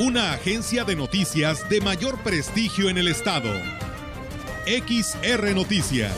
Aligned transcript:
Una 0.00 0.32
agencia 0.32 0.84
de 0.84 0.96
noticias 0.96 1.68
de 1.68 1.82
mayor 1.82 2.22
prestigio 2.22 2.88
en 2.88 2.96
el 2.96 3.06
estado. 3.06 3.52
XR 4.64 5.54
Noticias. 5.54 6.14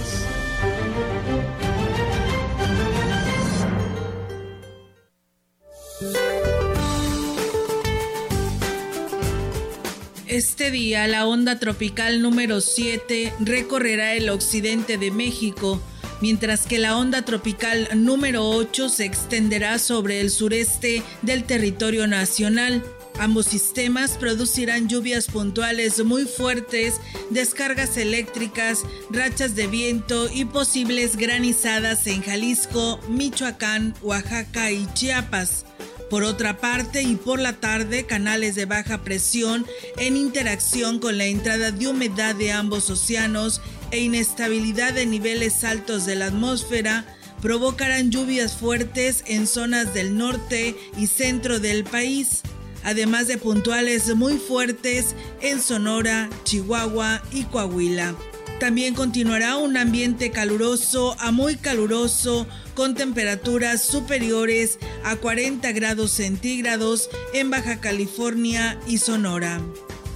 Este 10.28 10.70
día 10.70 11.08
la 11.08 11.27
onda 11.27 11.58
tropical 11.58 12.22
número 12.22 12.60
7 12.60 13.33
recorrerá 13.41 14.14
el 14.14 14.30
occidente 14.30 14.96
de 14.96 15.10
México, 15.10 15.83
mientras 16.20 16.66
que 16.66 16.78
la 16.78 16.96
onda 16.96 17.24
tropical 17.24 17.88
número 17.96 18.48
8 18.48 18.88
se 18.88 19.06
extenderá 19.06 19.80
sobre 19.80 20.20
el 20.20 20.30
sureste 20.30 21.02
del 21.22 21.42
territorio 21.42 22.06
nacional. 22.06 22.84
Ambos 23.19 23.47
sistemas 23.47 24.12
producirán 24.19 24.89
lluvias 24.89 25.27
puntuales 25.27 26.05
muy 26.05 26.25
fuertes, 26.25 26.95
descargas 27.31 27.97
eléctricas, 27.97 28.81
rachas 29.11 29.55
de 29.55 29.67
viento 29.67 30.28
y 30.33 30.45
posibles 30.45 31.17
granizadas 31.17 32.06
en 32.06 32.23
Jalisco, 32.23 32.98
Michoacán, 33.09 33.95
Oaxaca 34.03 34.70
y 34.73 34.86
Chiapas. 34.95 35.64
Por 36.11 36.25
otra 36.25 36.59
parte, 36.59 37.03
y 37.03 37.17
por 37.17 37.39
la 37.41 37.55
tarde, 37.55 38.05
canales 38.05 38.55
de 38.55 38.67
baja 38.67 39.03
presión 39.03 39.64
en 39.97 40.17
interacción 40.17 40.98
con 40.98 41.17
la 41.17 41.25
entrada 41.25 41.70
de 41.70 41.89
humedad 41.89 42.34
de 42.34 42.53
ambos 42.53 42.91
océanos 42.91 43.62
e 43.91 44.01
inestabilidad 44.01 44.92
de 44.92 45.06
niveles 45.06 45.64
altos 45.64 46.05
de 46.05 46.17
la 46.17 46.27
atmósfera 46.27 47.06
provocarán 47.41 48.11
lluvias 48.11 48.56
fuertes 48.56 49.25
en 49.27 49.47
zonas 49.47 49.95
del 49.95 50.17
norte 50.17 50.77
y 50.97 51.08
centro 51.08 51.58
del 51.58 51.83
país, 51.83 52.42
además 52.84 53.27
de 53.27 53.38
puntuales 53.38 54.14
muy 54.14 54.38
fuertes 54.38 55.14
en 55.41 55.61
Sonora, 55.61 56.28
Chihuahua 56.44 57.22
y 57.33 57.44
Coahuila. 57.44 58.14
También 58.62 58.94
continuará 58.94 59.56
un 59.56 59.77
ambiente 59.77 60.30
caluroso 60.30 61.16
a 61.19 61.33
muy 61.33 61.56
caluroso 61.56 62.47
con 62.74 62.94
temperaturas 62.94 63.83
superiores 63.83 64.78
a 65.05 65.16
40 65.16 65.72
grados 65.72 66.12
centígrados 66.12 67.11
en 67.34 67.50
Baja 67.50 67.80
California 67.80 68.78
y 68.86 68.98
Sonora. 68.98 69.61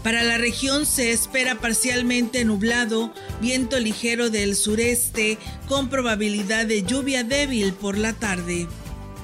Para 0.04 0.22
la 0.22 0.38
región 0.38 0.86
se 0.86 1.10
espera 1.10 1.56
parcialmente 1.56 2.44
nublado, 2.44 3.12
viento 3.40 3.80
ligero 3.80 4.30
del 4.30 4.54
sureste 4.54 5.38
con 5.66 5.88
probabilidad 5.88 6.66
de 6.66 6.84
lluvia 6.84 7.24
débil 7.24 7.72
por 7.72 7.98
la 7.98 8.12
tarde. 8.12 8.68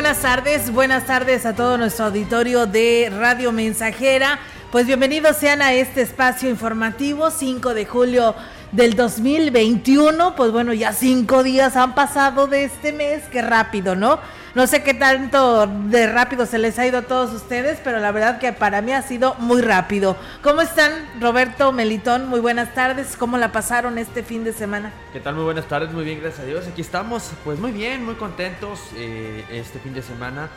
Buenas 0.00 0.22
tardes, 0.22 0.70
buenas 0.70 1.06
tardes 1.06 1.44
a 1.44 1.56
todo 1.56 1.76
nuestro 1.76 2.04
auditorio 2.04 2.66
de 2.66 3.10
Radio 3.18 3.50
Mensajera. 3.50 4.38
Pues 4.70 4.86
bienvenidos 4.86 5.36
sean 5.38 5.60
a 5.60 5.72
este 5.72 6.02
espacio 6.02 6.48
informativo, 6.48 7.32
5 7.32 7.74
de 7.74 7.84
julio 7.84 8.36
del 8.70 8.94
2021. 8.94 10.36
Pues 10.36 10.52
bueno, 10.52 10.72
ya 10.72 10.92
cinco 10.92 11.42
días 11.42 11.74
han 11.74 11.96
pasado 11.96 12.46
de 12.46 12.62
este 12.62 12.92
mes, 12.92 13.24
qué 13.32 13.42
rápido, 13.42 13.96
¿no? 13.96 14.20
No 14.54 14.66
sé 14.66 14.82
qué 14.82 14.94
tanto 14.94 15.66
de 15.66 16.06
rápido 16.10 16.46
se 16.46 16.58
les 16.58 16.78
ha 16.78 16.86
ido 16.86 16.98
a 16.98 17.02
todos 17.02 17.32
ustedes, 17.34 17.80
pero 17.84 17.98
la 17.98 18.12
verdad 18.12 18.38
que 18.38 18.52
para 18.54 18.80
mí 18.80 18.92
ha 18.92 19.02
sido 19.02 19.34
muy 19.34 19.60
rápido. 19.60 20.16
¿Cómo 20.42 20.62
están, 20.62 20.90
Roberto 21.20 21.70
Melitón? 21.70 22.28
Muy 22.28 22.40
buenas 22.40 22.72
tardes. 22.74 23.16
¿Cómo 23.18 23.36
la 23.36 23.52
pasaron 23.52 23.98
este 23.98 24.22
fin 24.22 24.44
de 24.44 24.54
semana? 24.54 24.92
¿Qué 25.12 25.20
tal? 25.20 25.34
Muy 25.34 25.44
buenas 25.44 25.68
tardes, 25.68 25.92
muy 25.92 26.02
bien, 26.02 26.20
gracias 26.20 26.40
a 26.40 26.46
Dios. 26.46 26.66
Aquí 26.66 26.80
estamos, 26.80 27.30
pues 27.44 27.58
muy 27.58 27.72
bien, 27.72 28.02
muy 28.04 28.14
contentos 28.14 28.80
eh, 28.96 29.44
este 29.50 29.78
fin 29.80 29.92
de 29.92 30.00
semana. 30.00 30.48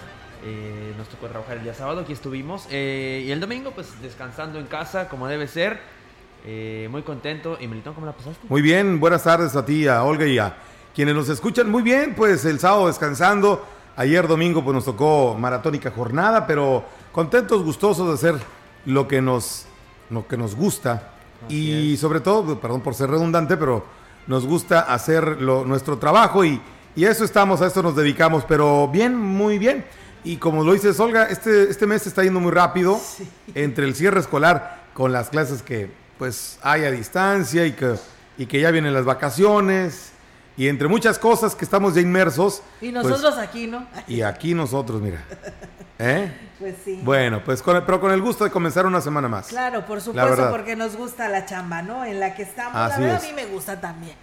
Eh, 0.46 0.94
nos 0.98 1.10
tocó 1.10 1.28
trabajar 1.28 1.58
el 1.58 1.64
día 1.64 1.74
sábado, 1.74 2.02
aquí 2.02 2.14
estuvimos. 2.14 2.68
Eh, 2.72 3.26
y 3.28 3.32
el 3.32 3.42
domingo, 3.42 3.72
pues 3.72 4.02
descansando 4.02 4.58
en 4.58 4.68
casa, 4.68 5.10
como 5.10 5.28
debe 5.28 5.48
ser. 5.48 5.82
muy 6.90 7.02
contento. 7.02 7.58
¿Y 7.60 7.68
Melitón, 7.68 7.94
cómo 7.94 8.06
la 8.06 8.14
pasaste? 8.14 8.48
Muy 8.48 8.62
bien, 8.62 9.02
buenas 9.02 9.24
tardes 9.24 9.54
a 9.58 9.66
ti, 9.66 9.86
a 9.86 10.02
Olga 10.04 10.26
y 10.26 10.40
a 10.40 10.56
quienes 10.96 11.14
nos 11.14 11.28
escuchan. 11.28 11.70
Muy 11.70 11.84
bien, 11.84 12.16
pues 12.16 12.46
el 12.46 12.58
sábado 12.58 12.88
descansando 12.88 13.81
Ayer 14.02 14.28
domingo 14.28 14.64
pues 14.64 14.74
nos 14.74 14.86
tocó 14.86 15.36
maratónica 15.38 15.92
jornada, 15.92 16.48
pero 16.48 16.84
contentos, 17.12 17.62
gustosos 17.62 18.08
de 18.08 18.14
hacer 18.16 18.44
lo 18.88 19.08
que 19.08 19.22
nos, 19.22 19.66
lo 20.10 20.28
que 20.28 20.38
nos 20.38 20.56
gusta. 20.56 21.12
y 21.48 21.96
sobre 21.98 22.20
todo, 22.20 22.60
perdón 22.60 22.82
por 22.82 22.96
ser 22.96 23.12
redundante, 23.12 23.58
pero 23.58 23.86
nos 24.26 24.48
gusta 24.48 24.80
hacer 24.80 25.40
nuestro 25.40 26.00
trabajo 26.00 26.44
y, 26.44 26.60
y, 26.96 27.06
a 27.06 27.12
eso 27.12 27.24
estamos, 27.24 27.62
a 27.62 27.68
esto 27.68 27.84
nos 27.84 27.96
dedicamos, 27.96 28.44
pero 28.48 28.88
bien, 28.88 29.16
muy 29.16 29.60
bien. 29.60 29.86
Y 30.24 30.38
como 30.38 30.64
lo 30.64 30.74
dices, 30.74 31.00
Olga, 31.00 31.26
este, 31.26 31.70
este 31.70 31.86
mes 31.86 32.08
está 32.08 32.24
yendo 32.24 32.40
muy 32.40 32.52
rápido 32.52 33.00
entre 33.54 33.86
el 33.86 33.94
cierre 33.94 34.20
escolar 34.20 34.86
con 34.96 35.12
las 35.12 35.30
clases 35.30 35.62
que 35.62 35.92
pues 36.18 36.58
hay 36.64 36.86
a 36.86 36.92
distancia 36.92 37.68
y 37.68 37.74
que, 37.74 37.98
y 38.40 38.48
que 38.48 38.62
ya 38.62 38.72
vienen 38.72 38.96
las 38.96 39.06
vacaciones 39.06 40.12
y 40.58 40.68
entre 40.68 40.88
muchas 40.88 41.18
cosas 41.18 41.56
que 41.56 41.66
estamos 41.66 41.96
ya 41.96 42.02
inmersos. 42.02 42.62
Y 42.82 42.92
pues, 42.92 43.06
nosotros 43.06 43.38
aquí, 43.38 43.68
¿no? 43.68 43.88
Y 44.08 44.22
aquí 44.22 44.54
nosotros, 44.54 45.02
mira. 45.02 45.24
¿Eh? 46.00 46.32
Pues 46.62 46.76
sí. 46.86 47.02
Bueno, 47.04 47.42
pues 47.44 47.60
con 47.64 47.84
pero 47.84 48.00
con 48.00 48.12
el 48.12 48.22
gusto 48.22 48.44
de 48.44 48.52
comenzar 48.52 48.86
una 48.86 49.02
semana 49.02 49.28
más. 49.28 49.48
Claro, 49.48 49.84
por 49.88 50.00
supuesto, 50.00 50.52
porque 50.52 50.76
nos 50.76 50.96
gusta 50.96 51.28
la 51.28 51.48
chamba, 51.48 51.82
¿no? 51.82 52.06
En 52.06 52.20
la 52.20 52.36
que 52.36 52.44
estamos. 52.44 52.76
la 52.76 53.00
verdad, 53.00 53.16
a 53.16 53.28
mí 53.28 53.34
me 53.34 53.48
gusta 53.48 53.82
también. 53.82 54.16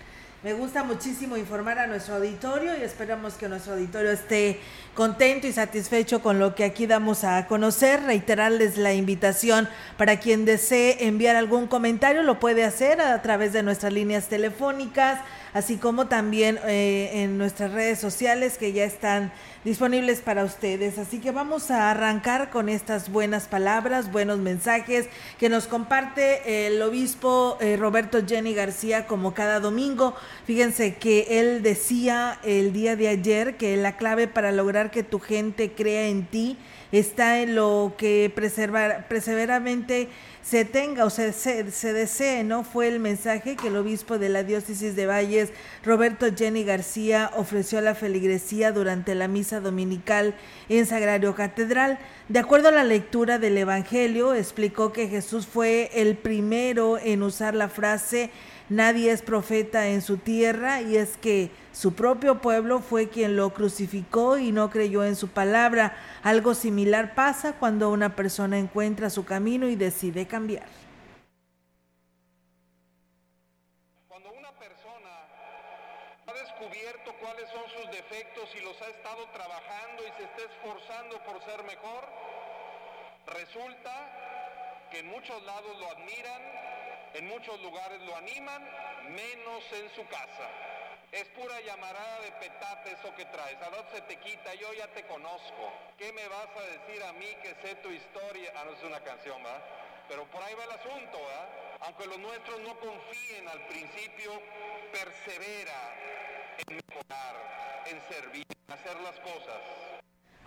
Me 0.44 0.52
gusta 0.52 0.84
muchísimo 0.84 1.36
informar 1.36 1.80
a 1.80 1.88
nuestro 1.88 2.14
auditorio 2.14 2.78
y 2.78 2.84
esperamos 2.84 3.34
que 3.34 3.48
nuestro 3.48 3.72
auditorio 3.72 4.12
esté 4.12 4.60
contento 4.94 5.48
y 5.48 5.52
satisfecho 5.52 6.22
con 6.22 6.38
lo 6.38 6.54
que 6.54 6.62
aquí 6.62 6.86
damos 6.86 7.24
a 7.24 7.48
conocer. 7.48 8.04
Reiterarles 8.04 8.78
la 8.78 8.94
invitación 8.94 9.68
para 9.96 10.20
quien 10.20 10.44
desee 10.44 11.08
enviar 11.08 11.34
algún 11.34 11.66
comentario, 11.66 12.22
lo 12.22 12.38
puede 12.38 12.62
hacer 12.62 13.00
a 13.00 13.20
través 13.20 13.52
de 13.52 13.64
nuestras 13.64 13.92
líneas 13.92 14.28
telefónicas 14.28 15.18
así 15.52 15.76
como 15.76 16.06
también 16.06 16.58
eh, 16.66 17.10
en 17.14 17.38
nuestras 17.38 17.72
redes 17.72 17.98
sociales 17.98 18.58
que 18.58 18.72
ya 18.72 18.84
están 18.84 19.32
disponibles 19.68 20.20
para 20.20 20.44
ustedes. 20.44 20.96
Así 20.96 21.18
que 21.18 21.30
vamos 21.30 21.70
a 21.70 21.90
arrancar 21.90 22.48
con 22.48 22.70
estas 22.70 23.12
buenas 23.12 23.48
palabras, 23.48 24.10
buenos 24.10 24.38
mensajes 24.38 25.08
que 25.38 25.50
nos 25.50 25.66
comparte 25.66 26.66
el 26.66 26.80
obispo 26.80 27.58
eh, 27.60 27.76
Roberto 27.76 28.26
Jenny 28.26 28.54
García 28.54 29.06
como 29.06 29.34
cada 29.34 29.60
domingo. 29.60 30.14
Fíjense 30.46 30.94
que 30.94 31.38
él 31.38 31.62
decía 31.62 32.38
el 32.44 32.72
día 32.72 32.96
de 32.96 33.08
ayer 33.08 33.58
que 33.58 33.76
la 33.76 33.98
clave 33.98 34.26
para 34.26 34.52
lograr 34.52 34.90
que 34.90 35.02
tu 35.02 35.20
gente 35.20 35.72
crea 35.72 36.06
en 36.06 36.24
ti 36.24 36.56
está 36.92 37.40
en 37.40 37.54
lo 37.54 37.94
que 37.98 38.30
preservar, 38.34 39.06
perseveramente 39.08 40.08
se 40.42 40.64
tenga 40.64 41.04
o 41.04 41.10
se, 41.10 41.32
se, 41.34 41.92
desee, 41.92 42.42
¿no? 42.42 42.64
Fue 42.64 42.88
el 42.88 43.00
mensaje 43.00 43.54
que 43.54 43.68
el 43.68 43.76
obispo 43.76 44.18
de 44.18 44.30
la 44.30 44.44
diócesis 44.44 44.96
de 44.96 45.04
Valles, 45.04 45.50
Roberto 45.84 46.26
Jenny 46.34 46.64
García, 46.64 47.30
ofreció 47.36 47.80
a 47.80 47.82
la 47.82 47.94
feligresía 47.94 48.72
durante 48.72 49.14
la 49.14 49.28
misa 49.28 49.60
dominical 49.60 50.34
en 50.70 50.86
Sagrario 50.86 51.34
Catedral. 51.34 51.98
De 52.30 52.38
acuerdo 52.38 52.68
a 52.68 52.72
la 52.72 52.84
lectura 52.84 53.38
del 53.38 53.58
Evangelio, 53.58 54.32
explicó 54.32 54.90
que 54.90 55.08
Jesús 55.08 55.46
fue 55.46 55.90
el 55.92 56.16
primero 56.16 56.96
en 56.96 57.22
usar 57.22 57.54
la 57.54 57.68
frase 57.68 58.30
Nadie 58.70 59.12
es 59.12 59.22
profeta 59.22 59.86
en 59.86 60.02
su 60.02 60.18
tierra 60.18 60.82
y 60.82 60.98
es 60.98 61.16
que 61.16 61.50
su 61.72 61.94
propio 61.94 62.42
pueblo 62.42 62.80
fue 62.80 63.08
quien 63.08 63.34
lo 63.34 63.54
crucificó 63.54 64.36
y 64.36 64.52
no 64.52 64.68
creyó 64.68 65.04
en 65.04 65.16
su 65.16 65.28
palabra. 65.28 65.96
Algo 66.22 66.54
similar 66.54 67.14
pasa 67.14 67.54
cuando 67.54 67.88
una 67.88 68.14
persona 68.14 68.58
encuentra 68.58 69.08
su 69.08 69.24
camino 69.24 69.68
y 69.68 69.76
decide 69.76 70.26
cambiar. 70.26 70.66
Cuando 74.06 74.32
una 74.32 74.52
persona 74.58 75.16
ha 76.26 76.32
descubierto 76.34 77.14
cuáles 77.22 77.48
son 77.48 77.64
sus 77.74 77.90
defectos 77.90 78.50
y 78.54 78.64
los 78.64 78.76
ha 78.82 78.88
estado 78.88 79.24
trabajando 79.32 80.02
y 80.02 80.12
se 80.18 80.24
está 80.24 80.42
esforzando 80.44 81.16
por 81.24 81.42
ser 81.42 81.64
mejor, 81.64 82.04
resulta 83.32 84.88
que 84.90 84.98
en 84.98 85.08
muchos 85.08 85.42
lados 85.44 85.78
lo 85.80 85.90
admiran 85.90 86.42
en 87.14 87.26
muchos 87.28 87.60
lugares 87.60 88.00
lo 88.02 88.16
animan, 88.16 88.62
menos 89.10 89.64
en 89.72 89.90
su 89.94 90.06
casa. 90.08 90.48
Es 91.10 91.24
pura 91.28 91.58
llamarada 91.62 92.20
de 92.20 92.32
petate 92.32 92.92
eso 92.92 93.14
que 93.14 93.24
traes. 93.26 93.56
¿A 93.62 93.70
dónde 93.70 93.90
se 93.92 94.02
te 94.02 94.16
quita? 94.16 94.54
Yo 94.54 94.72
ya 94.74 94.86
te 94.88 95.06
conozco. 95.06 95.72
¿Qué 95.96 96.12
me 96.12 96.28
vas 96.28 96.48
a 96.54 96.60
decir 96.60 97.02
a 97.02 97.12
mí 97.14 97.34
que 97.42 97.54
sé 97.62 97.76
tu 97.76 97.88
historia? 97.88 98.52
Ah, 98.56 98.64
no 98.64 98.72
es 98.72 98.82
una 98.82 99.00
canción, 99.00 99.42
¿verdad? 99.42 99.62
Pero 100.08 100.24
por 100.26 100.42
ahí 100.42 100.54
va 100.54 100.64
el 100.64 100.72
asunto, 100.72 101.18
¿verdad? 101.18 101.48
Aunque 101.80 102.06
los 102.06 102.18
nuestros 102.18 102.60
no 102.60 102.78
confíen 102.78 103.48
al 103.48 103.66
principio, 103.68 104.32
persevera 104.92 105.94
en 106.66 106.76
mejorar, 106.76 107.84
en 107.86 108.00
servir, 108.08 108.46
en 108.66 108.74
hacer 108.74 109.00
las 109.00 109.18
cosas. 109.20 109.87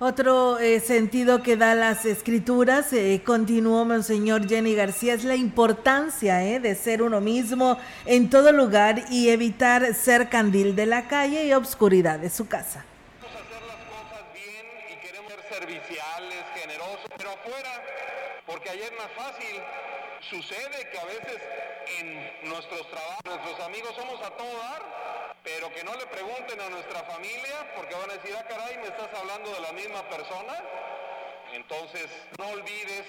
Otro 0.03 0.57
eh, 0.57 0.80
sentido 0.80 1.44
que 1.44 1.57
da 1.57 1.75
las 1.75 2.06
escrituras, 2.06 2.92
eh, 2.92 3.21
continuó 3.24 3.86
Monseñor 3.86 4.50
Jenny 4.50 4.74
García, 4.74 5.13
es 5.13 5.24
la 5.24 5.36
importancia 5.36 6.44
eh, 6.44 6.59
de 6.59 6.74
ser 6.74 7.03
uno 7.03 7.21
mismo 7.21 7.77
en 8.07 8.27
todo 8.31 8.51
lugar 8.51 9.03
y 9.12 9.30
evitar 9.30 9.94
ser 9.94 10.27
candil 10.27 10.75
de 10.75 10.88
la 10.88 11.07
calle 11.07 11.45
y 11.45 11.53
obscuridad 11.53 12.18
de 12.18 12.31
su 12.31 12.48
casa. 12.48 12.83
Queremos 13.21 13.45
hacer 13.45 13.62
las 13.62 13.77
cosas 13.94 14.25
bien 14.33 14.65
y 14.89 15.06
queremos 15.06 15.33
ser 15.33 15.59
serviciales, 15.59 16.45
generosos, 16.56 17.12
pero 17.15 17.30
afuera, 17.30 17.83
porque 18.48 18.71
ayer 18.71 18.92
más 18.98 19.12
fácil. 19.15 19.62
Sucede 20.27 20.89
que 20.92 20.98
a 20.98 21.06
veces 21.06 21.42
en 22.00 22.50
nuestros 22.50 22.89
trabajos, 22.89 23.21
nuestros 23.24 23.59
amigos 23.59 23.94
somos 23.95 24.19
a 24.24 24.31
todo 24.31 24.57
dar 24.57 25.10
pero 25.43 25.73
que 25.73 25.83
no 25.83 25.95
le 25.95 26.05
pregunten 26.07 26.59
a 26.59 26.69
nuestra 26.69 27.03
familia 27.03 27.73
porque 27.75 27.95
van 27.95 28.09
a 28.09 28.13
decir, 28.13 28.35
ah, 28.38 28.45
caray, 28.47 28.77
me 28.77 28.88
estás 28.88 29.09
hablando 29.17 29.51
de 29.51 29.59
la 29.59 29.71
misma 29.73 30.03
persona. 30.09 30.53
Entonces, 31.53 32.07
no 32.38 32.47
olvides, 32.49 33.05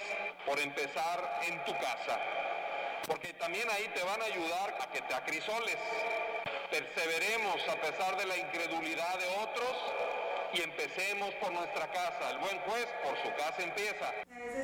por 0.47 0.59
empezar, 0.59 1.41
en 1.47 1.65
tu 1.65 1.73
casa, 1.75 2.19
porque 3.07 3.33
también 3.35 3.69
ahí 3.71 3.89
te 3.95 4.03
van 4.03 4.21
a 4.21 4.25
ayudar 4.25 4.77
a 4.81 4.91
que 4.91 5.01
te 5.03 5.15
acrisoles. 5.15 5.77
Perseveremos 6.71 7.57
a 7.69 7.77
pesar 7.81 8.17
de 8.17 8.27
la 8.27 8.37
incredulidad 8.37 9.19
de 9.19 9.29
otros 9.43 9.77
y 10.55 10.63
empecemos 10.63 11.33
por 11.35 11.53
nuestra 11.53 11.91
casa. 11.93 12.31
El 12.31 12.39
buen 12.39 12.59
juez 12.61 12.87
por 13.05 13.17
su 13.23 13.29
casa 13.37 13.63
empieza. 13.63 14.13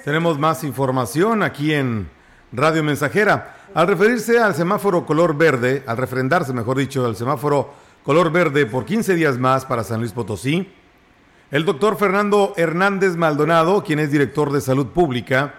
Tenemos 0.04 0.38
más 0.38 0.64
información 0.64 1.42
aquí 1.42 1.74
en 1.74 2.10
Radio 2.52 2.82
Mensajera. 2.82 3.56
Al 3.74 3.86
referirse 3.86 4.38
al 4.38 4.54
semáforo 4.54 5.04
color 5.04 5.36
verde, 5.36 5.82
al 5.86 5.98
refrendarse, 5.98 6.54
mejor 6.54 6.78
dicho, 6.78 7.04
al 7.04 7.16
semáforo 7.16 7.74
color 8.02 8.32
verde 8.32 8.64
por 8.64 8.86
15 8.86 9.14
días 9.14 9.38
más 9.38 9.66
para 9.66 9.84
San 9.84 10.00
Luis 10.00 10.12
Potosí, 10.12 10.72
el 11.50 11.64
doctor 11.64 11.96
Fernando 11.98 12.54
Hernández 12.56 13.16
Maldonado, 13.16 13.84
quien 13.84 13.98
es 13.98 14.10
director 14.10 14.50
de 14.50 14.62
salud 14.62 14.86
pública, 14.88 15.54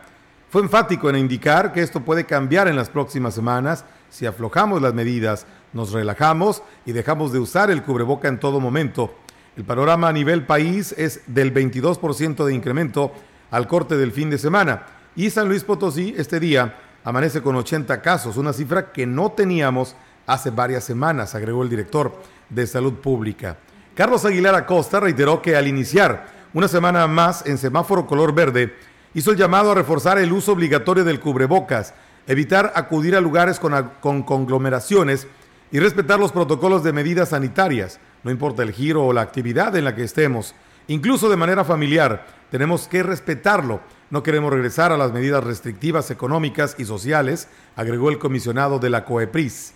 fue 0.49 0.63
enfático 0.63 1.09
en 1.09 1.17
indicar 1.17 1.73
que 1.73 1.83
esto 1.83 2.01
puede 2.01 2.25
cambiar 2.25 2.67
en 2.67 2.75
las 2.75 2.89
próximas 2.89 3.35
semanas 3.35 3.85
si 4.09 4.25
aflojamos 4.25 4.81
las 4.81 4.95
medidas, 4.95 5.45
nos 5.73 5.91
relajamos 5.91 6.63
y 6.87 6.91
dejamos 6.91 7.31
de 7.31 7.37
usar 7.37 7.69
el 7.69 7.83
cubreboca 7.83 8.27
en 8.27 8.39
todo 8.39 8.59
momento. 8.59 9.13
El 9.55 9.63
panorama 9.63 10.07
a 10.07 10.13
nivel 10.13 10.47
país 10.47 10.95
es 10.97 11.21
del 11.27 11.53
22% 11.53 12.45
de 12.45 12.53
incremento 12.55 13.11
al 13.51 13.67
corte 13.67 13.95
del 13.95 14.11
fin 14.11 14.31
de 14.31 14.39
semana 14.39 14.85
y 15.15 15.29
San 15.29 15.47
Luis 15.47 15.63
Potosí 15.63 16.13
este 16.17 16.39
día 16.39 16.75
amanece 17.03 17.41
con 17.41 17.55
80 17.55 18.01
casos, 18.01 18.37
una 18.37 18.53
cifra 18.53 18.91
que 18.91 19.05
no 19.05 19.31
teníamos 19.31 19.95
hace 20.27 20.51
varias 20.51 20.83
semanas, 20.83 21.33
agregó 21.35 21.63
el 21.63 21.69
director 21.69 22.13
de 22.49 22.67
Salud 22.67 22.93
Pública. 22.93 23.57
Carlos 23.95 24.25
Aguilar 24.25 24.55
Acosta 24.55 24.99
reiteró 24.99 25.41
que 25.41 25.55
al 25.55 25.67
iniciar 25.67 26.27
una 26.53 26.67
semana 26.67 27.07
más 27.07 27.45
en 27.45 27.57
semáforo 27.57 28.05
color 28.07 28.33
verde, 28.33 28.75
hizo 29.13 29.31
el 29.31 29.37
llamado 29.37 29.71
a 29.71 29.75
reforzar 29.75 30.17
el 30.19 30.31
uso 30.31 30.53
obligatorio 30.53 31.03
del 31.03 31.19
cubrebocas, 31.19 31.93
evitar 32.27 32.71
acudir 32.75 33.15
a 33.15 33.21
lugares 33.21 33.59
con, 33.59 33.91
con 33.99 34.23
conglomeraciones 34.23 35.27
y 35.71 35.79
respetar 35.79 36.19
los 36.19 36.31
protocolos 36.31 36.83
de 36.83 36.93
medidas 36.93 37.29
sanitarias, 37.29 37.99
no 38.23 38.31
importa 38.31 38.63
el 38.63 38.71
giro 38.71 39.05
o 39.05 39.13
la 39.13 39.21
actividad 39.21 39.75
en 39.75 39.85
la 39.85 39.95
que 39.95 40.03
estemos, 40.03 40.55
incluso 40.87 41.29
de 41.29 41.37
manera 41.37 41.63
familiar, 41.63 42.25
tenemos 42.49 42.87
que 42.87 43.03
respetarlo 43.03 43.81
no 44.09 44.23
queremos 44.23 44.51
regresar 44.51 44.91
a 44.91 44.97
las 44.97 45.13
medidas 45.13 45.43
restrictivas 45.43 46.09
económicas 46.11 46.75
y 46.77 46.83
sociales, 46.85 47.47
agregó 47.75 48.09
el 48.09 48.19
comisionado 48.19 48.79
de 48.79 48.89
la 48.89 49.05
COEPRIS. 49.05 49.73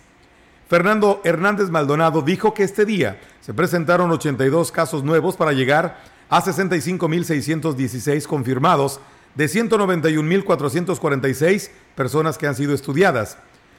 Fernando 0.68 1.22
Hernández 1.24 1.70
Maldonado 1.70 2.20
dijo 2.22 2.54
que 2.54 2.64
este 2.64 2.84
día 2.84 3.20
se 3.40 3.54
presentaron 3.54 4.10
82 4.10 4.72
casos 4.72 5.04
nuevos 5.04 5.36
para 5.36 5.52
llegar 5.52 6.02
a 6.28 6.42
65.616 6.42 8.26
confirmados 8.26 8.98
de 9.34 9.46
191.446 9.46 11.70
personas 11.94 12.36
que 12.38 12.46
han 12.46 12.54
sido 12.54 12.72
estudiadas. 12.74 13.36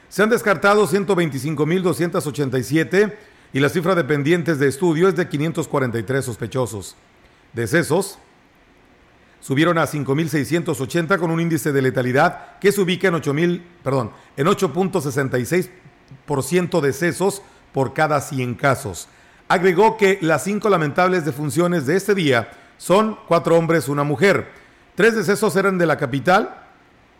Se 0.09 0.21
han 0.21 0.29
descartado 0.29 0.87
125.287 0.87 3.15
y 3.51 3.59
la 3.59 3.69
cifra 3.69 3.95
de 3.95 4.03
pendientes 4.03 4.59
de 4.59 4.67
estudio 4.67 5.07
es 5.07 5.15
de 5.15 5.27
543 5.27 6.23
sospechosos. 6.23 6.95
Decesos, 7.53 8.19
subieron 9.45 9.77
a 9.77 9.85
5.680 9.85 11.19
con 11.19 11.29
un 11.29 11.39
índice 11.39 11.71
de 11.71 11.83
letalidad 11.83 12.57
que 12.57 12.71
se 12.71 12.81
ubica 12.81 13.09
en 13.09 13.13
8.000, 13.13 13.61
perdón, 13.83 14.09
en 14.37 14.47
8.66% 14.47 16.81
de 16.81 16.87
decesos 16.87 17.43
por 17.71 17.93
cada 17.93 18.21
100 18.21 18.55
casos. 18.55 19.07
Agregó 19.47 19.97
que 19.97 20.17
las 20.23 20.43
cinco 20.43 20.67
lamentables 20.67 21.25
defunciones 21.25 21.85
de 21.85 21.95
este 21.95 22.15
día 22.15 22.49
son 22.79 23.19
cuatro 23.27 23.55
hombres, 23.55 23.87
una 23.87 24.03
mujer. 24.03 24.47
Tres 24.95 25.13
decesos 25.13 25.55
eran 25.55 25.77
de 25.77 25.85
la 25.85 25.97
capital 25.97 26.63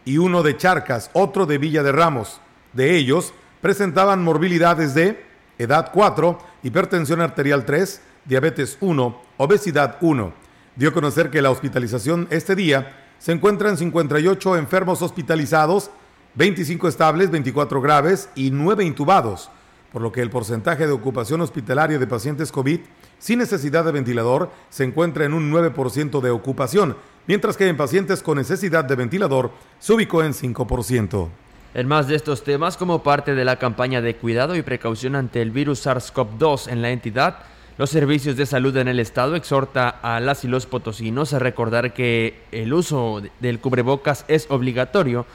y 0.04 0.18
uno 0.18 0.42
de 0.42 0.58
Charcas, 0.58 1.12
otro 1.14 1.46
de 1.46 1.60
Villa 1.60 1.84
de 1.84 1.92
Ramos. 1.92 2.42
De 2.74 2.96
ellos 2.96 3.36
presentaban 3.62 4.24
morbilidades 4.24 4.96
de 4.96 5.24
edad 5.60 5.92
4, 5.94 6.40
hipertensión 6.64 7.22
arterial 7.22 7.66
3, 7.66 8.02
diabetes 8.26 8.80
1, 8.82 9.22
obesidad 9.38 9.98
1 10.02 10.45
dio 10.76 10.90
a 10.90 10.94
conocer 10.94 11.30
que 11.30 11.42
la 11.42 11.52
hospitalización 11.52 12.28
este 12.30 12.56
día 12.56 12.94
se 13.20 13.32
encuentra 13.32 13.70
en 13.70 13.78
58 13.78 14.58
enfermos 14.58 15.02
hospitalizados, 15.02 15.90
25 16.36 16.88
estables, 16.88 17.32
24 17.32 17.82
graves 17.82 18.30
y 18.36 18.52
9 18.52 18.84
intubados, 18.84 19.50
por 19.94 20.02
lo 20.02 20.12
que 20.12 20.22
el 20.22 20.30
porcentaje 20.30 20.86
de 20.86 20.92
ocupación 20.92 21.42
hospitalaria 21.42 21.98
de 21.98 22.08
pacientes 22.08 22.52
COVID 22.52 22.82
sin 23.18 23.40
necesidad 23.40 23.86
de 23.86 23.94
ventilador 23.94 24.52
se 24.70 24.84
encuentra 24.84 25.26
en 25.26 25.34
un 25.34 25.52
9% 25.52 26.20
de 26.20 26.30
ocupación, 26.30 26.98
mientras 27.28 27.56
que 27.56 27.68
en 27.68 27.78
pacientes 27.78 28.22
con 28.22 28.38
necesidad 28.38 28.84
de 28.84 28.96
ventilador 28.96 29.52
se 29.80 29.94
ubicó 29.94 30.24
en 30.24 30.34
5%. 30.34 31.30
En 31.74 31.88
más 31.88 32.08
de 32.08 32.16
estos 32.16 32.44
temas, 32.44 32.78
como 32.78 33.04
parte 33.04 33.36
de 33.36 33.44
la 33.44 33.58
campaña 33.58 34.02
de 34.02 34.16
cuidado 34.16 34.56
y 34.56 34.62
precaución 34.62 35.16
ante 35.16 35.42
el 35.42 35.52
virus 35.52 35.86
SARS-CoV-2 35.86 36.70
en 36.70 36.82
la 36.82 36.90
entidad, 36.90 37.40
los 37.78 37.90
servicios 37.90 38.38
de 38.38 38.46
salud 38.46 38.76
en 38.78 38.88
el 38.88 39.00
estado 39.00 39.36
exhorta 39.36 39.90
a 39.90 40.20
las 40.22 40.46
y 40.46 40.48
los 40.48 40.66
potosinos 40.66 41.34
a 41.34 41.40
recordar 41.40 41.94
que 41.94 42.40
el 42.54 42.74
uso 42.74 43.22
del 43.42 43.60
cubrebocas 43.60 44.24
es 44.30 44.48
obligatorio 44.50 45.26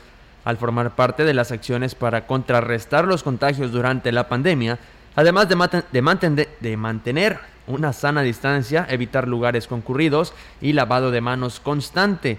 al 0.44 0.56
formar 0.56 0.97
parte 0.97 1.25
de 1.25 1.35
las 1.35 1.52
acciones 1.52 1.94
para 1.94 2.26
contrarrestar 2.26 3.04
los 3.04 3.23
contagios 3.23 3.73
durante 3.73 4.11
la 4.11 4.28
pandemia, 4.28 4.78
además 5.16 5.50
de, 5.50 6.49
de 6.61 6.76
mantener 6.78 7.38
una 7.66 7.92
sana 7.92 8.23
distancia, 8.23 8.87
evitar 8.88 9.28
lugares 9.28 9.66
concurridos 9.66 10.32
y 10.62 10.73
lavado 10.73 11.11
de 11.11 11.20
manos 11.20 11.61
constante. 11.61 12.38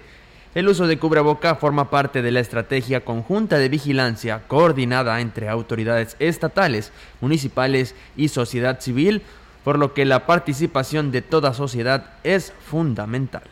El 0.56 0.68
uso 0.68 0.86
de 0.86 0.98
cubreboca 0.98 1.54
forma 1.54 1.90
parte 1.90 2.22
de 2.22 2.32
la 2.32 2.40
estrategia 2.40 3.04
conjunta 3.04 3.56
de 3.56 3.70
vigilancia 3.70 4.42
coordinada 4.48 5.20
entre 5.20 5.48
autoridades 5.48 6.16
estatales, 6.18 6.92
municipales 7.20 7.94
y 8.16 8.28
sociedad 8.28 8.80
civil 8.80 9.22
por 9.64 9.78
lo 9.78 9.94
que 9.94 10.04
la 10.04 10.26
participación 10.26 11.10
de 11.10 11.22
toda 11.22 11.54
sociedad 11.54 12.10
es 12.24 12.52
fundamental. 12.66 13.42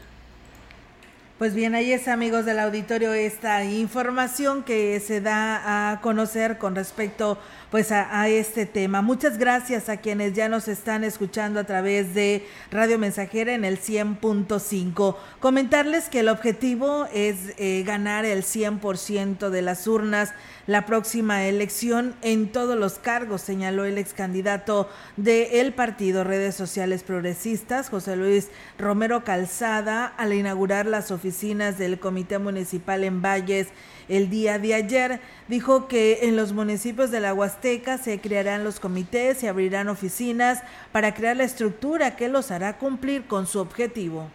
Pues 1.41 1.55
bien, 1.55 1.75
ahí 1.75 1.91
es 1.91 2.07
amigos 2.07 2.45
del 2.45 2.59
auditorio 2.59 3.15
esta 3.15 3.65
información 3.65 4.63
que 4.63 5.01
se 5.01 5.23
da 5.23 5.91
a 5.91 6.03
conocer 6.03 6.59
con 6.59 6.75
respecto 6.75 7.39
pues 7.71 7.93
a, 7.93 8.29
este 8.29 8.67
tema. 8.67 9.01
Muchas 9.01 9.39
gracias 9.39 9.89
a 9.89 9.97
quienes 9.97 10.35
ya 10.35 10.51
nos 10.51 10.69
están 10.69 11.03
escuchando 11.03 11.59
a 11.59 11.65
través 11.65 12.15
de 12.15 12.47
Radio 12.71 12.99
Mensajera 12.99 13.55
en 13.55 13.65
el 13.65 13.81
100.5. 13.81 15.17
Comentarles 15.39 16.11
que 16.11 16.21
el 16.21 16.29
objetivo 16.29 17.07
es 17.15 17.55
eh, 17.57 17.85
ganar 17.87 18.27
el 18.27 18.43
100% 18.43 19.49
de 19.49 19.63
las 19.63 19.87
urnas 19.87 20.35
la 20.71 20.87
próxima 20.87 21.47
elección 21.47 22.15
en 22.23 22.47
todos 22.53 22.79
los 22.79 23.01
cargos, 23.01 23.41
señaló 23.41 23.87
el 23.87 23.99
ex 23.99 24.15
candidato 24.15 24.89
del 25.17 25.73
partido 25.75 26.23
Redes 26.23 26.55
Sociales 26.55 27.03
Progresistas, 27.03 27.89
José 27.89 28.15
Luis 28.15 28.51
Romero 28.79 29.25
Calzada, 29.25 30.07
al 30.07 30.33
inaugurar 30.33 30.87
las 30.87 31.11
oficinas 31.11 31.77
del 31.77 31.99
Comité 31.99 32.39
Municipal 32.39 33.03
en 33.03 33.21
Valles 33.21 33.67
el 34.09 34.31
día 34.31 34.61
de 34.61 34.75
ayer. 34.75 35.21
Dijo 35.49 35.89
que 35.89 36.21
en 36.23 36.37
los 36.37 36.53
municipios 36.53 37.11
de 37.11 37.19
la 37.19 37.35
Huasteca 37.35 37.99
se 37.99 38.21
crearán 38.21 38.63
los 38.63 38.79
comités 38.79 39.43
y 39.43 39.49
abrirán 39.49 39.89
oficinas 39.89 40.63
para 40.93 41.15
crear 41.15 41.37
la 41.37 41.43
estructura 41.43 42.15
que 42.15 42.29
los 42.29 42.53
hará 42.53 42.79
cumplir 42.79 43.27
con 43.27 43.49
su 43.49 43.59
objetivo. 43.59 44.29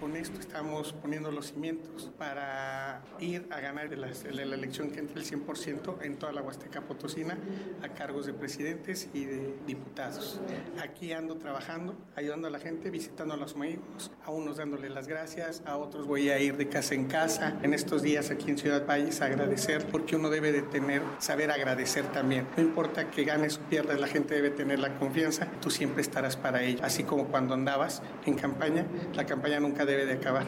Con 0.00 0.16
esto 0.16 0.40
estamos 0.40 0.94
poniendo 0.94 1.30
los 1.30 1.52
cimientos 1.52 2.10
para 2.16 3.02
ir 3.18 3.46
a 3.50 3.60
ganar 3.60 3.90
la, 3.98 4.08
la 4.32 4.54
elección 4.54 4.90
que 4.90 4.98
entre 4.98 5.20
el 5.20 5.26
100% 5.26 6.02
en 6.02 6.16
toda 6.16 6.32
la 6.32 6.40
Huasteca 6.40 6.80
Potosina 6.80 7.36
a 7.82 7.88
cargos 7.90 8.24
de 8.24 8.32
presidentes 8.32 9.10
y 9.12 9.26
de 9.26 9.54
diputados. 9.66 10.40
Aquí 10.82 11.12
ando 11.12 11.36
trabajando, 11.36 11.94
ayudando 12.16 12.48
a 12.48 12.50
la 12.50 12.58
gente, 12.58 12.88
visitando 12.88 13.34
a 13.34 13.36
los 13.36 13.56
amigos, 13.56 14.10
a 14.24 14.30
unos 14.30 14.56
dándole 14.56 14.88
las 14.88 15.06
gracias, 15.06 15.62
a 15.66 15.76
otros 15.76 16.06
voy 16.06 16.30
a 16.30 16.38
ir 16.38 16.56
de 16.56 16.68
casa 16.68 16.94
en 16.94 17.04
casa. 17.04 17.58
En 17.62 17.74
estos 17.74 18.00
días 18.00 18.30
aquí 18.30 18.50
en 18.50 18.56
Ciudad 18.56 18.86
Valles 18.86 19.20
agradecer, 19.20 19.86
porque 19.86 20.16
uno 20.16 20.30
debe 20.30 20.50
de 20.50 20.62
tener, 20.62 21.02
saber 21.18 21.50
agradecer 21.50 22.06
también. 22.06 22.46
No 22.56 22.62
importa 22.62 23.10
que 23.10 23.24
ganes 23.24 23.58
o 23.58 23.60
pierdas, 23.68 24.00
la 24.00 24.06
gente 24.06 24.34
debe 24.34 24.48
tener 24.48 24.78
la 24.78 24.98
confianza, 24.98 25.46
tú 25.60 25.70
siempre 25.70 26.00
estarás 26.00 26.36
para 26.36 26.62
ello. 26.62 26.80
Así 26.82 27.04
como 27.04 27.26
cuando 27.26 27.52
andabas 27.52 28.02
en 28.24 28.34
campaña, 28.34 28.86
la 29.14 29.26
campaña 29.26 29.60
nunca 29.60 29.84
debe 29.90 30.06
de 30.06 30.12
acabar. 30.14 30.46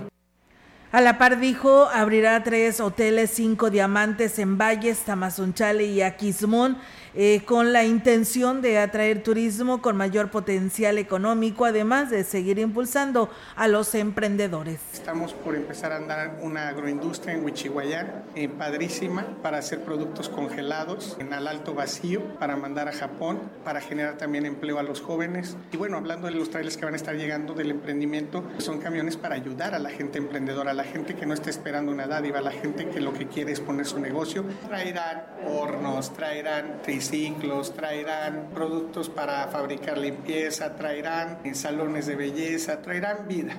A 0.93 1.01
la 1.01 1.17
par 1.17 1.41
dijo, 1.41 1.89
abrirá 1.89 2.43
tres 2.43 2.79
hoteles, 2.79 3.31
cinco 3.31 3.71
diamantes 3.71 4.39
en 4.39 4.59
Valles, 4.59 4.99
Tamazunchale 5.01 5.85
y 5.85 6.03
Aquismón 6.03 6.77
eh, 7.15 7.43
con 7.45 7.73
la 7.73 7.85
intención 7.85 8.63
de 8.63 8.79
atraer 8.79 9.23
turismo 9.23 9.83
con 9.83 9.97
mayor 9.97 10.31
potencial 10.31 10.99
económico, 10.99 11.65
además 11.65 12.11
de 12.11 12.25
seguir 12.25 12.59
impulsando 12.59 13.29
a 13.57 13.69
los 13.69 13.95
emprendedores. 13.95 14.81
Estamos 14.93 15.33
por 15.33 15.55
empezar 15.55 15.93
a 15.93 15.97
andar 15.97 16.39
una 16.41 16.69
agroindustria 16.69 17.35
en 17.35 17.45
Huichihuayán, 17.45 18.25
eh, 18.35 18.49
padrísima, 18.49 19.27
para 19.43 19.59
hacer 19.59 19.81
productos 19.83 20.29
congelados 20.29 21.17
en 21.19 21.33
al 21.33 21.49
alto 21.49 21.75
vacío, 21.75 22.23
para 22.39 22.57
mandar 22.57 22.89
a 22.89 22.93
Japón, 22.93 23.41
para 23.65 23.81
generar 23.81 24.17
también 24.19 24.47
empleo 24.47 24.79
a 24.79 24.83
los 24.83 25.01
jóvenes. 25.01 25.57
Y 25.73 25.77
bueno, 25.77 25.97
hablando 25.97 26.27
de 26.27 26.35
los 26.35 26.51
trailers 26.51 26.77
que 26.77 26.85
van 26.85 26.95
a 26.95 26.97
estar 26.97 27.17
llegando 27.17 27.55
del 27.55 27.71
emprendimiento, 27.71 28.45
son 28.59 28.79
camiones 28.79 29.17
para 29.17 29.35
ayudar 29.35 29.75
a 29.75 29.79
la 29.79 29.91
gente 29.91 30.19
emprendedora, 30.19 30.73
a 30.73 30.75
la 30.75 30.85
gente 30.85 31.15
que 31.15 31.27
no 31.27 31.35
está 31.35 31.51
esperando 31.51 31.93
una 31.93 32.07
dádiva, 32.07 32.39
a 32.39 32.43
la 32.43 32.53
gente 32.53 32.89
que 32.89 33.01
lo 33.01 33.13
que 33.13 33.27
quiere 33.27 33.53
es 33.53 33.61
poner 33.61 33.87
su 33.87 33.99
negocio. 33.99 34.45
Traerán 34.67 35.25
hornos, 35.47 36.13
traerán 36.15 36.81
ciclos, 37.07 37.75
traerán 37.75 38.49
productos 38.55 39.09
para 39.09 39.47
fabricar 39.49 39.99
limpieza, 39.99 40.75
traerán 40.77 41.39
salones 41.55 42.07
de 42.07 42.17
belleza, 42.17 42.83
traerán 42.83 43.29
vida. 43.29 43.57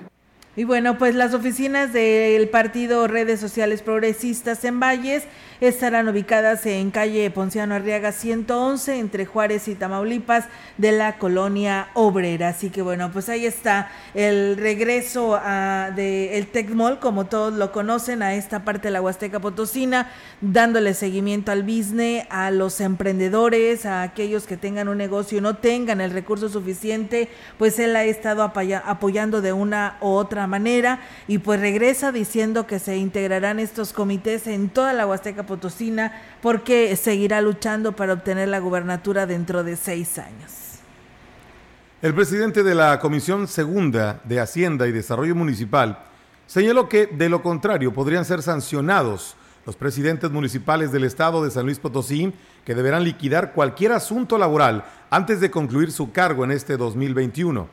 Y 0.56 0.62
bueno, 0.62 0.98
pues 0.98 1.16
las 1.16 1.34
oficinas 1.34 1.92
del 1.92 2.48
partido 2.48 3.08
Redes 3.08 3.40
Sociales 3.40 3.82
Progresistas 3.82 4.64
en 4.64 4.78
Valles 4.78 5.24
estarán 5.68 6.08
ubicadas 6.08 6.66
en 6.66 6.90
calle 6.90 7.30
Ponciano 7.30 7.74
Arriaga 7.74 8.12
111 8.12 8.98
entre 8.98 9.24
Juárez 9.24 9.66
y 9.68 9.74
Tamaulipas 9.74 10.44
de 10.76 10.92
la 10.92 11.16
colonia 11.16 11.88
obrera. 11.94 12.48
Así 12.48 12.68
que 12.68 12.82
bueno, 12.82 13.10
pues 13.10 13.30
ahí 13.30 13.46
está 13.46 13.90
el 14.12 14.56
regreso 14.58 15.34
del 15.34 15.94
de 15.96 16.48
Tecmol, 16.52 16.98
como 16.98 17.24
todos 17.26 17.54
lo 17.54 17.72
conocen, 17.72 18.22
a 18.22 18.34
esta 18.34 18.64
parte 18.64 18.88
de 18.88 18.92
la 18.92 19.00
Huasteca 19.00 19.40
Potosina, 19.40 20.10
dándole 20.40 20.92
seguimiento 20.92 21.50
al 21.50 21.62
business, 21.62 22.26
a 22.28 22.50
los 22.50 22.80
emprendedores, 22.80 23.86
a 23.86 24.02
aquellos 24.02 24.46
que 24.46 24.58
tengan 24.58 24.88
un 24.88 24.98
negocio 24.98 25.38
y 25.38 25.40
no 25.40 25.56
tengan 25.56 26.00
el 26.02 26.10
recurso 26.10 26.50
suficiente, 26.50 27.28
pues 27.56 27.78
él 27.78 27.96
ha 27.96 28.04
estado 28.04 28.42
apoyando 28.42 29.40
de 29.40 29.52
una 29.52 29.96
u 30.00 30.08
otra 30.08 30.46
manera 30.46 31.00
y 31.26 31.38
pues 31.38 31.58
regresa 31.60 32.12
diciendo 32.12 32.66
que 32.66 32.78
se 32.78 32.96
integrarán 32.96 33.58
estos 33.58 33.94
comités 33.94 34.46
en 34.46 34.68
toda 34.68 34.92
la 34.92 35.06
Huasteca 35.06 35.44
Potosina 35.44 35.53
porque 36.42 36.94
seguirá 36.96 37.40
luchando 37.40 37.92
para 37.92 38.12
obtener 38.12 38.48
la 38.48 38.58
gubernatura 38.58 39.26
dentro 39.26 39.64
de 39.64 39.76
seis 39.76 40.18
años. 40.18 40.78
El 42.02 42.14
presidente 42.14 42.62
de 42.62 42.74
la 42.74 42.98
Comisión 42.98 43.48
Segunda 43.48 44.20
de 44.24 44.40
Hacienda 44.40 44.86
y 44.86 44.92
Desarrollo 44.92 45.34
Municipal 45.34 45.98
señaló 46.46 46.88
que 46.88 47.06
de 47.06 47.28
lo 47.28 47.42
contrario 47.42 47.94
podrían 47.94 48.24
ser 48.24 48.42
sancionados 48.42 49.36
los 49.66 49.76
presidentes 49.76 50.30
municipales 50.30 50.92
del 50.92 51.04
estado 51.04 51.42
de 51.42 51.50
San 51.50 51.64
Luis 51.64 51.78
Potosí 51.78 52.32
que 52.64 52.74
deberán 52.74 53.04
liquidar 53.04 53.52
cualquier 53.52 53.92
asunto 53.92 54.36
laboral 54.36 54.84
antes 55.10 55.40
de 55.40 55.50
concluir 55.50 55.92
su 55.92 56.12
cargo 56.12 56.44
en 56.44 56.50
este 56.50 56.76
2021. 56.76 57.68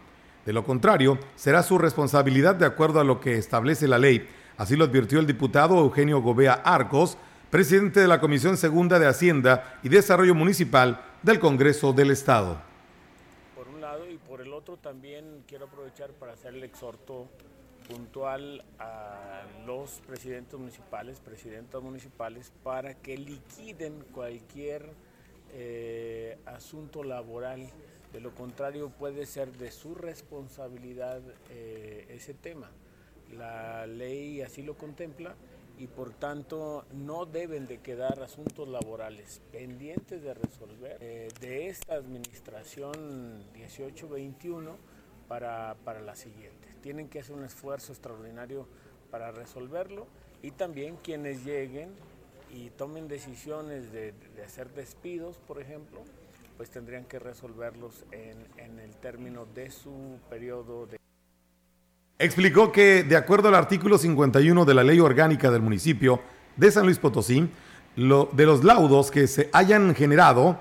De 0.45 0.53
lo 0.53 0.63
contrario, 0.63 1.19
será 1.35 1.63
su 1.63 1.77
responsabilidad 1.77 2.55
de 2.55 2.65
acuerdo 2.65 2.99
a 2.99 3.03
lo 3.03 3.19
que 3.19 3.37
establece 3.37 3.87
la 3.87 3.99
ley. 3.99 4.27
Así 4.57 4.75
lo 4.75 4.85
advirtió 4.85 5.19
el 5.19 5.27
diputado 5.27 5.77
Eugenio 5.79 6.21
Gobea 6.21 6.53
Arcos, 6.53 7.17
presidente 7.51 7.99
de 7.99 8.07
la 8.07 8.21
Comisión 8.21 8.55
Segunda 8.55 8.97
de 8.97 9.07
Hacienda 9.07 9.77
y 9.83 9.89
Desarrollo 9.89 10.33
Municipal 10.33 11.03
del 11.21 11.37
Congreso 11.37 11.91
del 11.91 12.11
Estado. 12.11 12.61
Por 13.57 13.67
un 13.67 13.81
lado 13.81 14.09
y 14.09 14.15
por 14.15 14.39
el 14.39 14.53
otro 14.53 14.77
también 14.77 15.43
quiero 15.47 15.65
aprovechar 15.65 16.11
para 16.11 16.31
hacer 16.31 16.55
el 16.55 16.63
exhorto 16.63 17.27
puntual 17.89 18.63
a 18.79 19.41
los 19.65 20.01
presidentes 20.07 20.57
municipales, 20.57 21.19
presidentas 21.19 21.83
municipales, 21.83 22.53
para 22.63 22.93
que 22.93 23.17
liquiden 23.17 24.01
cualquier 24.13 24.89
eh, 25.53 26.37
asunto 26.45 27.03
laboral 27.03 27.67
de 28.13 28.21
lo 28.21 28.33
contrario, 28.33 28.91
puede 28.97 29.25
ser 29.25 29.51
de 29.57 29.71
su 29.71 29.93
responsabilidad 29.93 31.21
eh, 31.49 32.05
ese 32.11 32.33
tema. 32.33 32.71
La 33.35 33.87
ley 33.87 34.41
así 34.41 34.63
lo 34.63 34.75
contempla 34.75 35.35
y 35.81 35.87
por 35.87 36.13
tanto 36.13 36.85
no 36.93 37.25
deben 37.25 37.65
de 37.65 37.79
quedar 37.79 38.21
asuntos 38.21 38.67
laborales 38.67 39.41
pendientes 39.51 40.21
de 40.21 40.35
resolver 40.35 40.97
eh, 40.99 41.27
de 41.39 41.69
esta 41.69 41.95
administración 41.95 43.43
18-21 43.55 44.75
para, 45.27 45.75
para 45.83 45.99
la 46.01 46.15
siguiente. 46.15 46.67
Tienen 46.83 47.09
que 47.09 47.21
hacer 47.21 47.35
un 47.35 47.45
esfuerzo 47.45 47.93
extraordinario 47.93 48.67
para 49.09 49.31
resolverlo 49.31 50.05
y 50.43 50.51
también 50.51 50.97
quienes 50.97 51.43
lleguen 51.43 51.89
y 52.51 52.69
tomen 52.69 53.07
decisiones 53.07 53.91
de, 53.91 54.13
de 54.35 54.43
hacer 54.43 54.69
despidos, 54.75 55.39
por 55.39 55.59
ejemplo, 55.59 56.03
pues 56.57 56.69
tendrían 56.69 57.05
que 57.05 57.17
resolverlos 57.17 58.05
en, 58.11 58.37
en 58.57 58.77
el 58.77 58.95
término 58.97 59.47
de 59.47 59.71
su 59.71 60.19
periodo 60.29 60.85
de... 60.85 61.00
Explicó 62.21 62.71
que, 62.71 63.03
de 63.03 63.17
acuerdo 63.17 63.47
al 63.47 63.55
artículo 63.55 63.97
51 63.97 64.63
de 64.63 64.73
la 64.75 64.83
Ley 64.83 64.99
Orgánica 64.99 65.49
del 65.49 65.63
municipio 65.63 66.21
de 66.55 66.69
San 66.69 66.85
Luis 66.85 66.99
Potosí, 66.99 67.49
de 67.95 68.45
los 68.45 68.63
laudos 68.63 69.09
que 69.09 69.25
se 69.25 69.49
hayan 69.53 69.95
generado 69.95 70.59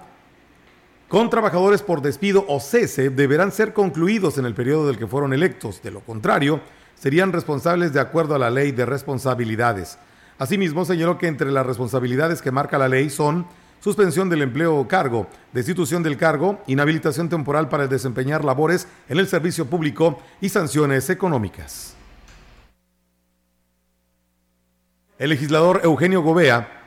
con 1.08 1.28
trabajadores 1.28 1.82
por 1.82 2.00
despido 2.00 2.46
o 2.48 2.60
cese 2.60 3.10
deberán 3.10 3.52
ser 3.52 3.74
concluidos 3.74 4.38
en 4.38 4.46
el 4.46 4.54
periodo 4.54 4.86
del 4.86 4.96
que 4.96 5.06
fueron 5.06 5.34
electos. 5.34 5.82
De 5.82 5.90
lo 5.90 6.00
contrario, 6.00 6.62
serían 6.94 7.30
responsables 7.30 7.92
de 7.92 8.00
acuerdo 8.00 8.34
a 8.34 8.38
la 8.38 8.48
ley 8.48 8.72
de 8.72 8.86
responsabilidades. 8.86 9.98
Asimismo, 10.38 10.86
señaló 10.86 11.18
que 11.18 11.26
entre 11.26 11.52
las 11.52 11.66
responsabilidades 11.66 12.40
que 12.40 12.50
marca 12.50 12.78
la 12.78 12.88
ley 12.88 13.10
son 13.10 13.44
suspensión 13.80 14.28
del 14.28 14.42
empleo 14.42 14.76
o 14.76 14.86
cargo, 14.86 15.26
destitución 15.52 16.02
del 16.02 16.16
cargo, 16.16 16.62
inhabilitación 16.66 17.28
temporal 17.28 17.68
para 17.68 17.86
desempeñar 17.86 18.44
labores 18.44 18.86
en 19.08 19.18
el 19.18 19.26
servicio 19.26 19.66
público 19.66 20.18
y 20.40 20.48
sanciones 20.50 21.10
económicas. 21.10 21.96
El 25.18 25.30
legislador 25.30 25.80
Eugenio 25.84 26.22
Gobea 26.22 26.80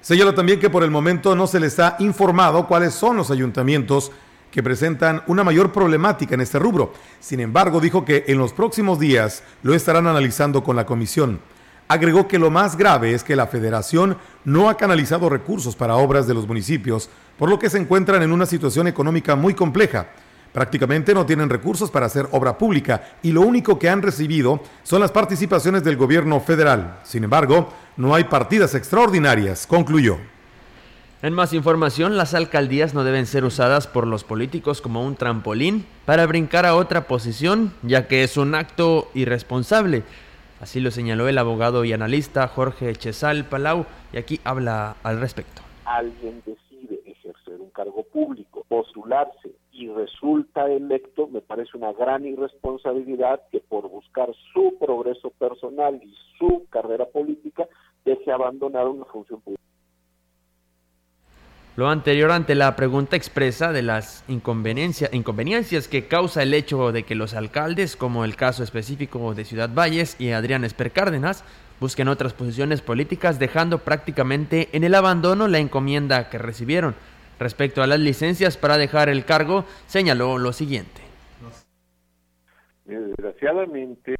señala 0.00 0.34
también 0.34 0.60
que 0.60 0.70
por 0.70 0.84
el 0.84 0.90
momento 0.90 1.34
no 1.34 1.46
se 1.46 1.58
les 1.58 1.78
ha 1.80 1.96
informado 1.98 2.68
cuáles 2.68 2.94
son 2.94 3.16
los 3.16 3.30
ayuntamientos 3.30 4.12
que 4.52 4.62
presentan 4.62 5.22
una 5.26 5.42
mayor 5.42 5.72
problemática 5.72 6.34
en 6.34 6.40
este 6.40 6.58
rubro. 6.58 6.92
Sin 7.20 7.40
embargo, 7.40 7.80
dijo 7.80 8.04
que 8.04 8.24
en 8.28 8.38
los 8.38 8.52
próximos 8.52 8.98
días 8.98 9.42
lo 9.62 9.74
estarán 9.74 10.06
analizando 10.06 10.62
con 10.62 10.76
la 10.76 10.86
comisión. 10.86 11.40
Agregó 11.88 12.26
que 12.26 12.38
lo 12.38 12.50
más 12.50 12.76
grave 12.76 13.14
es 13.14 13.22
que 13.22 13.36
la 13.36 13.46
federación 13.46 14.18
no 14.44 14.68
ha 14.68 14.76
canalizado 14.76 15.28
recursos 15.28 15.76
para 15.76 15.96
obras 15.96 16.26
de 16.26 16.34
los 16.34 16.46
municipios, 16.46 17.08
por 17.38 17.48
lo 17.48 17.58
que 17.58 17.70
se 17.70 17.78
encuentran 17.78 18.22
en 18.22 18.32
una 18.32 18.46
situación 18.46 18.88
económica 18.88 19.36
muy 19.36 19.54
compleja. 19.54 20.08
Prácticamente 20.52 21.14
no 21.14 21.26
tienen 21.26 21.50
recursos 21.50 21.90
para 21.90 22.06
hacer 22.06 22.26
obra 22.32 22.58
pública 22.58 23.18
y 23.22 23.30
lo 23.30 23.42
único 23.42 23.78
que 23.78 23.88
han 23.88 24.02
recibido 24.02 24.60
son 24.82 25.00
las 25.00 25.12
participaciones 25.12 25.84
del 25.84 25.96
gobierno 25.96 26.40
federal. 26.40 26.98
Sin 27.04 27.24
embargo, 27.24 27.72
no 27.96 28.14
hay 28.14 28.24
partidas 28.24 28.74
extraordinarias, 28.74 29.66
concluyó. 29.66 30.16
En 31.22 31.34
más 31.34 31.52
información, 31.52 32.16
las 32.16 32.34
alcaldías 32.34 32.94
no 32.94 33.04
deben 33.04 33.26
ser 33.26 33.44
usadas 33.44 33.86
por 33.86 34.06
los 34.06 34.24
políticos 34.24 34.80
como 34.80 35.04
un 35.04 35.16
trampolín 35.16 35.86
para 36.04 36.26
brincar 36.26 36.66
a 36.66 36.74
otra 36.74 37.06
posición, 37.06 37.72
ya 37.82 38.06
que 38.06 38.24
es 38.24 38.36
un 38.36 38.54
acto 38.54 39.10
irresponsable. 39.14 40.04
Así 40.60 40.80
lo 40.80 40.90
señaló 40.90 41.28
el 41.28 41.36
abogado 41.36 41.84
y 41.84 41.92
analista 41.92 42.48
Jorge 42.48 42.94
Chesal 42.94 43.44
Palau, 43.44 43.84
y 44.12 44.16
aquí 44.16 44.40
habla 44.42 44.96
al 45.02 45.20
respecto. 45.20 45.62
Alguien 45.84 46.42
decide 46.46 47.00
ejercer 47.04 47.60
un 47.60 47.70
cargo 47.70 48.02
público, 48.04 48.64
postularse 48.68 49.52
y 49.72 49.88
resulta 49.88 50.66
electo, 50.70 51.28
me 51.28 51.42
parece 51.42 51.76
una 51.76 51.92
gran 51.92 52.24
irresponsabilidad 52.24 53.42
que 53.52 53.60
por 53.60 53.88
buscar 53.90 54.30
su 54.54 54.78
progreso 54.78 55.30
personal 55.30 56.00
y 56.02 56.14
su 56.38 56.66
carrera 56.70 57.04
política 57.04 57.68
deje 58.06 58.32
abandonar 58.32 58.88
una 58.88 59.04
función 59.04 59.40
pública. 59.42 59.65
Lo 61.76 61.90
anterior 61.90 62.30
ante 62.30 62.54
la 62.54 62.74
pregunta 62.74 63.16
expresa 63.16 63.70
de 63.70 63.82
las 63.82 64.24
inconveniencias 64.28 65.88
que 65.88 66.06
causa 66.08 66.42
el 66.42 66.54
hecho 66.54 66.90
de 66.90 67.02
que 67.02 67.14
los 67.14 67.34
alcaldes, 67.34 67.96
como 67.96 68.24
el 68.24 68.34
caso 68.34 68.62
específico 68.62 69.34
de 69.34 69.44
Ciudad 69.44 69.68
Valles 69.68 70.18
y 70.18 70.30
Adrián 70.30 70.64
Esper 70.64 70.90
Cárdenas, 70.90 71.44
busquen 71.78 72.08
otras 72.08 72.32
posiciones 72.32 72.80
políticas 72.80 73.38
dejando 73.38 73.80
prácticamente 73.80 74.70
en 74.72 74.84
el 74.84 74.94
abandono 74.94 75.48
la 75.48 75.58
encomienda 75.58 76.30
que 76.30 76.38
recibieron. 76.38 76.94
Respecto 77.38 77.82
a 77.82 77.86
las 77.86 78.00
licencias 78.00 78.56
para 78.56 78.78
dejar 78.78 79.10
el 79.10 79.26
cargo, 79.26 79.66
señaló 79.86 80.38
lo 80.38 80.54
siguiente. 80.54 81.02
Desgraciadamente, 82.86 84.16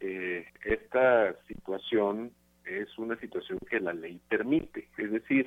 eh, 0.00 0.44
esta 0.62 1.34
situación 1.46 2.32
es 2.66 2.98
una 2.98 3.16
situación 3.18 3.58
que 3.70 3.80
la 3.80 3.94
ley 3.94 4.20
permite, 4.28 4.88
es 4.98 5.10
decir, 5.10 5.46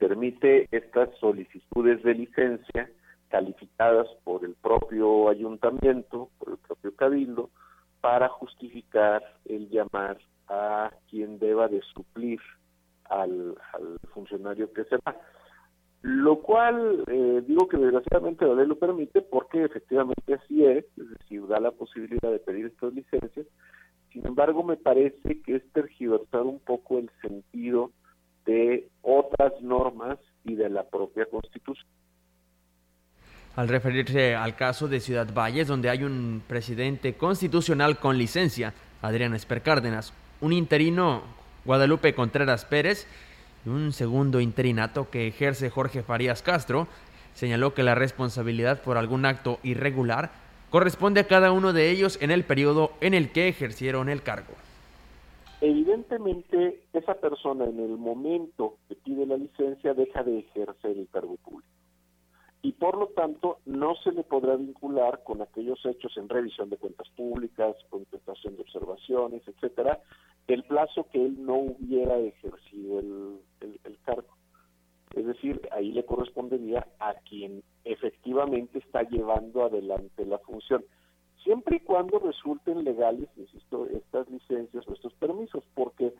permite 0.00 0.66
estas 0.72 1.10
solicitudes 1.18 2.02
de 2.02 2.14
licencia 2.14 2.90
calificadas 3.28 4.08
por 4.24 4.44
el 4.44 4.54
propio 4.54 5.28
ayuntamiento, 5.28 6.30
por 6.38 6.52
el 6.52 6.58
propio 6.58 6.96
cabildo, 6.96 7.50
para 8.00 8.28
justificar 8.30 9.22
el 9.44 9.68
llamar 9.68 10.18
a 10.48 10.90
quien 11.08 11.38
deba 11.38 11.68
de 11.68 11.82
suplir 11.94 12.40
al, 13.10 13.54
funcionario 14.14 14.72
que 14.72 14.84
se 14.84 14.96
va. 15.06 15.14
Lo 16.00 16.40
cual, 16.40 17.04
eh, 17.06 17.42
digo 17.46 17.68
que 17.68 17.76
desgraciadamente 17.76 18.46
la 18.46 18.54
ley 18.54 18.66
lo 18.66 18.78
permite 18.78 19.20
porque 19.20 19.64
efectivamente 19.64 20.32
así 20.32 20.64
es, 20.64 20.86
es 20.96 21.10
decir, 21.10 21.46
da 21.46 21.60
la 21.60 21.72
posibilidad 21.72 22.32
de 22.32 22.38
pedir 22.38 22.66
estas 22.66 22.94
licencias. 22.94 23.46
Sin 24.10 24.26
embargo, 24.26 24.64
me 24.64 24.78
parece 24.78 25.42
que 25.42 25.56
es 25.56 25.72
tergiversar 25.72 26.42
un 26.42 26.58
poco 26.58 26.98
el 26.98 27.10
sentido 27.20 27.92
de 28.50 28.88
otras 29.02 29.52
normas 29.62 30.18
y 30.44 30.56
de 30.56 30.68
la 30.68 30.82
propia 30.82 31.24
Constitución. 31.26 31.86
Al 33.54 33.68
referirse 33.68 34.34
al 34.34 34.56
caso 34.56 34.88
de 34.88 34.98
Ciudad 34.98 35.32
Valles, 35.32 35.68
donde 35.68 35.88
hay 35.88 36.02
un 36.02 36.42
presidente 36.48 37.14
constitucional 37.14 37.98
con 37.98 38.18
licencia, 38.18 38.74
Adrián 39.02 39.34
Esper 39.34 39.62
Cárdenas, 39.62 40.12
un 40.40 40.52
interino, 40.52 41.22
Guadalupe 41.64 42.14
Contreras 42.14 42.64
Pérez, 42.64 43.06
y 43.64 43.68
un 43.68 43.92
segundo 43.92 44.40
interinato 44.40 45.10
que 45.10 45.28
ejerce 45.28 45.70
Jorge 45.70 46.02
Farías 46.02 46.42
Castro, 46.42 46.88
señaló 47.34 47.72
que 47.74 47.84
la 47.84 47.94
responsabilidad 47.94 48.82
por 48.82 48.96
algún 48.96 49.26
acto 49.26 49.60
irregular 49.62 50.32
corresponde 50.70 51.20
a 51.20 51.28
cada 51.28 51.52
uno 51.52 51.72
de 51.72 51.90
ellos 51.90 52.18
en 52.20 52.32
el 52.32 52.42
periodo 52.42 52.92
en 53.00 53.14
el 53.14 53.30
que 53.30 53.48
ejercieron 53.48 54.08
el 54.08 54.22
cargo 54.22 54.54
evidentemente 55.60 56.82
esa 56.92 57.14
persona 57.14 57.66
en 57.66 57.80
el 57.80 57.98
momento 57.98 58.78
que 58.88 58.96
pide 58.96 59.26
la 59.26 59.36
licencia 59.36 59.94
deja 59.94 60.22
de 60.22 60.38
ejercer 60.38 60.96
el 60.96 61.08
cargo 61.08 61.36
público 61.36 61.68
y 62.62 62.72
por 62.72 62.98
lo 62.98 63.08
tanto 63.08 63.58
no 63.64 63.94
se 63.96 64.12
le 64.12 64.22
podrá 64.22 64.56
vincular 64.56 65.22
con 65.24 65.40
aquellos 65.40 65.84
hechos 65.86 66.16
en 66.16 66.28
revisión 66.28 66.68
de 66.68 66.76
cuentas 66.76 67.08
públicas, 67.16 67.74
contestación 67.88 68.56
de 68.56 68.62
observaciones, 68.62 69.42
etcétera, 69.48 70.00
el 70.46 70.64
plazo 70.64 71.06
que 71.10 71.24
él 71.24 71.42
no 71.44 71.54
hubiera 71.54 72.18
ejercido 72.18 72.98
el, 72.98 73.40
el 73.60 73.98
cargo. 74.04 74.36
Es 75.14 75.26
decir, 75.26 75.60
ahí 75.72 75.90
le 75.92 76.04
correspondería 76.04 76.86
a 76.98 77.14
quien 77.28 77.62
efectivamente 77.84 78.78
está 78.78 79.02
llevando 79.02 79.64
adelante 79.64 80.26
la 80.26 80.38
función 80.38 80.84
siempre 81.42 81.76
y 81.76 81.80
cuando 81.80 82.18
resulten 82.18 82.84
legales, 82.84 83.28
insisto, 83.36 83.86
estas 83.86 84.28
licencias 84.28 84.86
o 84.88 84.94
estos 84.94 85.12
permisos, 85.14 85.64
porque... 85.74 86.12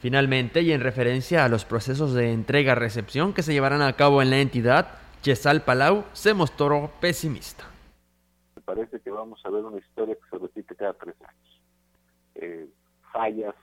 Finalmente, 0.00 0.62
y 0.62 0.72
en 0.72 0.80
referencia 0.80 1.44
a 1.44 1.48
los 1.48 1.64
procesos 1.64 2.12
de 2.12 2.32
entrega-recepción 2.32 3.32
que 3.32 3.42
se 3.42 3.52
llevarán 3.52 3.82
a 3.82 3.92
cabo 3.92 4.20
en 4.20 4.30
la 4.30 4.40
entidad, 4.40 4.98
Chesal 5.22 5.62
Palau 5.62 6.04
se 6.12 6.34
mostró 6.34 6.90
pesimista. 7.00 7.64
Me 8.56 8.62
parece 8.62 9.00
que 9.00 9.10
vamos 9.10 9.40
a 9.44 9.50
ver 9.50 9.64
una 9.64 9.78
historia 9.78 10.16
que 10.16 10.28
se 10.28 10.38
repite 10.38 10.74
cada 10.74 10.94
tres 10.94 11.14
años. 11.20 11.62
Eh, 12.34 12.68
fallas 13.12 13.54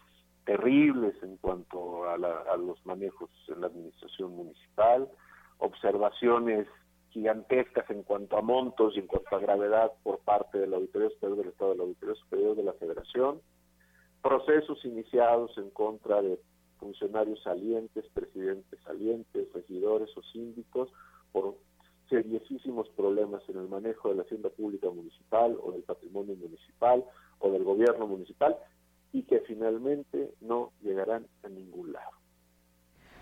terribles 0.45 1.13
en 1.21 1.35
cuanto 1.37 2.05
a, 2.05 2.13
a 2.13 2.57
los 2.57 2.83
manejos 2.85 3.29
en 3.49 3.61
la 3.61 3.67
administración 3.67 4.35
municipal, 4.35 5.09
observaciones 5.57 6.67
gigantescas 7.09 7.89
en 7.89 8.03
cuanto 8.03 8.37
a 8.37 8.41
montos 8.41 8.95
y 8.95 8.99
en 8.99 9.07
cuanto 9.07 9.35
a 9.35 9.39
gravedad 9.39 9.91
por 10.03 10.19
parte 10.19 10.59
de 10.59 10.67
la 10.67 10.77
Auditoría 10.77 11.09
Superior 11.09 11.37
del 11.37 11.49
Estado, 11.49 11.71
de 11.71 11.77
la 11.77 11.83
Auditoría 11.83 12.15
Superior 12.15 12.55
de 12.55 12.63
la 12.63 12.73
Federación, 12.73 13.41
procesos 14.21 14.83
iniciados 14.85 15.57
en 15.57 15.69
contra 15.71 16.21
de 16.21 16.39
funcionarios 16.77 17.41
salientes, 17.43 18.05
presidentes 18.13 18.79
salientes, 18.83 19.51
regidores 19.53 20.09
o 20.17 20.21
síndicos 20.23 20.89
por 21.31 21.55
seriosísimos 22.09 22.89
problemas 22.89 23.43
en 23.49 23.57
el 23.57 23.67
manejo 23.67 24.09
de 24.09 24.15
la 24.15 24.23
hacienda 24.23 24.49
pública 24.49 24.89
municipal 24.89 25.57
o 25.61 25.71
del 25.71 25.83
patrimonio 25.83 26.35
municipal 26.35 27.03
o 27.39 27.51
del 27.51 27.63
gobierno 27.63 28.07
municipal 28.07 28.57
y 29.13 29.23
que 29.23 29.39
finalmente 29.41 30.33
no 30.41 30.71
llegarán 30.81 31.27
a 31.43 31.49
ningún 31.49 31.93
lado. 31.93 32.18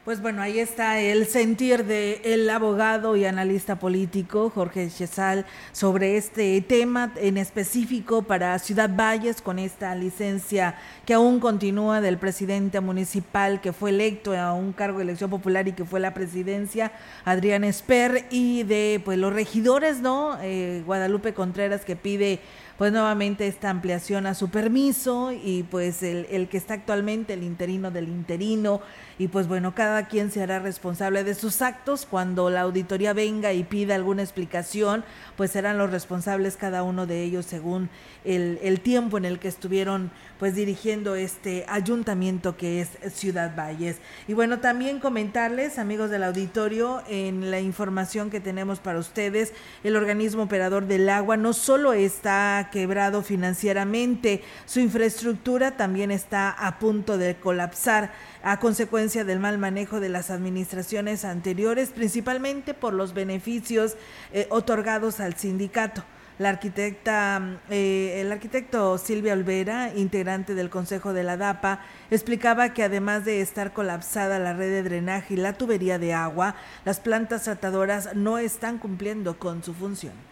Pues 0.08 0.22
bueno, 0.22 0.42
ahí 0.42 0.60
está 0.60 1.02
el 1.02 1.28
sentir 1.28 1.84
del 1.84 2.22
el 2.24 2.50
abogado 2.50 3.18
y 3.18 3.26
analista 3.26 3.78
político 3.78 4.50
Jorge 4.50 4.90
Chesal 4.90 5.46
sobre 5.74 6.16
este 6.16 6.62
tema 6.62 7.12
en 7.18 7.36
específico 7.36 8.22
para 8.22 8.58
Ciudad 8.58 8.90
Valles 8.90 9.42
con 9.42 9.60
esta 9.60 9.94
licencia 9.96 10.76
que 11.06 11.14
aún 11.14 11.42
continúa 11.42 12.00
del 12.00 12.18
presidente 12.18 12.80
municipal 12.80 13.60
que 13.60 13.74
fue 13.74 13.90
electo 13.90 14.34
a 14.34 14.54
un 14.54 14.72
cargo 14.72 15.00
de 15.00 15.04
elección 15.04 15.30
popular 15.30 15.68
y 15.68 15.74
que 15.74 15.84
fue 15.84 16.00
la 16.00 16.14
presidencia, 16.14 16.94
Adrián 17.26 17.66
Esper, 17.66 18.28
y 18.30 18.64
de 18.64 19.02
pues 19.04 19.18
los 19.18 19.34
regidores, 19.34 20.00
¿no? 20.00 20.38
Eh, 20.42 20.84
Guadalupe 20.86 21.34
Contreras 21.34 21.84
que 21.84 21.98
pide 21.98 22.40
pues 22.78 22.94
nuevamente 22.94 23.46
esta 23.46 23.72
ampliación 23.72 24.26
a 24.26 24.36
su 24.36 24.50
permiso 24.50 25.34
y 25.34 25.64
pues 25.64 26.02
el, 26.02 26.28
el 26.30 26.48
que 26.48 26.56
está 26.56 26.76
actualmente 26.76 27.34
el 27.34 27.44
interino 27.44 27.92
del 27.92 28.08
interino 28.08 28.82
y 29.20 29.30
pues 29.30 29.48
bueno, 29.48 29.74
cada 29.74 30.08
quien 30.08 30.32
se 30.32 30.44
hará 30.44 30.60
responsable 30.60 31.24
de 31.24 31.34
sus 31.34 31.62
actos. 31.62 32.06
Cuando 32.10 32.50
la 32.50 32.62
auditoría 32.62 33.14
venga 33.14 33.54
y 33.54 33.64
pida 33.64 33.96
alguna 33.96 34.22
explicación, 34.22 35.04
pues 35.36 35.52
serán 35.52 35.78
los 35.78 35.92
responsables 35.92 36.56
cada 36.56 36.84
uno 36.84 37.08
de 37.08 37.24
ellos 37.24 37.46
según 37.46 37.90
el, 38.26 38.60
el 38.62 38.82
tiempo 38.82 39.18
en 39.18 39.26
el 39.26 39.40
que 39.40 39.48
estuvieron 39.48 40.12
pues 40.40 40.54
dirigiendo 40.54 41.16
este 41.16 41.66
ayuntamiento 41.68 42.58
que 42.58 42.82
es 42.82 42.90
Ciudad 43.14 43.56
Valles. 43.56 43.98
Y 44.28 44.34
bueno, 44.34 44.60
también 44.60 45.00
comentarles, 45.00 45.80
amigos 45.80 46.12
del 46.12 46.24
auditorio, 46.24 47.02
en 47.08 47.50
la 47.50 47.60
información 47.60 48.30
que 48.30 48.40
tenemos 48.40 48.80
para 48.80 49.00
ustedes, 49.00 49.54
el 49.84 49.96
organismo 49.96 50.44
operador 50.44 50.86
del 50.86 51.10
agua 51.10 51.38
no 51.38 51.54
solo 51.54 51.94
está 51.94 52.70
quebrado 52.72 53.24
financieramente, 53.24 54.44
su 54.66 54.80
infraestructura 54.80 55.76
también 55.76 56.12
está 56.12 56.52
a 56.52 56.78
punto 56.78 57.18
de 57.18 57.36
colapsar 57.36 58.12
a 58.44 58.60
consecuencia 58.60 59.07
del 59.08 59.40
mal 59.40 59.58
manejo 59.58 60.02
de 60.02 60.10
las 60.10 60.30
administraciones 60.30 61.24
anteriores, 61.24 61.90
principalmente 61.90 62.74
por 62.74 62.94
los 62.94 63.14
beneficios 63.14 63.96
eh, 64.34 64.48
otorgados 64.50 65.22
al 65.22 65.36
sindicato. 65.36 66.04
La 66.40 66.50
arquitecta, 66.50 67.62
eh, 67.70 68.20
el 68.20 68.32
arquitecto 68.32 68.98
Silvia 68.98 69.32
Olvera, 69.32 69.94
integrante 69.96 70.56
del 70.56 70.70
Consejo 70.70 71.14
de 71.14 71.24
la 71.24 71.38
DAPA, 71.38 71.80
explicaba 72.12 72.74
que 72.74 72.84
además 72.84 73.24
de 73.24 73.42
estar 73.42 73.72
colapsada 73.72 74.38
la 74.38 74.54
red 74.54 74.70
de 74.70 74.84
drenaje 74.84 75.36
y 75.36 75.38
la 75.38 75.54
tubería 75.54 75.98
de 75.98 76.14
agua, 76.14 76.56
las 76.84 77.00
plantas 77.00 77.44
tratadoras 77.44 78.14
no 78.14 78.38
están 78.38 78.78
cumpliendo 78.78 79.40
con 79.40 79.64
su 79.64 79.74
función. 79.74 80.27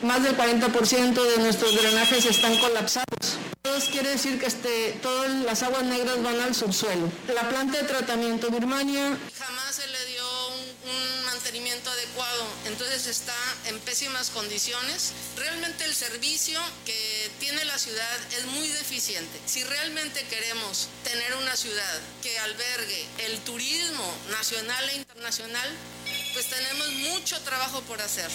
Más 0.00 0.22
del 0.22 0.36
40% 0.36 1.22
de 1.22 1.38
nuestros 1.38 1.74
drenajes 1.74 2.24
están 2.24 2.56
colapsados. 2.58 3.38
Eso 3.62 3.90
quiere 3.90 4.10
decir 4.10 4.38
que 4.40 4.46
este, 4.46 4.98
todas 5.02 5.30
las 5.30 5.62
aguas 5.62 5.84
negras 5.84 6.22
van 6.22 6.40
al 6.40 6.54
subsuelo. 6.54 7.10
La 7.32 7.48
planta 7.48 7.78
de 7.78 7.84
tratamiento 7.84 8.50
Birmania 8.50 9.16
jamás 9.38 9.74
se 9.74 9.86
le 9.86 10.06
dio 10.06 10.48
un, 10.48 10.90
un 10.90 11.24
mantenimiento 11.26 11.88
adecuado, 11.90 12.44
entonces 12.66 13.06
está 13.06 13.34
en 13.66 13.78
pésimas 13.80 14.30
condiciones. 14.30 15.12
Realmente 15.36 15.84
el 15.84 15.94
servicio 15.94 16.60
que 16.84 17.30
tiene 17.38 17.64
la 17.64 17.78
ciudad 17.78 18.18
es 18.36 18.46
muy 18.46 18.66
deficiente. 18.68 19.40
Si 19.46 19.62
realmente 19.64 20.24
queremos 20.24 20.88
tener 21.04 21.34
una 21.36 21.56
ciudad 21.56 22.00
que 22.22 22.38
albergue 22.40 23.06
el 23.18 23.38
turismo 23.40 24.12
nacional 24.32 24.90
e 24.90 24.96
internacional, 24.96 25.70
pues 26.32 26.46
tenemos 26.46 26.90
mucho 26.92 27.40
trabajo 27.42 27.80
por 27.82 28.00
hacer. 28.02 28.30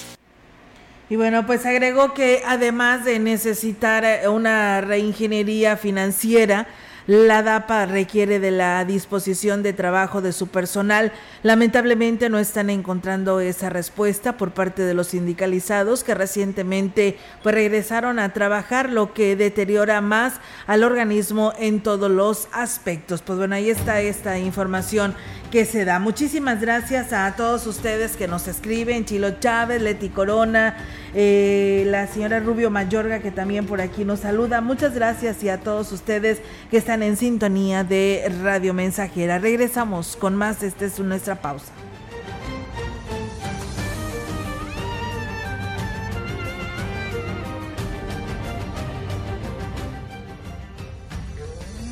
Y 1.09 1.15
bueno, 1.15 1.45
pues 1.45 1.65
agregó 1.65 2.13
que 2.13 2.41
además 2.45 3.05
de 3.05 3.19
necesitar 3.19 4.03
eh, 4.03 4.27
una 4.27 4.81
reingeniería 4.81 5.77
financiera, 5.77 6.67
la 7.07 7.41
DAPA 7.41 7.85
requiere 7.85 8.39
de 8.39 8.51
la 8.51 8.83
disposición 8.83 9.63
de 9.63 9.71
trabajo 9.71 10.21
de 10.21 10.33
su 10.33 10.47
personal. 10.47 11.13
Lamentablemente 11.41 12.29
no 12.29 12.37
están 12.37 12.69
encontrando 12.69 13.39
esa 13.39 13.69
respuesta 13.69 14.35
por 14.35 14.51
parte 14.51 14.83
de 14.83 14.93
los 14.93 15.07
sindicalizados 15.07 16.03
que 16.03 16.13
recientemente 16.13 17.17
pues, 17.43 17.55
regresaron 17.55 18.19
a 18.19 18.33
trabajar, 18.33 18.89
lo 18.89 19.13
que 19.13 19.37
deteriora 19.37 20.01
más 20.01 20.33
al 20.67 20.83
organismo 20.83 21.53
en 21.57 21.81
todos 21.81 22.11
los 22.11 22.49
aspectos. 22.51 23.21
Pues 23.21 23.39
bueno, 23.39 23.55
ahí 23.55 23.69
está 23.69 24.01
esta 24.01 24.37
información 24.37 25.15
que 25.49 25.63
se 25.63 25.85
da. 25.85 25.99
Muchísimas 25.99 26.59
gracias 26.59 27.13
a 27.13 27.33
todos 27.37 27.65
ustedes 27.67 28.17
que 28.17 28.27
nos 28.27 28.49
escriben, 28.49 29.05
Chilo 29.05 29.39
Chávez, 29.39 29.81
Leti 29.81 30.09
Corona, 30.09 30.75
eh, 31.13 31.85
la 31.87 32.05
señora 32.07 32.41
Rubio 32.41 32.69
Mayorga 32.69 33.19
que 33.19 33.31
también 33.31 33.65
por 33.65 33.79
aquí 33.79 34.03
nos 34.03 34.19
saluda. 34.19 34.59
Muchas 34.59 34.93
gracias 34.93 35.41
y 35.43 35.49
a 35.49 35.59
todos 35.59 35.93
ustedes 35.93 36.39
que 36.69 36.77
están 36.77 36.96
en 37.01 37.17
sintonía 37.17 37.83
de 37.83 38.31
Radio 38.41 38.73
Mensajera. 38.73 39.39
Regresamos 39.39 40.15
con 40.15 40.35
más, 40.35 40.63
esta 40.63 40.85
es 40.85 40.99
nuestra 40.99 41.41
pausa. 41.41 41.73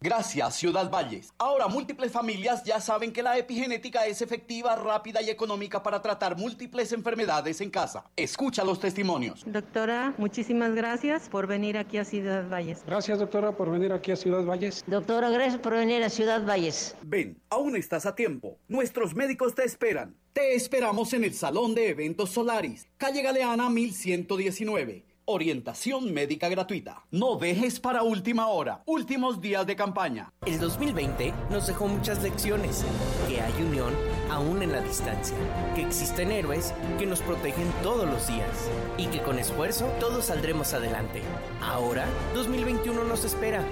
Gracias, 0.00 0.54
Ciudad 0.54 0.88
Valles. 0.88 1.32
Ahora 1.38 1.66
múltiples 1.66 2.12
familias 2.12 2.62
ya 2.62 2.80
saben 2.80 3.12
que 3.12 3.20
la 3.20 3.36
epigenética 3.36 4.06
es 4.06 4.22
efectiva, 4.22 4.76
rápida 4.76 5.20
y 5.20 5.28
económica 5.28 5.82
para 5.82 6.00
tratar 6.00 6.36
múltiples 6.36 6.92
enfermedades 6.92 7.60
en 7.60 7.70
casa. 7.70 8.04
Escucha 8.14 8.62
los 8.62 8.78
testimonios. 8.78 9.42
Doctora, 9.44 10.14
muchísimas 10.16 10.72
gracias 10.72 11.28
por 11.28 11.48
venir 11.48 11.76
aquí 11.76 11.98
a 11.98 12.04
Ciudad 12.04 12.48
Valles. 12.48 12.84
Gracias, 12.86 13.18
doctora, 13.18 13.56
por 13.56 13.72
venir 13.72 13.92
aquí 13.92 14.12
a 14.12 14.16
Ciudad 14.16 14.44
Valles. 14.44 14.84
Doctora, 14.86 15.30
gracias 15.30 15.58
por 15.60 15.74
venir 15.74 16.04
a 16.04 16.10
Ciudad 16.10 16.46
Valles. 16.46 16.94
Ven, 17.02 17.42
aún 17.50 17.74
estás 17.74 18.06
a 18.06 18.14
tiempo. 18.14 18.56
Nuestros 18.68 19.16
médicos 19.16 19.56
te 19.56 19.64
esperan. 19.64 20.14
Te 20.32 20.54
esperamos 20.54 21.12
en 21.12 21.24
el 21.24 21.34
Salón 21.34 21.74
de 21.74 21.88
Eventos 21.88 22.30
Solaris, 22.30 22.86
calle 22.98 23.22
Galeana 23.22 23.68
1119 23.68 25.07
orientación 25.28 26.12
médica 26.14 26.48
gratuita. 26.48 27.04
No 27.10 27.36
dejes 27.36 27.80
para 27.80 28.02
última 28.02 28.48
hora, 28.48 28.82
últimos 28.86 29.42
días 29.42 29.66
de 29.66 29.76
campaña. 29.76 30.32
El 30.46 30.58
2020 30.58 31.34
nos 31.50 31.66
dejó 31.66 31.86
muchas 31.86 32.22
lecciones, 32.22 32.82
que 33.28 33.40
hay 33.40 33.52
unión 33.62 33.92
aún 34.30 34.62
en 34.62 34.72
la 34.72 34.80
distancia, 34.80 35.36
que 35.74 35.82
existen 35.82 36.32
héroes 36.32 36.72
que 36.98 37.04
nos 37.04 37.20
protegen 37.20 37.70
todos 37.82 38.08
los 38.08 38.26
días 38.26 38.70
y 38.96 39.06
que 39.08 39.20
con 39.20 39.38
esfuerzo 39.38 39.86
todos 40.00 40.24
saldremos 40.24 40.72
adelante. 40.72 41.20
Ahora, 41.62 42.06
2021 42.34 43.04
nos 43.04 43.24
espera. 43.24 43.62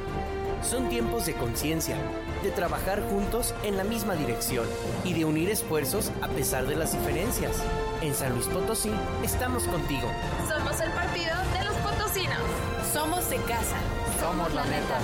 Son 0.63 0.89
tiempos 0.89 1.27
de 1.27 1.35
conciencia, 1.35 1.97
de 2.43 2.51
trabajar 2.51 3.03
juntos 3.09 3.55
en 3.63 3.77
la 3.77 3.85
misma 3.85 4.15
dirección 4.15 4.67
y 5.05 5.13
de 5.13 5.25
unir 5.25 5.49
esfuerzos 5.49 6.11
a 6.23 6.29
pesar 6.29 6.67
de 6.67 6.77
las 6.77 6.93
diferencias. 6.93 7.63
En 8.03 8.15
San 8.15 8.33
Luis 8.35 8.47
Potosí 8.47 8.91
estamos 9.23 9.65
contigo. 9.65 10.09
Somos 10.49 10.81
el 10.81 10.91
Somos 12.97 13.29
de 13.29 13.37
casa. 13.37 13.77
Somos 14.19 14.55
la 14.55 14.65
neta. 14.65 14.99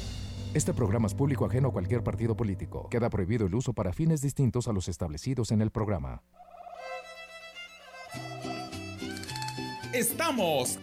Este 0.53 0.73
programa 0.73 1.07
es 1.07 1.13
público 1.13 1.45
ajeno 1.45 1.69
a 1.69 1.71
cualquier 1.71 2.03
partido 2.03 2.35
político. 2.35 2.89
Queda 2.89 3.09
prohibido 3.09 3.47
el 3.47 3.55
uso 3.55 3.71
para 3.71 3.93
fines 3.93 4.21
distintos 4.21 4.67
a 4.67 4.73
los 4.73 4.89
establecidos 4.89 5.51
en 5.51 5.61
el 5.61 5.71
programa. 5.71 6.23
Estamos, 9.93 10.77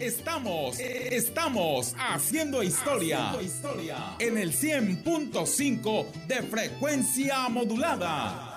estamos, 0.00 0.80
estamos 0.80 1.94
haciendo 1.98 2.64
historia, 2.64 3.30
haciendo 3.30 3.46
historia 3.46 3.96
en 4.18 4.38
el 4.38 4.52
100.5 4.52 6.26
de 6.26 6.42
frecuencia 6.42 7.48
modulada. 7.48 8.56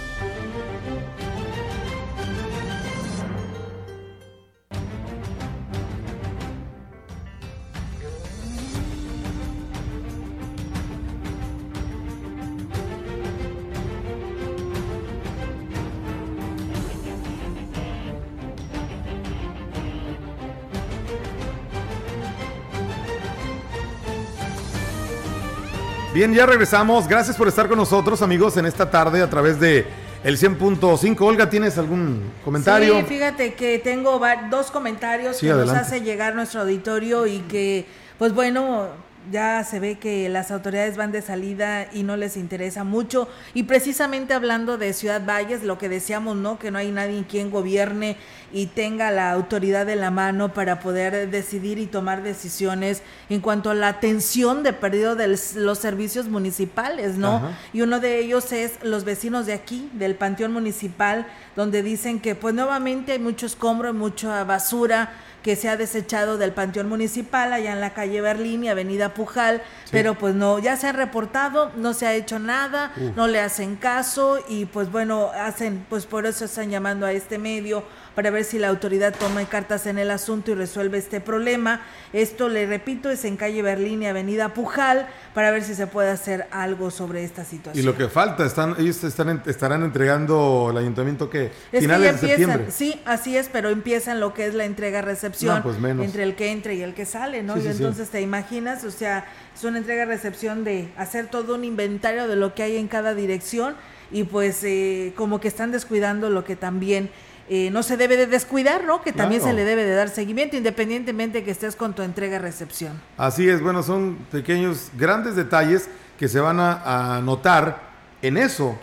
Bien, 26.21 26.35
ya 26.35 26.45
regresamos. 26.45 27.07
Gracias 27.07 27.35
por 27.35 27.47
estar 27.47 27.67
con 27.67 27.79
nosotros, 27.79 28.21
amigos, 28.21 28.55
en 28.55 28.67
esta 28.67 28.91
tarde 28.91 29.23
a 29.23 29.27
través 29.31 29.59
de 29.59 29.87
el 30.23 30.37
100.5. 30.37 31.19
Olga, 31.19 31.49
¿tienes 31.49 31.79
algún 31.79 32.31
comentario? 32.45 32.99
Sí, 32.99 33.05
fíjate 33.07 33.55
que 33.55 33.79
tengo 33.79 34.21
dos 34.51 34.69
comentarios 34.69 35.39
que 35.39 35.47
nos 35.47 35.71
hace 35.71 36.01
llegar 36.01 36.35
nuestro 36.35 36.61
auditorio 36.61 37.25
y 37.25 37.39
que 37.39 37.87
pues 38.19 38.35
bueno, 38.35 38.89
ya 39.31 39.63
se 39.63 39.79
ve 39.79 39.97
que 39.97 40.29
las 40.29 40.51
autoridades 40.51 40.95
van 40.95 41.11
de 41.11 41.23
salida 41.23 41.87
y 41.91 42.03
no 42.03 42.15
les 42.17 42.37
interesa 42.37 42.83
mucho. 42.83 43.27
Y 43.55 43.63
precisamente 43.63 44.35
hablando 44.35 44.77
de 44.77 44.93
Ciudad 44.93 45.25
Valles, 45.25 45.63
lo 45.63 45.79
que 45.79 45.89
decíamos, 45.89 46.35
¿no? 46.35 46.59
Que 46.59 46.69
no 46.69 46.77
hay 46.77 46.91
nadie 46.91 47.25
quien 47.27 47.49
gobierne 47.49 48.15
y 48.53 48.67
tenga 48.67 49.11
la 49.11 49.31
autoridad 49.31 49.85
de 49.85 49.95
la 49.95 50.11
mano 50.11 50.53
para 50.53 50.79
poder 50.79 51.29
decidir 51.29 51.77
y 51.79 51.85
tomar 51.85 52.23
decisiones 52.23 53.01
en 53.29 53.41
cuanto 53.41 53.69
a 53.69 53.75
la 53.75 53.87
atención 53.87 54.63
de 54.63 54.73
perdido 54.73 55.15
de 55.15 55.37
los 55.55 55.77
servicios 55.77 56.27
municipales, 56.27 57.17
¿no? 57.17 57.37
Ajá. 57.37 57.57
Y 57.73 57.81
uno 57.81 57.99
de 57.99 58.19
ellos 58.19 58.51
es 58.51 58.83
los 58.83 59.03
vecinos 59.03 59.45
de 59.45 59.53
aquí, 59.53 59.89
del 59.93 60.15
Panteón 60.15 60.53
Municipal, 60.53 61.27
donde 61.55 61.83
dicen 61.83 62.19
que 62.19 62.35
pues 62.35 62.53
nuevamente 62.53 63.13
hay 63.13 63.19
mucho 63.19 63.45
escombro, 63.45 63.93
mucha 63.93 64.43
basura 64.43 65.11
que 65.43 65.55
se 65.55 65.69
ha 65.69 65.77
desechado 65.77 66.37
del 66.37 66.51
Panteón 66.51 66.87
Municipal 66.87 67.51
allá 67.53 67.73
en 67.73 67.81
la 67.81 67.93
calle 67.93 68.21
Berlín 68.21 68.63
y 68.63 68.69
Avenida 68.69 69.13
Pujal, 69.13 69.61
pero 69.89 70.15
pues 70.15 70.35
no, 70.35 70.59
ya 70.59 70.77
se 70.77 70.87
ha 70.87 70.91
reportado, 70.91 71.71
no 71.77 71.93
se 71.93 72.05
ha 72.05 72.13
hecho 72.13 72.39
nada, 72.39 72.91
Uf. 72.95 73.15
no 73.15 73.27
le 73.27 73.39
hacen 73.39 73.75
caso 73.75 74.39
y 74.47 74.65
pues 74.65 74.91
bueno, 74.91 75.31
hacen, 75.33 75.85
pues 75.89 76.05
por 76.05 76.25
eso 76.25 76.45
están 76.45 76.69
llamando 76.69 77.05
a 77.05 77.11
este 77.11 77.39
medio 77.39 77.83
para 78.15 78.29
ver 78.29 78.43
si 78.43 78.59
la 78.59 78.67
autoridad 78.67 79.13
toma 79.17 79.43
cartas 79.45 79.85
en 79.85 79.97
el 79.97 80.11
asunto 80.11 80.51
y 80.51 80.55
resuelve 80.55 80.97
este 80.97 81.21
problema. 81.21 81.81
Esto, 82.13 82.49
le 82.49 82.65
repito, 82.65 83.09
es 83.09 83.23
en 83.25 83.37
calle 83.37 83.61
Berlín 83.61 84.03
y 84.03 84.07
Avenida 84.07 84.53
Pujal, 84.53 85.07
para 85.33 85.51
ver 85.51 85.63
si 85.63 85.75
se 85.75 85.87
puede 85.87 86.09
hacer 86.11 86.47
algo 86.51 86.91
sobre 86.91 87.23
esta 87.23 87.45
situación. 87.45 87.81
Y 87.81 87.85
lo 87.85 87.95
que 87.97 88.07
falta, 88.09 88.45
están, 88.45 88.75
ellos 88.79 89.03
están, 89.03 89.41
estarán 89.45 89.83
entregando 89.83 90.69
el 90.71 90.77
ayuntamiento 90.77 91.29
que 91.29 91.51
Es 91.71 91.81
finales 91.81 92.15
que 92.19 92.21
de 92.21 92.27
ya 92.27 92.33
empiezan, 92.33 92.57
septiembre. 92.67 92.71
sí, 92.71 93.01
así 93.05 93.37
es, 93.37 93.49
pero 93.49 93.69
empiezan 93.69 94.19
lo 94.19 94.33
que 94.33 94.45
es 94.45 94.53
la 94.53 94.65
entrega-recepción 94.65 95.57
No, 95.57 95.63
pues 95.63 95.77
entre 95.77 96.23
el 96.23 96.35
que 96.35 96.51
entra 96.51 96.73
y 96.73 96.81
el 96.81 96.93
que 96.93 97.05
sale, 97.05 97.43
¿no? 97.43 97.53
Sí, 97.55 97.59
y 97.59 97.63
sí, 97.63 97.69
sí. 97.69 97.77
entonces 97.77 98.09
te 98.09 98.21
imaginas, 98.21 98.83
o 98.83 98.91
sea, 98.91 99.25
es 99.55 99.63
una 99.63 99.77
entrega-recepción 99.77 100.63
de 100.63 100.89
hacer 100.97 101.27
todo 101.27 101.55
un 101.55 101.63
inventario 101.63 102.27
de 102.27 102.35
lo 102.35 102.53
que 102.53 102.63
hay 102.63 102.77
en 102.77 102.87
cada 102.87 103.13
dirección 103.13 103.75
y 104.11 104.25
pues 104.25 104.63
eh, 104.63 105.13
como 105.15 105.39
que 105.39 105.47
están 105.47 105.71
descuidando 105.71 106.29
lo 106.29 106.43
que 106.43 106.55
también 106.57 107.09
eh, 107.53 107.69
no 107.69 107.83
se 107.83 107.97
debe 107.97 108.15
de 108.15 108.27
descuidar, 108.27 108.85
¿no? 108.85 109.01
Que 109.01 109.11
también 109.11 109.41
Claro. 109.41 109.57
se 109.57 109.61
le 109.61 109.65
debe 109.69 109.83
de 109.83 109.93
dar 109.93 110.07
seguimiento 110.07 110.55
independientemente 110.55 111.43
que 111.43 111.51
estés 111.51 111.75
con 111.75 111.93
tu 111.93 112.01
entrega-recepción. 112.01 112.93
Así 113.17 113.49
es, 113.49 113.61
bueno, 113.61 113.83
son 113.83 114.15
pequeños, 114.31 114.89
grandes 114.97 115.35
detalles 115.35 115.89
que 116.17 116.29
se 116.29 116.39
van 116.39 116.61
a, 116.61 117.17
a 117.17 117.21
notar 117.21 117.81
en 118.21 118.37
eso 118.37 118.77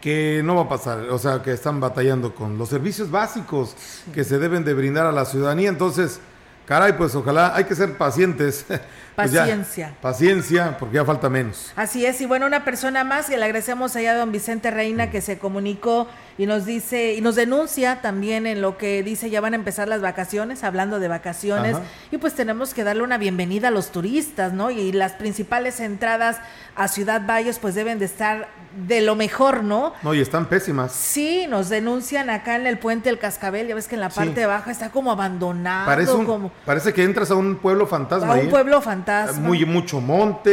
que 0.00 0.40
no 0.42 0.54
va 0.56 0.62
a 0.62 0.68
pasar, 0.70 1.00
o 1.10 1.18
sea, 1.18 1.42
que 1.42 1.52
están 1.52 1.80
batallando 1.80 2.34
con 2.34 2.56
los 2.56 2.70
servicios 2.70 3.10
básicos 3.10 3.76
que 4.14 4.24
se 4.24 4.38
deben 4.38 4.64
de 4.64 4.72
brindar 4.72 5.04
a 5.06 5.12
la 5.12 5.24
ciudadanía. 5.26 5.68
Entonces, 5.68 6.18
caray, 6.66 6.94
pues 6.94 7.14
ojalá 7.14 7.54
hay 7.54 7.64
que 7.64 7.74
ser 7.74 7.96
pacientes. 7.98 8.64
Pues 9.14 9.30
ya, 9.30 9.42
Paciencia. 9.42 9.94
paciencia, 10.02 10.76
porque 10.76 10.96
ya 10.96 11.04
falta 11.04 11.28
menos. 11.30 11.70
Así 11.76 12.04
es, 12.04 12.20
y 12.20 12.26
bueno, 12.26 12.46
una 12.46 12.64
persona 12.64 13.04
más 13.04 13.26
que 13.26 13.36
le 13.36 13.44
agradecemos 13.44 13.94
allá 13.94 14.10
a 14.10 14.16
don 14.16 14.32
Vicente 14.32 14.72
Reina 14.72 15.08
que 15.12 15.20
se 15.20 15.38
comunicó 15.38 16.08
y 16.36 16.46
nos 16.46 16.66
dice 16.66 17.14
y 17.14 17.20
nos 17.20 17.36
denuncia 17.36 18.00
también 18.02 18.46
en 18.46 18.60
lo 18.60 18.76
que 18.76 19.02
dice 19.02 19.30
ya 19.30 19.40
van 19.40 19.52
a 19.52 19.56
empezar 19.56 19.88
las 19.88 20.00
vacaciones, 20.00 20.64
hablando 20.64 20.98
de 21.00 21.08
vacaciones, 21.08 21.76
Ajá. 21.76 21.84
y 22.10 22.18
pues 22.18 22.34
tenemos 22.34 22.74
que 22.74 22.82
darle 22.84 23.02
una 23.02 23.18
bienvenida 23.18 23.68
a 23.68 23.70
los 23.70 23.90
turistas, 23.92 24.52
¿no? 24.52 24.70
Y 24.70 24.92
las 24.92 25.12
principales 25.12 25.78
entradas 25.80 26.38
a 26.76 26.88
Ciudad 26.88 27.22
Valles 27.26 27.58
pues 27.58 27.74
deben 27.74 27.98
de 27.98 28.06
estar 28.06 28.48
de 28.86 29.00
lo 29.00 29.14
mejor, 29.14 29.62
¿no? 29.62 29.92
No, 30.02 30.14
y 30.14 30.20
están 30.20 30.46
pésimas. 30.46 30.90
Sí, 30.90 31.46
nos 31.48 31.68
denuncian 31.68 32.28
acá 32.30 32.56
en 32.56 32.66
el 32.66 32.78
puente 32.78 33.08
del 33.08 33.20
Cascabel, 33.20 33.68
ya 33.68 33.74
ves 33.76 33.86
que 33.86 33.94
en 33.94 34.00
la 34.00 34.10
Sí. 34.10 34.16
parte 34.18 34.46
baja 34.46 34.72
está 34.72 34.90
como 34.90 35.12
abandonado, 35.12 35.86
Parece, 35.86 36.12
un- 36.12 36.26
como 36.26 36.50
parece 36.64 36.92
que 36.92 37.04
entras 37.04 37.30
a 37.30 37.36
un 37.36 37.56
pueblo 37.56 37.86
fantasma. 37.86 38.32
a 38.32 38.36
un 38.36 38.46
¿eh? 38.46 38.50
pueblo 38.50 38.80
fantasma. 38.80 39.38
Muy, 39.40 39.64
mucho 39.64 40.00
monte. 40.00 40.44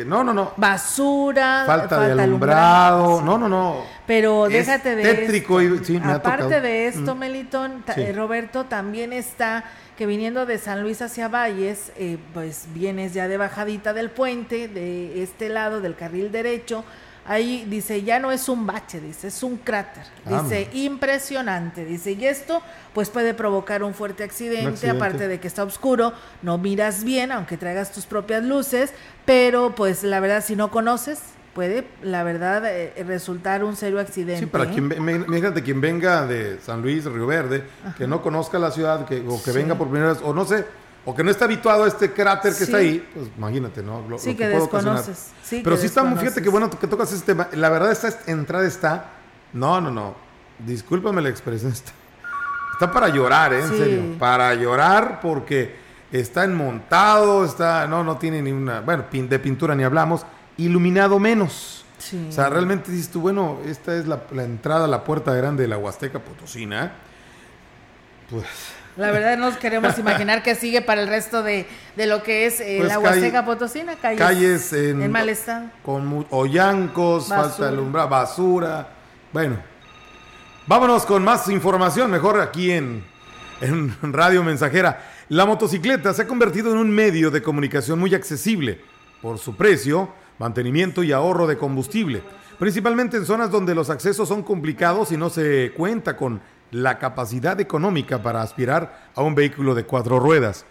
eh, 0.00 0.04
no, 0.06 0.22
no, 0.22 0.32
no. 0.32 0.52
basura, 0.56 1.64
Falta, 1.66 2.00
de 2.00 2.22
alumbrado. 2.22 3.20
No, 3.22 3.36
no, 3.36 3.48
no. 3.48 3.97
Pero 4.08 4.46
Es 4.46 4.52
déjate 4.66 4.96
de 4.96 5.02
tétrico 5.14 5.60
esto. 5.60 5.82
y- 5.82 5.84
sí, 5.84 5.92
me 6.00 6.06
ha 6.10 6.14
Aparte 6.16 6.60
de 6.60 6.88
esto, 6.88 7.14
Mm. 7.14 7.18
Melitón, 7.18 7.84
Sí. 7.94 8.00
eh, 8.00 8.12
Roberto, 8.12 8.64
también 8.64 9.12
está 9.12 9.64
que 9.96 10.06
viniendo 10.06 10.46
de 10.46 10.58
San 10.58 10.82
Luis 10.82 11.02
hacia 11.02 11.28
Valles, 11.28 11.92
eh, 11.96 12.18
pues 12.32 12.66
vienes 12.74 13.12
ya 13.14 13.28
de 13.28 13.36
bajadita 13.36 13.92
del 13.92 14.10
puente, 14.10 14.66
de 14.66 15.22
este 15.22 15.48
lado 15.50 15.80
del 15.80 15.94
carril 15.94 16.32
derecho. 16.32 16.84
Ahí 17.26 17.66
dice, 17.68 18.02
ya 18.02 18.18
no 18.18 18.32
es 18.32 18.48
un 18.48 18.66
bache, 18.66 19.00
dice, 19.00 19.28
es 19.28 19.42
un 19.42 19.58
cráter. 19.58 20.04
Ah, 20.24 20.40
Dice, 20.42 20.70
impresionante. 20.72 21.84
Dice, 21.84 22.12
y 22.12 22.24
esto 22.24 22.62
pues 22.94 23.10
puede 23.10 23.34
provocar 23.34 23.82
un 23.82 23.92
fuerte 23.92 24.24
accidente, 24.24 24.66
accidente. 24.68 24.96
aparte 24.96 25.28
de 25.28 25.38
que 25.38 25.46
está 25.48 25.62
oscuro, 25.64 26.14
no 26.40 26.56
miras 26.56 27.04
bien, 27.04 27.30
aunque 27.30 27.58
traigas 27.58 27.92
tus 27.92 28.06
propias 28.06 28.42
luces, 28.44 28.94
pero 29.26 29.74
pues 29.74 30.02
la 30.04 30.20
verdad, 30.20 30.42
si 30.42 30.56
no 30.56 30.70
conoces, 30.70 31.20
puede, 31.54 31.86
la 32.02 32.22
verdad, 32.22 32.62
eh, 32.66 32.92
resultar 33.06 33.64
un 33.64 33.76
serio 33.76 33.98
accidente. 34.00 34.40
Sí, 34.40 34.46
para 34.46 34.64
¿eh? 34.64 34.70
quien, 34.72 34.92
imagínate 34.92 35.62
quien 35.62 35.80
venga 35.80 36.26
de 36.26 36.58
San 36.60 36.82
Luis, 36.82 37.04
Río 37.04 37.26
Verde, 37.26 37.64
que 37.96 38.06
no 38.06 38.22
conozca 38.22 38.58
la 38.58 38.70
ciudad, 38.70 39.04
que, 39.06 39.24
o 39.26 39.42
que 39.42 39.50
Sí. 39.52 39.58
venga 39.58 39.74
por 39.76 39.88
primera 39.88 40.12
vez, 40.12 40.22
o 40.22 40.32
no 40.32 40.44
sé, 40.44 40.64
o 41.04 41.14
que 41.14 41.24
no 41.24 41.30
está 41.30 41.46
habituado 41.46 41.84
a 41.84 41.88
este 41.88 42.12
cráter 42.12 42.52
que 42.52 42.58
Sí. 42.58 42.64
está 42.64 42.76
ahí, 42.78 43.08
pues 43.14 43.28
imagínate, 43.36 43.82
¿no? 43.82 44.06
Lo- 44.08 44.18
Sí, 44.18 44.32
lo 44.32 44.36
que 44.38 44.56
ocasionar. 44.58 44.96
desconoces, 44.98 45.30
sí, 45.42 45.60
Pero 45.64 45.76
que 45.76 45.80
sí 45.80 45.86
está, 45.86 46.04
fíjate 46.16 46.42
que 46.42 46.48
bueno 46.48 46.68
que 46.70 46.86
tocas 46.86 47.12
este 47.12 47.26
tema. 47.34 47.48
La 47.54 47.68
verdad, 47.70 47.90
esta 47.92 48.10
entrada 48.30 48.66
está, 48.66 49.06
no, 49.52 49.80
no, 49.80 49.90
no, 49.90 50.14
discúlpame 50.66 51.22
la 51.22 51.28
expresión, 51.30 51.72
está, 51.72 51.92
está 52.74 52.92
para 52.92 53.08
llorar, 53.08 53.52
¿eh? 53.54 53.60
En 53.62 53.68
serio, 53.68 54.02
para 54.18 54.54
llorar 54.54 55.20
porque 55.20 55.76
está 56.12 56.44
enmontado, 56.44 57.44
está, 57.44 57.86
no, 57.86 58.04
no 58.04 58.16
tiene 58.18 58.40
ni 58.42 58.52
una, 58.52 58.80
bueno, 58.80 59.04
pin- 59.10 59.28
de 59.28 59.38
pintura 59.38 59.74
ni 59.74 59.84
hablamos, 59.84 60.24
iluminado 60.58 61.18
menos. 61.18 61.84
Sí. 61.98 62.26
O 62.28 62.32
sea, 62.32 62.48
realmente 62.50 62.92
dices 62.92 63.08
tú, 63.10 63.20
bueno, 63.22 63.58
esta 63.66 63.96
es 63.96 64.06
la, 64.06 64.22
la 64.32 64.44
entrada, 64.44 64.86
la 64.86 65.02
puerta 65.04 65.34
grande 65.34 65.62
de 65.62 65.68
la 65.68 65.78
Huasteca 65.78 66.18
Potosina. 66.20 66.92
Pues, 68.30 68.44
La 68.96 69.10
verdad 69.10 69.36
nos 69.38 69.56
queremos 69.56 69.98
imaginar 69.98 70.42
que 70.42 70.54
sigue 70.54 70.82
para 70.82 71.02
el 71.02 71.08
resto 71.08 71.42
de, 71.42 71.66
de 71.96 72.06
lo 72.06 72.22
que 72.22 72.46
es 72.46 72.60
eh, 72.60 72.76
Pues 72.78 72.88
la 72.88 72.94
calle- 72.96 73.06
Huasteca 73.06 73.44
Potosina, 73.44 73.96
calles, 73.96 74.18
calles 74.20 74.72
en, 74.72 75.02
en 75.02 75.10
mal 75.10 75.28
estado. 75.28 75.66
con 75.82 76.26
hoyancos, 76.30 77.28
falta 77.28 77.64
de 77.64 77.68
alumbrado, 77.70 78.08
basura. 78.08 78.88
Bueno, 79.32 79.56
vámonos 80.66 81.04
con 81.04 81.22
más 81.24 81.48
información, 81.48 82.10
mejor 82.10 82.40
aquí 82.40 82.70
en, 82.70 83.04
en 83.60 83.96
Radio 84.12 84.42
Mensajera. 84.44 85.02
La 85.30 85.44
motocicleta 85.46 86.14
se 86.14 86.22
ha 86.22 86.26
convertido 86.26 86.70
en 86.72 86.78
un 86.78 86.90
medio 86.90 87.30
de 87.30 87.42
comunicación 87.42 87.98
muy 87.98 88.14
accesible 88.14 88.80
por 89.20 89.38
su 89.38 89.56
precio, 89.56 90.08
mantenimiento 90.38 91.02
y 91.02 91.12
ahorro 91.12 91.46
de 91.46 91.58
combustible, 91.58 92.22
principalmente 92.58 93.16
en 93.16 93.26
zonas 93.26 93.50
donde 93.50 93.74
los 93.74 93.90
accesos 93.90 94.28
son 94.28 94.42
complicados 94.42 95.12
y 95.12 95.16
no 95.16 95.30
se 95.30 95.72
cuenta 95.76 96.16
con 96.16 96.40
la 96.70 96.98
capacidad 96.98 97.60
económica 97.60 98.22
para 98.22 98.42
aspirar 98.42 99.10
a 99.14 99.22
un 99.22 99.34
vehículo 99.34 99.74
de 99.74 99.84
cuatro 99.84 100.18
ruedas. 100.20 100.64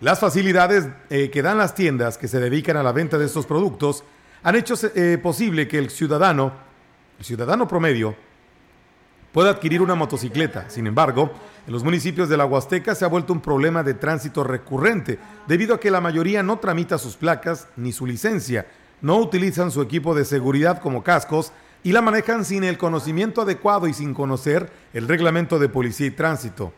Las 0.00 0.20
facilidades 0.20 0.88
eh, 1.10 1.30
que 1.30 1.42
dan 1.42 1.58
las 1.58 1.74
tiendas 1.74 2.18
que 2.18 2.28
se 2.28 2.40
dedican 2.40 2.76
a 2.76 2.82
la 2.82 2.92
venta 2.92 3.18
de 3.18 3.26
estos 3.26 3.46
productos 3.46 4.04
han 4.42 4.56
hecho 4.56 4.74
eh, 4.94 5.18
posible 5.22 5.68
que 5.68 5.78
el 5.78 5.90
ciudadano, 5.90 6.52
el 7.18 7.24
ciudadano 7.24 7.66
promedio, 7.68 8.14
pueda 9.32 9.50
adquirir 9.50 9.82
una 9.82 9.94
motocicleta. 9.94 10.68
Sin 10.68 10.86
embargo, 10.86 11.32
en 11.66 11.72
los 11.72 11.82
municipios 11.82 12.28
de 12.28 12.36
la 12.36 12.44
Huasteca 12.44 12.94
se 12.94 13.04
ha 13.04 13.08
vuelto 13.08 13.32
un 13.32 13.40
problema 13.40 13.82
de 13.82 13.94
tránsito 13.94 14.44
recurrente, 14.44 15.18
debido 15.48 15.74
a 15.74 15.80
que 15.80 15.90
la 15.90 16.00
mayoría 16.00 16.42
no 16.42 16.58
tramita 16.58 16.98
sus 16.98 17.16
placas 17.16 17.68
ni 17.76 17.92
su 17.92 18.06
licencia, 18.06 18.66
no 19.04 19.18
utilizan 19.18 19.70
su 19.70 19.82
equipo 19.82 20.14
de 20.14 20.24
seguridad 20.24 20.80
como 20.80 21.04
cascos 21.04 21.52
y 21.82 21.92
la 21.92 22.00
manejan 22.00 22.42
sin 22.42 22.64
el 22.64 22.78
conocimiento 22.78 23.42
adecuado 23.42 23.86
y 23.86 23.92
sin 23.92 24.14
conocer 24.14 24.72
el 24.94 25.06
reglamento 25.06 25.58
de 25.58 25.68
policía 25.68 26.06
y 26.06 26.10
tránsito. 26.10 26.72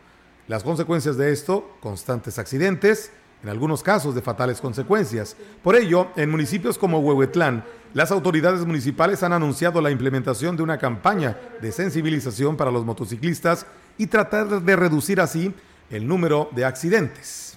Las 0.49 0.61
consecuencias 0.61 1.15
de 1.15 1.31
esto, 1.31 1.77
constantes 1.79 2.37
accidentes, 2.37 3.13
en 3.43 3.47
algunos 3.47 3.81
casos 3.81 4.13
de 4.13 4.21
fatales 4.21 4.59
consecuencias. 4.59 5.37
Por 5.63 5.77
ello, 5.77 6.09
en 6.17 6.29
municipios 6.29 6.77
como 6.77 6.99
Huehuetlán, 6.99 7.63
las 7.93 8.11
autoridades 8.11 8.65
municipales 8.65 9.23
han 9.23 9.31
anunciado 9.31 9.79
la 9.79 9.91
implementación 9.91 10.57
de 10.57 10.63
una 10.63 10.77
campaña 10.77 11.39
de 11.61 11.71
sensibilización 11.71 12.57
para 12.57 12.71
los 12.71 12.83
motociclistas 12.83 13.65
y 13.97 14.07
tratar 14.07 14.61
de 14.61 14.75
reducir 14.75 15.21
así 15.21 15.53
el 15.89 16.05
número 16.05 16.49
de 16.53 16.65
accidentes. 16.65 17.56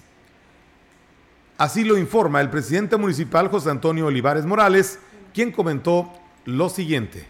Así 1.61 1.83
lo 1.83 1.95
informa 1.95 2.41
el 2.41 2.49
presidente 2.49 2.97
municipal 2.97 3.47
José 3.47 3.69
Antonio 3.69 4.07
Olivares 4.07 4.47
Morales, 4.47 4.97
quien 5.31 5.51
comentó 5.51 6.11
lo 6.43 6.69
siguiente. 6.69 7.27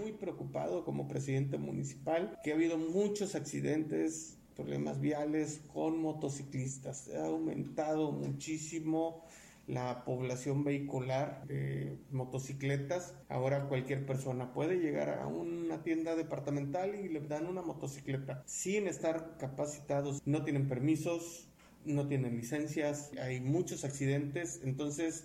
muy 0.00 0.12
preocupado 0.12 0.86
como 0.86 1.06
presidente 1.06 1.58
municipal 1.58 2.38
que 2.42 2.52
ha 2.52 2.54
habido 2.54 2.78
muchos 2.78 3.34
accidentes, 3.34 4.38
problemas 4.54 5.02
viales 5.02 5.60
con 5.74 6.00
motociclistas. 6.00 7.10
Ha 7.10 7.26
aumentado 7.26 8.10
muchísimo 8.10 9.26
la 9.66 10.06
población 10.06 10.64
vehicular 10.64 11.44
de 11.46 11.98
motocicletas. 12.10 13.12
Ahora 13.28 13.68
cualquier 13.68 14.06
persona 14.06 14.54
puede 14.54 14.76
llegar 14.76 15.10
a 15.10 15.26
una 15.26 15.82
tienda 15.82 16.16
departamental 16.16 16.94
y 16.94 17.10
le 17.10 17.20
dan 17.20 17.46
una 17.46 17.60
motocicleta 17.60 18.42
sin 18.46 18.86
estar 18.86 19.36
capacitados. 19.36 20.22
No 20.24 20.42
tienen 20.42 20.68
permisos, 20.68 21.50
no 21.86 22.06
tienen 22.06 22.36
licencias, 22.36 23.10
hay 23.22 23.40
muchos 23.40 23.84
accidentes, 23.84 24.60
entonces 24.64 25.24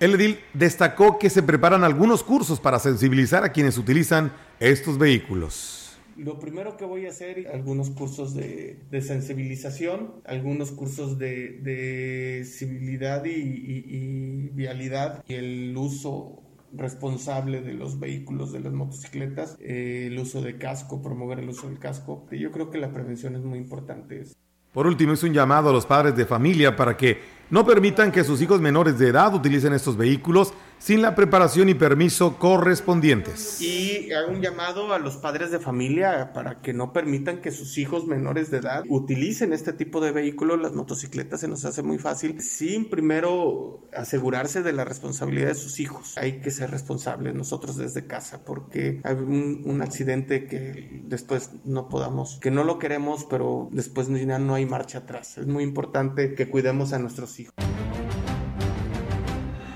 el 0.00 0.14
edil 0.14 0.40
destacó 0.52 1.16
que 1.16 1.30
se 1.30 1.44
preparan 1.44 1.84
algunos 1.84 2.24
cursos 2.24 2.58
para 2.58 2.80
sensibilizar 2.80 3.44
a 3.44 3.52
quienes 3.52 3.78
utilizan 3.78 4.32
estos 4.58 4.98
vehículos. 4.98 5.96
Lo 6.16 6.40
primero 6.40 6.76
que 6.76 6.84
voy 6.84 7.06
a 7.06 7.10
hacer, 7.10 7.48
algunos 7.52 7.90
cursos 7.90 8.34
de, 8.34 8.80
de 8.90 9.00
sensibilización, 9.00 10.14
algunos 10.24 10.72
cursos 10.72 11.18
de, 11.18 11.60
de 11.60 12.44
civilidad 12.44 13.24
y, 13.24 13.30
y, 13.30 13.84
y, 13.88 14.48
vialidad 14.52 15.24
y 15.28 15.34
el 15.34 15.76
uso 15.76 16.42
responsable 16.74 17.60
de 17.60 17.74
los 17.74 17.98
vehículos, 17.98 18.52
de 18.52 18.60
las 18.60 18.72
motocicletas, 18.72 19.56
eh, 19.60 20.08
el 20.10 20.18
uso 20.18 20.40
de 20.40 20.58
casco, 20.58 21.02
promover 21.02 21.38
el 21.38 21.48
uso 21.48 21.68
del 21.68 21.78
casco. 21.78 22.26
Yo 22.30 22.50
creo 22.50 22.70
que 22.70 22.78
la 22.78 22.92
prevención 22.92 23.36
es 23.36 23.42
muy 23.42 23.58
importante. 23.58 24.24
Por 24.72 24.86
último, 24.86 25.12
es 25.12 25.22
un 25.22 25.34
llamado 25.34 25.68
a 25.68 25.72
los 25.72 25.84
padres 25.84 26.16
de 26.16 26.24
familia 26.24 26.74
para 26.74 26.96
que 26.96 27.20
no 27.50 27.66
permitan 27.66 28.10
que 28.10 28.24
sus 28.24 28.40
hijos 28.40 28.60
menores 28.60 28.98
de 28.98 29.08
edad 29.08 29.34
utilicen 29.34 29.74
estos 29.74 29.96
vehículos 29.96 30.54
sin 30.82 31.00
la 31.00 31.14
preparación 31.14 31.68
y 31.68 31.74
permiso 31.74 32.38
correspondientes. 32.38 33.60
Y 33.62 34.12
hago 34.12 34.32
un 34.32 34.42
llamado 34.42 34.92
a 34.92 34.98
los 34.98 35.16
padres 35.16 35.52
de 35.52 35.60
familia 35.60 36.32
para 36.32 36.60
que 36.60 36.72
no 36.72 36.92
permitan 36.92 37.40
que 37.40 37.52
sus 37.52 37.78
hijos 37.78 38.08
menores 38.08 38.50
de 38.50 38.58
edad 38.58 38.82
utilicen 38.88 39.52
este 39.52 39.72
tipo 39.72 40.00
de 40.00 40.10
vehículos. 40.10 40.60
Las 40.60 40.72
motocicletas 40.72 41.40
se 41.40 41.46
nos 41.46 41.64
hace 41.64 41.84
muy 41.84 41.98
fácil 41.98 42.40
sin 42.40 42.90
primero 42.90 43.86
asegurarse 43.92 44.64
de 44.64 44.72
la 44.72 44.84
responsabilidad 44.84 45.48
de 45.48 45.54
sus 45.54 45.78
hijos. 45.78 46.18
Hay 46.18 46.40
que 46.40 46.50
ser 46.50 46.72
responsables 46.72 47.32
nosotros 47.32 47.76
desde 47.76 48.08
casa 48.08 48.44
porque 48.44 49.00
hay 49.04 49.14
un, 49.14 49.62
un 49.64 49.82
accidente 49.82 50.46
que 50.46 51.02
después 51.04 51.50
no 51.64 51.88
podamos, 51.88 52.40
que 52.40 52.50
no 52.50 52.64
lo 52.64 52.80
queremos, 52.80 53.24
pero 53.30 53.68
después 53.70 54.08
no 54.08 54.54
hay 54.54 54.66
marcha 54.66 54.98
atrás. 54.98 55.38
Es 55.38 55.46
muy 55.46 55.62
importante 55.62 56.34
que 56.34 56.48
cuidemos 56.48 56.92
a 56.92 56.98
nuestros 56.98 57.38
hijos. 57.38 57.54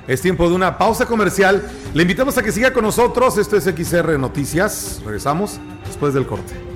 Es 0.07 0.21
tiempo 0.23 0.49
de 0.49 0.55
una 0.55 0.79
pausa 0.79 1.07
comercial. 1.07 1.69
Le 1.93 2.03
invitamos 2.03 2.39
a 2.39 2.43
que 2.43 2.53
siga 2.53 2.73
con 2.73 2.85
nosotros. 2.85 3.39
Esto 3.39 3.57
es 3.57 3.65
XR 3.65 4.19
Noticias. 4.19 5.01
Regresamos 5.05 5.59
después 5.85 6.15
del 6.15 6.27
corte. 6.27 6.76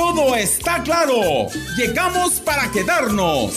Todo 0.00 0.34
está 0.34 0.82
claro. 0.82 1.46
Llegamos 1.76 2.40
para 2.40 2.70
quedarnos. 2.70 3.52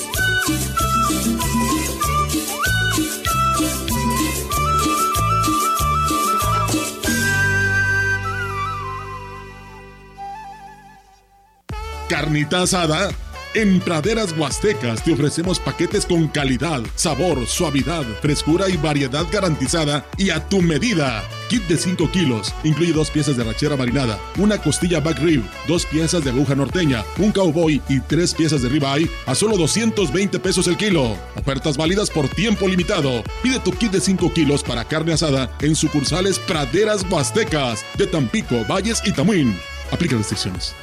Carnita 12.09 12.63
asada. 12.63 13.09
En 13.55 13.79
Praderas 13.79 14.35
Huastecas 14.35 15.03
te 15.03 15.13
ofrecemos 15.13 15.59
paquetes 15.59 16.07
con 16.07 16.27
calidad, 16.27 16.81
sabor, 16.95 17.45
suavidad, 17.45 18.03
frescura 18.19 18.67
y 18.67 18.77
variedad 18.77 19.25
garantizada 19.31 20.07
y 20.17 20.31
a 20.31 20.49
tu 20.49 20.59
medida. 20.63 21.23
Kit 21.49 21.61
de 21.67 21.77
5 21.77 22.09
kilos 22.09 22.51
incluye 22.63 22.93
dos 22.93 23.11
piezas 23.11 23.37
de 23.37 23.43
rachera 23.43 23.77
marinada, 23.77 24.19
una 24.37 24.57
costilla 24.57 25.01
back 25.01 25.19
rib, 25.19 25.43
dos 25.67 25.85
piezas 25.85 26.23
de 26.23 26.31
aguja 26.31 26.55
norteña, 26.55 27.03
un 27.19 27.31
cowboy 27.31 27.79
y 27.89 27.99
tres 27.99 28.33
piezas 28.33 28.63
de 28.63 28.69
ribeye 28.69 29.07
a 29.27 29.35
solo 29.35 29.55
220 29.55 30.39
pesos 30.39 30.67
el 30.67 30.75
kilo. 30.75 31.15
Ofertas 31.35 31.77
válidas 31.77 32.09
por 32.09 32.27
tiempo 32.29 32.67
limitado. 32.67 33.21
Pide 33.43 33.59
tu 33.59 33.71
kit 33.71 33.91
de 33.91 34.01
5 34.01 34.33
kilos 34.33 34.63
para 34.63 34.85
carne 34.85 35.13
asada 35.13 35.55
en 35.61 35.75
sucursales 35.75 36.39
Praderas 36.39 37.05
Huastecas 37.07 37.85
de 37.99 38.07
Tampico, 38.07 38.65
Valles 38.67 39.03
y 39.05 39.11
Tamuín. 39.11 39.55
Aplica 39.91 40.17
restricciones. 40.17 40.73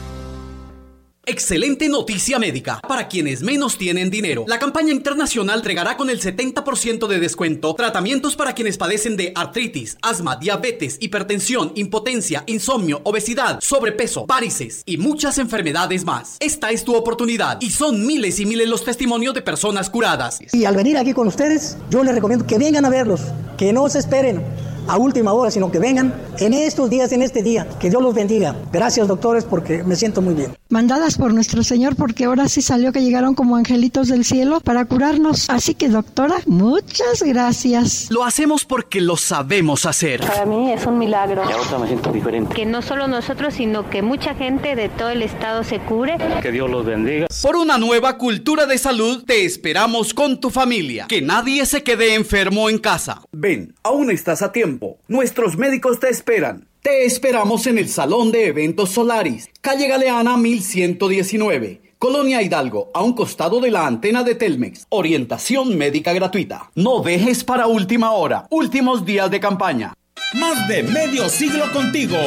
Excelente 1.25 1.87
noticia 1.87 2.37
médica 2.37 2.81
para 2.85 3.07
quienes 3.07 3.43
menos 3.43 3.77
tienen 3.77 4.09
dinero. 4.09 4.43
La 4.45 4.59
campaña 4.59 4.91
internacional 4.91 5.59
entregará 5.59 5.95
con 5.95 6.09
el 6.09 6.19
70% 6.19 7.07
de 7.07 7.17
descuento 7.17 7.73
tratamientos 7.75 8.35
para 8.35 8.51
quienes 8.51 8.77
padecen 8.77 9.15
de 9.15 9.31
artritis, 9.33 9.97
asma, 10.01 10.35
diabetes, 10.35 10.97
hipertensión, 10.99 11.71
impotencia, 11.75 12.43
insomnio, 12.45 12.99
obesidad, 13.05 13.61
sobrepeso, 13.61 14.25
varices 14.25 14.83
y 14.85 14.97
muchas 14.97 15.37
enfermedades 15.37 16.03
más. 16.03 16.35
Esta 16.41 16.71
es 16.71 16.83
tu 16.83 16.93
oportunidad 16.93 17.57
y 17.61 17.69
son 17.69 18.05
miles 18.05 18.41
y 18.41 18.45
miles 18.45 18.67
los 18.67 18.83
testimonios 18.83 19.33
de 19.33 19.41
personas 19.41 19.89
curadas. 19.89 20.41
Y 20.51 20.65
al 20.65 20.75
venir 20.75 20.97
aquí 20.97 21.13
con 21.13 21.29
ustedes, 21.29 21.77
yo 21.89 22.03
les 22.03 22.15
recomiendo 22.15 22.45
que 22.45 22.57
vengan 22.57 22.83
a 22.83 22.89
verlos, 22.89 23.21
que 23.57 23.71
no 23.71 23.87
se 23.87 23.99
esperen 23.99 24.43
a 24.87 24.97
última 24.97 25.33
hora, 25.33 25.51
sino 25.51 25.71
que 25.71 25.79
vengan 25.79 26.13
en 26.39 26.53
estos 26.53 26.89
días, 26.89 27.11
en 27.11 27.21
este 27.21 27.43
día. 27.43 27.67
Que 27.79 27.89
Dios 27.89 28.01
los 28.01 28.13
bendiga. 28.13 28.55
Gracias, 28.71 29.07
doctores, 29.07 29.45
porque 29.45 29.83
me 29.83 29.95
siento 29.95 30.21
muy 30.21 30.33
bien. 30.33 30.55
Mandadas 30.69 31.17
por 31.17 31.33
nuestro 31.33 31.63
Señor, 31.63 31.95
porque 31.95 32.25
ahora 32.25 32.49
sí 32.49 32.61
salió 32.61 32.91
que 32.91 33.01
llegaron 33.01 33.35
como 33.35 33.55
angelitos 33.55 34.07
del 34.07 34.25
cielo 34.25 34.59
para 34.59 34.85
curarnos. 34.85 35.49
Así 35.49 35.75
que, 35.75 35.89
doctora, 35.89 36.37
muchas 36.47 37.21
gracias. 37.23 38.07
Lo 38.09 38.23
hacemos 38.23 38.65
porque 38.65 39.01
lo 39.01 39.17
sabemos 39.17 39.85
hacer. 39.85 40.21
Para 40.21 40.45
mí 40.45 40.71
es 40.71 40.85
un 40.85 40.97
milagro. 40.97 41.43
Y 41.47 41.51
ahora 41.51 41.79
me 41.79 41.87
siento 41.87 42.11
diferente. 42.11 42.55
Que 42.55 42.65
no 42.65 42.81
solo 42.81 43.07
nosotros, 43.07 43.53
sino 43.53 43.89
que 43.89 44.01
mucha 44.01 44.33
gente 44.35 44.75
de 44.75 44.89
todo 44.89 45.09
el 45.09 45.21
estado 45.21 45.63
se 45.63 45.79
cure. 45.79 46.17
Que 46.41 46.51
Dios 46.51 46.69
los 46.69 46.85
bendiga. 46.85 47.27
Por 47.41 47.55
una 47.55 47.77
nueva 47.77 48.17
cultura 48.17 48.65
de 48.65 48.77
salud, 48.77 49.23
te 49.25 49.45
esperamos 49.45 50.13
con 50.13 50.39
tu 50.39 50.49
familia. 50.49 51.05
Que 51.07 51.21
nadie 51.21 51.65
se 51.65 51.83
quede 51.83 52.15
enfermo 52.15 52.69
en 52.69 52.79
casa. 52.79 53.21
Ven, 53.31 53.75
aún 53.83 54.09
estás 54.09 54.41
a 54.41 54.51
tiempo. 54.51 54.72
Nuestros 55.07 55.57
médicos 55.57 55.99
te 55.99 56.09
esperan. 56.09 56.67
Te 56.81 57.05
esperamos 57.05 57.65
en 57.67 57.77
el 57.77 57.89
Salón 57.89 58.31
de 58.31 58.47
Eventos 58.47 58.89
Solaris, 58.89 59.49
calle 59.61 59.87
Galeana 59.87 60.35
1119. 60.37 61.81
Colonia 61.97 62.41
Hidalgo, 62.41 62.91
a 62.93 63.01
un 63.01 63.13
costado 63.13 63.61
de 63.61 63.71
la 63.71 63.87
antena 63.87 64.23
de 64.23 64.35
Telmex. 64.35 64.87
Orientación 64.89 65.77
médica 65.77 66.11
gratuita. 66.11 66.69
No 66.75 66.99
dejes 66.99 67.45
para 67.45 67.67
última 67.67 68.11
hora. 68.11 68.45
Últimos 68.49 69.05
días 69.05 69.31
de 69.31 69.39
campaña. 69.39 69.93
Más 70.33 70.67
de 70.67 70.83
medio 70.83 71.29
siglo 71.29 71.71
contigo. 71.71 72.17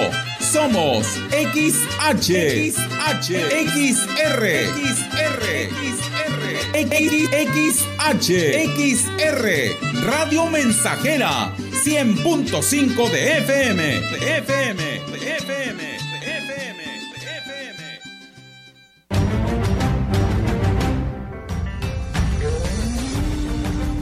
Somos 0.40 1.06
XH, 1.30 2.72
XH, 2.72 3.34
XR, 3.66 4.42
XR, 4.86 5.42
XR, 6.72 7.36
XR, 8.76 9.46
Radio 10.06 10.46
Mensajera, 10.46 11.52
100.5 11.86 13.10
de 13.12 13.38
FM, 13.38 13.80
de 13.84 14.38
FM, 14.38 14.82
de 14.82 15.36
FM, 15.36 15.82
de 15.82 16.18
FM, 16.36 16.82
de 17.12 17.18
FM. 17.38 17.80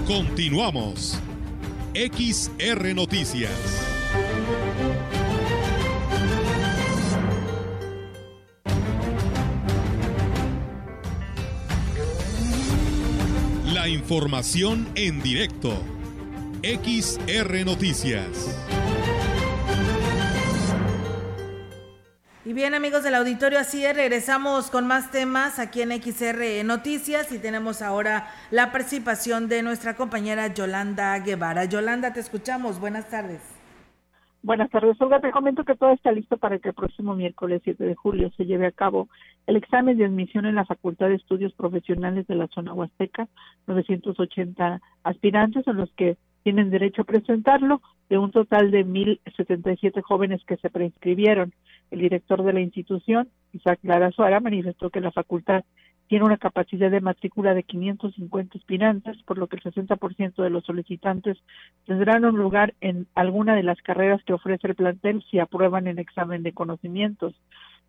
Continuamos. 0.06 1.20
XR 1.92 2.94
Noticias. 2.94 3.52
La 13.74 13.88
información 13.88 14.88
en 14.94 15.22
directo. 15.22 15.93
XR 16.64 17.66
Noticias. 17.66 18.48
Y 22.46 22.54
bien 22.54 22.72
amigos 22.72 23.04
del 23.04 23.16
auditorio, 23.16 23.58
así 23.58 23.84
es, 23.84 23.94
regresamos 23.94 24.70
con 24.70 24.86
más 24.86 25.10
temas 25.10 25.58
aquí 25.58 25.82
en 25.82 25.90
XR 25.90 26.64
Noticias 26.64 27.30
y 27.32 27.38
tenemos 27.38 27.82
ahora 27.82 28.28
la 28.50 28.72
participación 28.72 29.46
de 29.50 29.62
nuestra 29.62 29.94
compañera 29.94 30.54
Yolanda 30.54 31.18
Guevara. 31.18 31.66
Yolanda, 31.66 32.14
te 32.14 32.20
escuchamos, 32.20 32.80
buenas 32.80 33.10
tardes. 33.10 33.42
Buenas 34.42 34.70
tardes, 34.70 34.98
Olga. 35.02 35.20
Te 35.20 35.32
comento 35.32 35.64
que 35.64 35.74
todo 35.74 35.92
está 35.92 36.12
listo 36.12 36.38
para 36.38 36.58
que 36.58 36.70
el 36.70 36.74
próximo 36.74 37.14
miércoles 37.14 37.60
7 37.64 37.84
de 37.84 37.94
julio 37.94 38.30
se 38.38 38.46
lleve 38.46 38.66
a 38.66 38.72
cabo 38.72 39.10
el 39.46 39.56
examen 39.56 39.98
de 39.98 40.06
admisión 40.06 40.46
en 40.46 40.54
la 40.54 40.64
Facultad 40.64 41.08
de 41.08 41.16
Estudios 41.16 41.52
Profesionales 41.52 42.26
de 42.26 42.36
la 42.36 42.48
zona 42.48 42.72
Huasteca. 42.72 43.28
980 43.66 44.80
aspirantes 45.02 45.64
son 45.64 45.76
los 45.76 45.92
que 45.92 46.16
tienen 46.44 46.70
derecho 46.70 47.02
a 47.02 47.06
presentarlo, 47.06 47.80
de 48.08 48.18
un 48.18 48.30
total 48.30 48.70
de 48.70 48.86
1.077 48.86 50.02
jóvenes 50.02 50.44
que 50.46 50.58
se 50.58 50.70
preinscribieron. 50.70 51.52
El 51.90 52.00
director 52.00 52.42
de 52.44 52.52
la 52.52 52.60
institución, 52.60 53.28
Isaac 53.52 53.80
Lara 53.82 54.12
Suara, 54.12 54.40
manifestó 54.40 54.90
que 54.90 55.00
la 55.00 55.10
facultad 55.10 55.64
tiene 56.06 56.26
una 56.26 56.36
capacidad 56.36 56.90
de 56.90 57.00
matrícula 57.00 57.54
de 57.54 57.62
550 57.62 58.58
aspirantes, 58.58 59.22
por 59.22 59.38
lo 59.38 59.46
que 59.46 59.56
el 59.56 59.62
60% 59.62 60.42
de 60.42 60.50
los 60.50 60.64
solicitantes 60.64 61.38
tendrán 61.86 62.26
un 62.26 62.36
lugar 62.36 62.74
en 62.82 63.06
alguna 63.14 63.54
de 63.56 63.62
las 63.62 63.80
carreras 63.80 64.22
que 64.24 64.34
ofrece 64.34 64.66
el 64.66 64.74
plantel 64.74 65.24
si 65.30 65.38
aprueban 65.38 65.86
el 65.86 65.98
examen 65.98 66.42
de 66.42 66.52
conocimientos. 66.52 67.34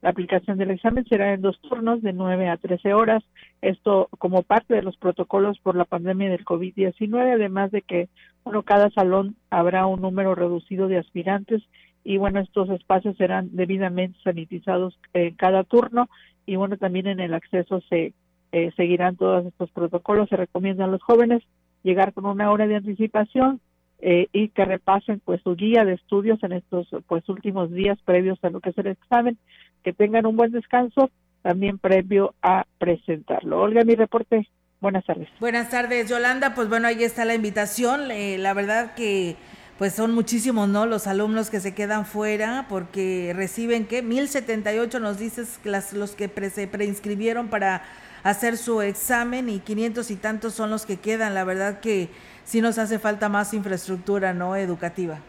La 0.02 0.10
aplicación 0.10 0.58
del 0.58 0.72
examen 0.72 1.06
será 1.06 1.34
en 1.34 1.42
dos 1.42 1.60
turnos 1.62 2.02
de 2.02 2.14
9 2.14 2.50
a 2.50 2.58
13 2.58 2.94
horas, 2.94 3.24
esto 3.62 4.08
como 4.20 4.44
parte 4.44 4.76
de 4.76 4.84
los 4.84 4.98
protocolos 4.98 5.60
por 5.60 5.76
la 5.76 5.86
pandemia 5.86 6.30
del 6.30 6.46
COVID-19, 6.46 7.34
además 7.34 7.72
de 7.72 7.82
que, 7.82 8.10
bueno, 8.44 8.64
cada 8.64 8.92
salón 8.92 9.36
habrá 9.50 9.88
un 9.88 10.02
número 10.02 10.36
reducido 10.36 10.88
de 10.88 11.00
aspirantes 11.00 11.64
y 12.06 12.18
bueno, 12.18 12.40
estos 12.40 12.70
espacios 12.70 13.18
serán 13.18 13.50
debidamente 13.54 14.18
sanitizados 14.24 14.98
en 15.14 15.34
cada 15.34 15.64
turno. 15.64 16.08
Y 16.46 16.56
bueno, 16.56 16.78
también 16.78 17.08
en 17.08 17.20
el 17.20 17.34
acceso 17.34 17.82
se 17.90 18.14
eh, 18.52 18.72
seguirán 18.78 19.18
todos 19.18 19.44
estos 19.48 19.72
protocolos. 19.72 20.30
Se 20.30 20.38
recomienda 20.38 20.86
a 20.86 20.88
los 20.88 21.02
jóvenes 21.02 21.42
llegar 21.82 22.14
con 22.14 22.28
una 22.28 22.52
hora 22.52 22.68
de 22.68 22.76
anticipación 22.76 23.60
eh, 24.00 24.28
y 24.32 24.50
que 24.50 24.66
repasen 24.66 25.20
pues 25.26 25.42
su 25.42 25.56
guía 25.56 25.84
de 25.84 25.94
estudios 25.94 26.42
en 26.44 26.52
estos 26.52 26.88
pues 27.08 27.28
últimos 27.28 27.72
días 27.72 27.98
previos 28.06 28.38
a 28.44 28.52
lo 28.52 28.60
que 28.60 28.70
es 28.70 28.78
el 28.78 28.88
examen, 28.88 29.40
que 29.86 29.94
tengan 29.94 30.26
un 30.26 30.36
buen 30.36 30.52
descanso 30.52 31.12
también 31.44 31.78
previo 31.78 32.34
a 32.42 32.66
presentarlo. 32.80 33.62
Olga, 33.62 33.84
mi 33.84 33.94
reporte. 33.94 34.50
Buenas 34.82 35.06
tardes. 35.06 35.30
Buenas 35.40 35.70
tardes, 35.70 36.10
Yolanda. 36.10 36.56
Pues 36.56 36.68
bueno, 36.70 36.88
ahí 36.88 37.04
está 37.04 37.24
la 37.24 37.36
invitación. 37.36 38.10
Eh, 38.10 38.40
la 38.40 38.56
verdad 38.56 38.96
que 38.96 39.36
pues 39.78 39.94
son 39.94 40.16
muchísimos, 40.16 40.68
¿no? 40.70 40.88
Los 40.88 41.06
alumnos 41.06 41.52
que 41.52 41.60
se 41.60 41.76
quedan 41.76 42.08
fuera 42.08 42.66
porque 42.68 43.32
reciben, 43.36 43.86
¿qué? 43.86 44.02
1078 44.02 45.00
nos 45.00 45.20
dices 45.20 45.60
las, 45.64 45.94
los 45.94 46.16
que 46.16 46.30
se 46.50 46.68
preinscribieron 46.68 47.50
para 47.50 47.84
hacer 48.24 48.58
su 48.58 48.82
examen 48.82 49.50
y 49.50 49.60
500 49.60 50.10
y 50.10 50.16
tantos 50.16 50.56
son 50.56 50.72
los 50.72 50.88
que 50.88 50.98
quedan. 50.98 51.36
La 51.36 51.44
verdad 51.44 51.80
que 51.80 52.10
sí 52.44 52.60
nos 52.60 52.80
hace 52.80 52.98
falta 52.98 53.30
más 53.30 53.54
infraestructura, 53.54 54.34
¿no? 54.34 54.56
Educativa. 54.56 55.20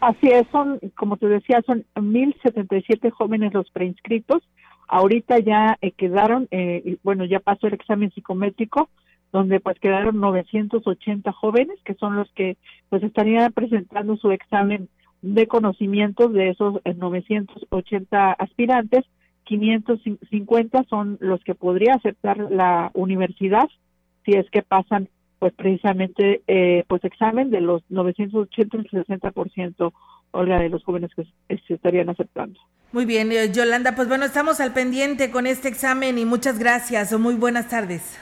Así 0.00 0.28
es, 0.28 0.46
son, 0.52 0.78
como 0.94 1.16
te 1.16 1.26
decía, 1.26 1.62
son 1.66 1.84
1077 2.00 3.10
jóvenes 3.10 3.54
los 3.54 3.70
preinscritos. 3.70 4.42
Ahorita 4.88 5.38
ya 5.38 5.78
eh, 5.80 5.92
quedaron, 5.92 6.48
eh, 6.50 6.98
bueno, 7.02 7.24
ya 7.24 7.40
pasó 7.40 7.66
el 7.66 7.74
examen 7.74 8.12
psicométrico, 8.12 8.88
donde 9.32 9.60
pues 9.60 9.78
quedaron 9.80 10.20
980 10.20 11.32
jóvenes 11.32 11.78
que 11.84 11.94
son 11.94 12.16
los 12.16 12.30
que 12.32 12.56
pues 12.88 13.02
estarían 13.02 13.52
presentando 13.52 14.16
su 14.16 14.30
examen 14.30 14.88
de 15.22 15.46
conocimientos 15.46 16.32
de 16.32 16.50
esos 16.50 16.80
980 16.84 18.30
eh, 18.30 18.34
aspirantes 18.38 19.04
550 19.44 20.84
son 20.88 21.18
los 21.20 21.42
que 21.44 21.54
podría 21.54 21.94
aceptar 21.94 22.38
la 22.50 22.90
universidad 22.94 23.68
si 24.24 24.32
es 24.32 24.48
que 24.50 24.62
pasan 24.62 25.08
pues 25.38 25.52
precisamente 25.54 26.42
eh, 26.46 26.84
pues 26.88 27.04
examen 27.04 27.50
de 27.50 27.60
los 27.60 27.82
980 27.90 28.76
el 28.76 28.90
60% 28.90 29.92
Olga 30.32 30.58
de 30.58 30.68
los 30.68 30.84
jóvenes 30.84 31.10
que 31.14 31.24
se 31.66 31.74
estarían 31.74 32.08
aceptando. 32.08 32.58
Muy 32.92 33.04
bien, 33.04 33.32
eh, 33.32 33.52
Yolanda, 33.52 33.94
pues 33.94 34.08
bueno, 34.08 34.24
estamos 34.24 34.60
al 34.60 34.72
pendiente 34.72 35.30
con 35.30 35.46
este 35.46 35.68
examen 35.68 36.18
y 36.18 36.24
muchas 36.24 36.58
gracias. 36.58 37.18
Muy 37.18 37.34
buenas 37.34 37.68
tardes. 37.68 38.18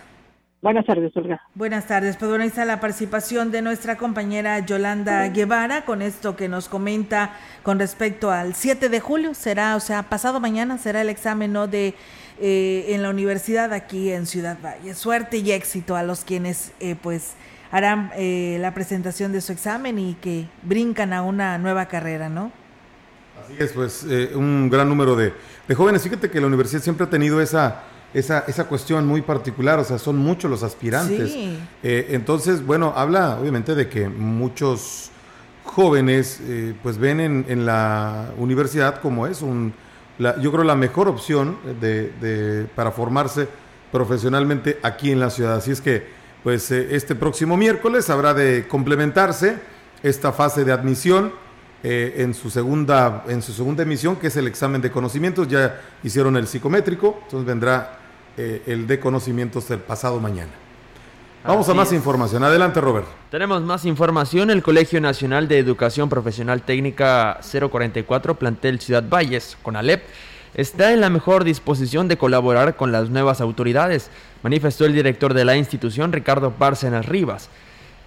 Buenas 0.65 0.87
tardes, 0.87 1.15
Olga. 1.15 1.43
Buenas 1.55 1.87
tardes. 1.87 2.17
Pues 2.17 2.31
bueno, 2.31 2.43
ahí 2.43 2.49
está 2.49 2.65
la 2.65 2.81
participación 2.81 3.51
de 3.51 3.61
nuestra 3.61 3.99
compañera 3.99 4.65
Yolanda 4.65 5.29
Guevara 5.29 5.85
con 5.85 6.01
esto 6.01 6.37
que 6.37 6.49
nos 6.49 6.71
comenta 6.71 7.33
con 7.63 7.79
respecto 7.79 8.31
al 8.31 8.55
7 8.55 8.89
de 8.89 8.99
julio. 8.99 9.35
Será, 9.35 9.77
o 9.77 9.81
sea, 9.81 10.05
pasado 10.05 10.41
mañana 10.41 10.79
será 10.79 11.03
el 11.03 11.11
examen 11.11 11.53
¿no? 11.53 11.67
de 11.67 11.93
eh, 12.41 12.87
en 12.89 13.03
la 13.03 13.11
universidad 13.11 13.73
aquí 13.73 14.11
en 14.11 14.27
Ciudad 14.27 14.59
Valle. 14.63 14.95
Suerte 14.95 15.39
y 15.39 15.53
éxito 15.53 15.97
a 15.97 16.03
los 16.03 16.25
quienes 16.25 16.73
eh, 16.81 16.97
pues 17.01 17.33
harán 17.71 18.13
eh, 18.17 18.59
la 18.61 18.75
presentación 18.75 19.33
de 19.33 19.41
su 19.41 19.53
examen 19.53 19.99
y 19.99 20.15
que 20.15 20.47
brincan 20.63 21.13
a 21.13 21.23
una 21.23 21.59
nueva 21.59 21.87
carrera, 21.87 22.29
¿no? 22.29 22.53
Así 23.45 23.57
es, 23.59 23.73
pues 23.73 24.07
un 24.35 24.71
gran 24.71 24.89
número 24.89 25.17
de, 25.17 25.33
de 25.67 25.75
jóvenes. 25.75 26.03
Fíjate 26.03 26.31
que 26.31 26.41
la 26.41 26.47
universidad 26.47 26.81
siempre 26.83 27.05
ha 27.05 27.11
tenido 27.11 27.41
esa 27.41 27.83
esa, 28.15 28.45
esa 28.47 28.65
cuestión 28.65 29.07
muy 29.07 29.23
particular, 29.23 29.79
o 29.81 29.85
sea, 29.85 29.99
son 29.99 30.17
muchos 30.17 30.51
los 30.51 30.63
aspirantes. 30.63 31.35
Eh, 31.83 32.07
entonces, 32.11 32.65
bueno, 32.65 32.95
habla 32.97 33.39
obviamente 33.41 33.75
de 33.75 33.89
que 33.89 34.09
muchos 34.09 35.11
jóvenes 35.65 36.41
eh, 36.43 36.75
pues 36.83 36.97
ven 36.97 37.21
en, 37.21 37.67
la 37.67 38.31
universidad 38.39 39.01
como 39.01 39.27
es 39.27 39.43
un, 39.43 39.75
yo 40.19 40.53
creo 40.53 40.65
la 40.65 40.77
mejor 40.77 41.09
opción 41.09 41.59
de, 41.81 42.67
para 42.75 42.91
formarse 42.91 43.49
profesionalmente 43.93 44.79
aquí 44.83 45.11
en 45.11 45.21
la 45.21 45.31
ciudad. 45.31 45.57
Así 45.57 45.71
es 45.71 45.81
que 45.81 46.07
pues 46.43 46.71
eh, 46.71 46.89
este 46.91 47.15
próximo 47.15 47.57
miércoles 47.57 48.11
habrá 48.11 48.35
de 48.35 48.67
complementarse 48.69 49.57
esta 50.03 50.33
fase 50.33 50.65
de 50.65 50.73
admisión 50.73 51.33
en 51.87 52.33
su 52.33 52.49
segunda 52.49 53.25
en 53.29 53.43
su 53.43 53.53
segunda 53.53 53.83
emisión 53.83 54.17
que 54.17 54.29
es 54.29 54.37
el 54.39 54.47
examen 54.47 54.81
de 54.81 54.91
conocimientos 54.91 55.49
ya 55.49 55.83
hicieron 56.03 56.35
el 56.39 56.47
psicométrico 56.47 57.19
entonces 57.25 57.47
vendrá 57.47 57.99
eh, 58.37 58.63
el 58.67 58.89
de 58.89 58.99
conocimientos 58.99 59.69
del 59.69 59.79
pasado 59.79 60.19
mañana. 60.19 60.51
Vamos 61.47 61.69
a 61.69 61.75
más 61.75 61.93
información. 61.93 62.43
Adelante, 62.43 62.81
Robert. 62.81 63.07
Tenemos 63.31 63.61
más 63.61 63.85
información. 63.85 64.51
El 64.51 64.63
Colegio 64.63 64.99
Nacional 65.03 65.47
de 65.47 65.59
Educación 65.59 66.09
Profesional 66.09 66.63
Técnica 66.63 67.39
044, 67.43 68.37
plantel 68.37 68.81
Ciudad 68.81 69.05
Valles, 69.07 69.59
con 69.61 69.77
Alep, 69.77 70.03
está 70.55 70.95
en 70.95 71.03
la 71.03 71.11
mejor 71.11 71.45
disposición 71.45 72.09
de 72.09 72.17
colaborar 72.17 72.77
con 72.77 72.93
las 72.93 73.11
nuevas 73.11 73.43
autoridades, 73.43 74.11
manifestó 74.43 74.87
el 74.87 74.95
director 74.95 75.35
de 75.35 75.45
la 75.45 75.55
institución, 75.59 76.13
Ricardo 76.13 76.51
Bárcenas 76.59 77.05
Rivas. 77.05 77.51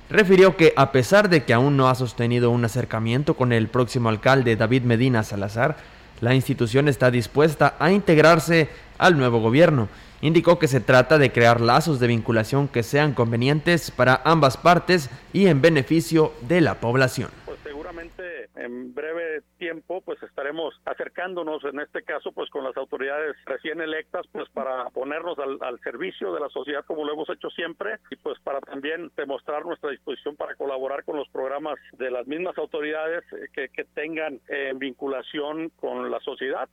Refirió 0.09 0.57
que 0.57 0.73
a 0.75 0.91
pesar 0.91 1.29
de 1.29 1.43
que 1.43 1.53
aún 1.53 1.77
no 1.77 1.89
ha 1.89 1.95
sostenido 1.95 2.49
un 2.49 2.65
acercamiento 2.65 3.35
con 3.35 3.53
el 3.53 3.67
próximo 3.67 4.09
alcalde 4.09 4.55
David 4.55 4.81
Medina 4.81 5.21
Salazar, 5.21 5.77
la 6.21 6.33
institución 6.33 6.87
está 6.87 7.11
dispuesta 7.11 7.75
a 7.77 7.91
integrarse 7.91 8.69
al 8.97 9.15
nuevo 9.15 9.39
gobierno 9.41 9.89
Indicó 10.21 10.57
que 10.57 10.67
se 10.67 10.79
trata 10.79 11.19
de 11.19 11.31
crear 11.31 11.61
lazos 11.61 11.99
de 11.99 12.07
vinculación 12.07 12.67
que 12.67 12.81
sean 12.81 13.13
convenientes 13.13 13.91
para 13.91 14.21
ambas 14.25 14.57
partes 14.57 15.11
y 15.31 15.45
en 15.45 15.61
beneficio 15.61 16.33
de 16.47 16.61
la 16.61 16.79
población. 16.79 17.29
Pues 17.45 17.59
seguramente 17.63 18.49
en 18.55 18.95
breve 18.95 19.41
tiempo 19.59 20.01
pues 20.01 20.21
estaremos 20.23 20.73
acercándonos 20.85 21.63
en 21.65 21.79
este 21.79 22.01
caso 22.01 22.31
pues 22.31 22.49
con 22.49 22.63
las 22.63 22.75
autoridades 22.77 23.35
recién 23.45 23.79
electas 23.79 24.25
pues 24.31 24.49
para 24.49 24.89
ponernos 24.89 25.37
al, 25.37 25.79
servicio 25.83 26.33
de 26.33 26.39
la 26.39 26.49
sociedad 26.49 26.83
como 26.85 27.05
lo 27.05 27.13
hemos 27.13 27.29
hecho 27.29 27.49
siempre 27.51 27.99
y 28.09 28.15
pues 28.15 28.39
para 28.39 28.59
también 28.61 29.11
demostrar 29.15 29.65
nuestra 29.65 29.91
disposición 29.91 30.35
para 30.35 30.55
colaborar 30.55 31.03
con 31.03 31.17
los 31.17 31.29
programas 31.29 31.77
de 31.93 32.09
las 32.09 32.25
mismas 32.25 32.57
autoridades 32.57 33.23
eh, 33.33 33.69
que, 33.71 33.85
tengan 33.93 34.39
eh, 34.47 34.73
vinculación 34.75 35.69
con 35.79 36.09
la 36.09 36.19
sociedad 36.21 36.67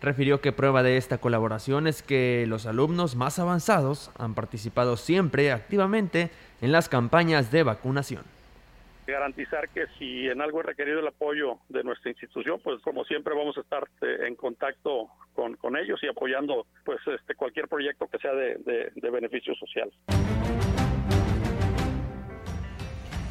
Refirió 0.00 0.40
que 0.40 0.52
prueba 0.52 0.82
de 0.82 0.96
esta 0.96 1.18
colaboración 1.18 1.86
es 1.86 2.02
que 2.02 2.44
los 2.46 2.66
alumnos 2.66 3.16
más 3.16 3.38
avanzados 3.38 4.10
han 4.18 4.34
participado 4.34 4.96
siempre 4.96 5.50
activamente 5.50 6.30
en 6.60 6.72
las 6.72 6.88
campañas 6.88 7.50
de 7.50 7.62
vacunación 7.64 8.24
garantizar 9.12 9.68
que 9.70 9.86
si 9.98 10.28
en 10.28 10.40
algo 10.40 10.60
es 10.60 10.66
requerido 10.66 11.00
el 11.00 11.06
apoyo 11.06 11.58
de 11.68 11.82
nuestra 11.82 12.10
institución, 12.10 12.60
pues 12.62 12.80
como 12.82 13.04
siempre 13.04 13.34
vamos 13.34 13.56
a 13.56 13.62
estar 13.62 13.88
eh, 14.02 14.26
en 14.26 14.36
contacto 14.36 15.08
con, 15.34 15.56
con, 15.56 15.76
ellos 15.76 15.98
y 16.02 16.08
apoyando 16.08 16.66
pues 16.84 16.98
este 17.06 17.34
cualquier 17.34 17.68
proyecto 17.68 18.06
que 18.06 18.18
sea 18.18 18.32
de, 18.32 18.56
de, 18.56 18.92
de 18.94 19.10
beneficio 19.10 19.54
social. 19.54 19.90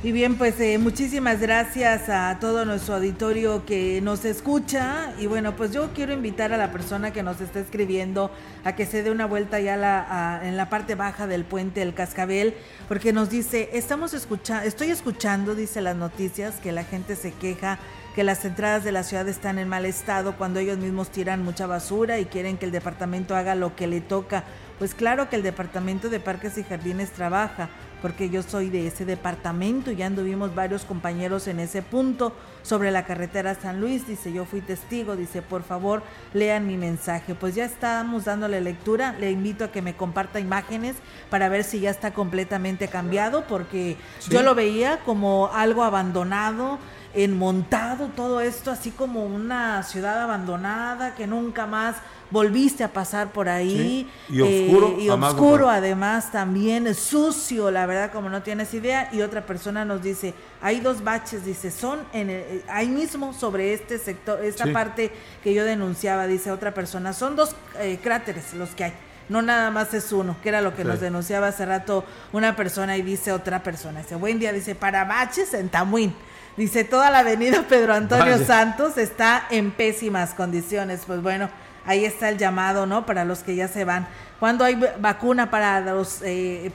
Y 0.04 0.12
bien, 0.12 0.38
pues 0.38 0.60
eh, 0.60 0.78
muchísimas 0.78 1.40
gracias 1.40 2.08
a 2.08 2.38
todo 2.40 2.66
nuestro 2.66 2.96
auditorio 2.96 3.66
que 3.66 4.00
nos 4.04 4.26
escucha. 4.26 5.12
Y 5.20 5.26
bueno, 5.26 5.56
pues 5.56 5.72
yo 5.72 5.92
quiero 5.96 6.14
invitar 6.14 6.54
a 6.54 6.58
la 6.58 6.72
persona 6.72 7.12
que 7.12 7.24
nos 7.24 7.42
está 7.42 7.60
escribiendo 7.60 8.30
a 8.64 8.76
que 8.76 8.86
se 8.86 9.02
dé 9.02 9.10
una 9.10 9.26
vuelta 9.26 9.60
ya 9.60 9.76
la, 9.76 10.06
a, 10.08 10.48
en 10.48 10.56
la 10.56 10.70
parte 10.70 10.94
baja 10.94 11.26
del 11.26 11.46
puente 11.46 11.80
del 11.80 11.96
Cascabel, 11.96 12.54
porque 12.88 13.12
nos 13.12 13.32
dice, 13.32 13.72
estamos 13.74 14.14
escuchando, 14.14 14.68
estoy 14.68 14.92
escuchando, 14.92 15.56
dice 15.56 15.82
las 15.82 15.96
noticias, 15.96 16.58
que 16.58 16.72
la 16.72 16.84
gente 16.84 17.16
se 17.16 17.32
queja 17.32 17.80
que 18.18 18.24
las 18.24 18.44
entradas 18.46 18.84
de 18.84 18.92
la 18.92 19.04
ciudad 19.04 19.28
están 19.28 19.60
en 19.60 19.68
mal 19.68 19.86
estado 19.86 20.38
cuando 20.38 20.60
ellos 20.60 20.80
mismos 20.80 21.12
tiran 21.12 21.44
mucha 21.44 21.68
basura 21.68 22.18
y 22.18 22.26
quieren 22.26 22.58
que 22.58 22.66
el 22.66 22.72
departamento 22.72 23.36
haga 23.36 23.54
lo 23.54 23.76
que 23.76 23.86
le 23.86 24.02
toca. 24.02 24.44
Pues 24.80 24.94
claro 24.94 25.28
que 25.28 25.36
el 25.36 25.44
departamento 25.44 26.10
de 26.10 26.20
parques 26.20 26.58
y 26.60 26.64
jardines 26.64 27.10
trabaja, 27.12 27.70
porque 28.00 28.30
yo 28.30 28.44
soy 28.44 28.70
de 28.70 28.86
ese 28.86 29.06
departamento 29.06 29.90
y 29.90 29.96
ya 29.96 30.06
anduvimos 30.06 30.54
varios 30.54 30.86
compañeros 30.86 31.48
en 31.48 31.60
ese 31.60 31.82
punto 31.82 32.32
sobre 32.62 32.92
la 32.92 33.06
carretera 33.06 33.56
San 33.56 33.82
Luis. 33.82 34.06
Dice, 34.06 34.32
yo 34.32 34.46
fui 34.46 34.62
testigo, 34.62 35.16
dice, 35.16 35.42
por 35.42 35.64
favor, 35.64 36.04
lean 36.34 36.68
mi 36.68 36.78
mensaje. 36.78 37.34
Pues 37.34 37.56
ya 37.56 37.66
estamos 37.66 38.26
dándole 38.26 38.62
lectura, 38.62 39.16
le 39.20 39.32
invito 39.32 39.66
a 39.66 39.72
que 39.72 39.82
me 39.82 39.96
comparta 39.96 40.40
imágenes 40.40 40.96
para 41.32 41.50
ver 41.50 41.64
si 41.64 41.80
ya 41.80 41.90
está 41.90 42.14
completamente 42.14 42.88
cambiado, 42.88 43.46
porque 43.48 43.98
yo 44.30 44.44
lo 44.44 44.54
veía 44.54 45.00
como 45.00 45.50
algo 45.54 45.84
abandonado 45.84 46.78
enmontado 47.24 48.08
todo 48.16 48.42
esto, 48.42 48.72
así 48.72 48.92
como 48.92 49.26
una 49.26 49.82
ciudad 49.84 50.22
abandonada 50.22 51.16
que 51.16 51.26
nunca 51.28 51.66
más 51.66 51.96
volviste 52.30 52.84
a 52.84 52.92
pasar 52.94 53.32
por 53.32 53.50
ahí. 53.50 54.10
Y 54.30 54.42
oscuro. 54.42 54.88
Eh, 54.98 55.02
y 55.04 55.10
oscuro 55.10 55.70
además 55.70 56.32
también, 56.32 56.94
sucio, 56.94 57.72
la 57.72 57.86
verdad, 57.86 58.12
como 58.12 58.30
no 58.30 58.44
tienes 58.44 58.74
idea. 58.74 59.10
Y 59.12 59.22
otra 59.22 59.46
persona 59.46 59.86
nos 59.86 60.04
dice, 60.04 60.34
hay 60.62 60.80
dos 60.80 61.04
baches, 61.04 61.46
dice, 61.46 61.72
son 61.72 62.00
en 62.14 62.30
el, 62.30 62.64
ahí 62.70 62.88
mismo 62.88 63.34
sobre 63.34 63.74
este 63.74 63.98
sector, 63.98 64.44
esta 64.44 64.66
Sí. 64.66 64.72
parte 64.72 65.12
que 65.44 65.54
yo 65.54 65.64
denunciaba, 65.64 66.28
dice 66.28 66.52
otra 66.52 66.74
persona, 66.74 67.14
son 67.14 67.36
dos 67.36 67.56
eh, 67.80 68.00
cráteres 68.04 68.54
los 68.54 68.70
que 68.72 68.84
hay. 68.86 68.94
No 69.30 69.42
nada 69.42 69.72
más 69.72 69.94
es 69.94 70.14
uno, 70.14 70.38
que 70.42 70.48
era 70.50 70.62
lo 70.62 70.74
que 70.74 70.84
Sí. 70.84 70.88
nos 70.88 71.02
denunciaba 71.02 71.48
hace 71.48 71.66
rato 71.66 72.06
una 72.32 72.56
persona 72.56 72.96
y 72.96 73.02
dice 73.02 73.32
otra 73.34 73.62
persona. 73.64 74.02
Dice, 74.02 74.16
buen 74.16 74.40
día, 74.40 74.54
dice, 74.54 74.74
para 74.76 75.04
baches 75.06 75.54
en 75.54 75.68
Tamuín. 75.70 76.14
Dice, 76.58 76.84
toda 76.84 77.12
la 77.12 77.20
avenida 77.20 77.64
Pedro 77.70 77.94
Antonio 77.94 78.34
Vaya. 78.34 78.46
Santos 78.46 78.98
está 78.98 79.46
en 79.52 79.72
pésimas 79.72 80.34
condiciones. 80.34 81.04
Pues 81.06 81.22
bueno, 81.22 81.50
ahí 81.86 82.04
está 82.04 82.30
el 82.30 82.38
llamado, 82.38 82.86
¿no? 82.88 83.06
Para 83.06 83.24
los 83.26 83.40
que 83.44 83.56
ya 83.56 83.68
se 83.68 83.86
van. 83.86 84.08
¿Cuándo 84.40 84.64
hay 84.66 84.80
vacuna 85.00 85.50
para 85.50 85.80
las 85.82 86.22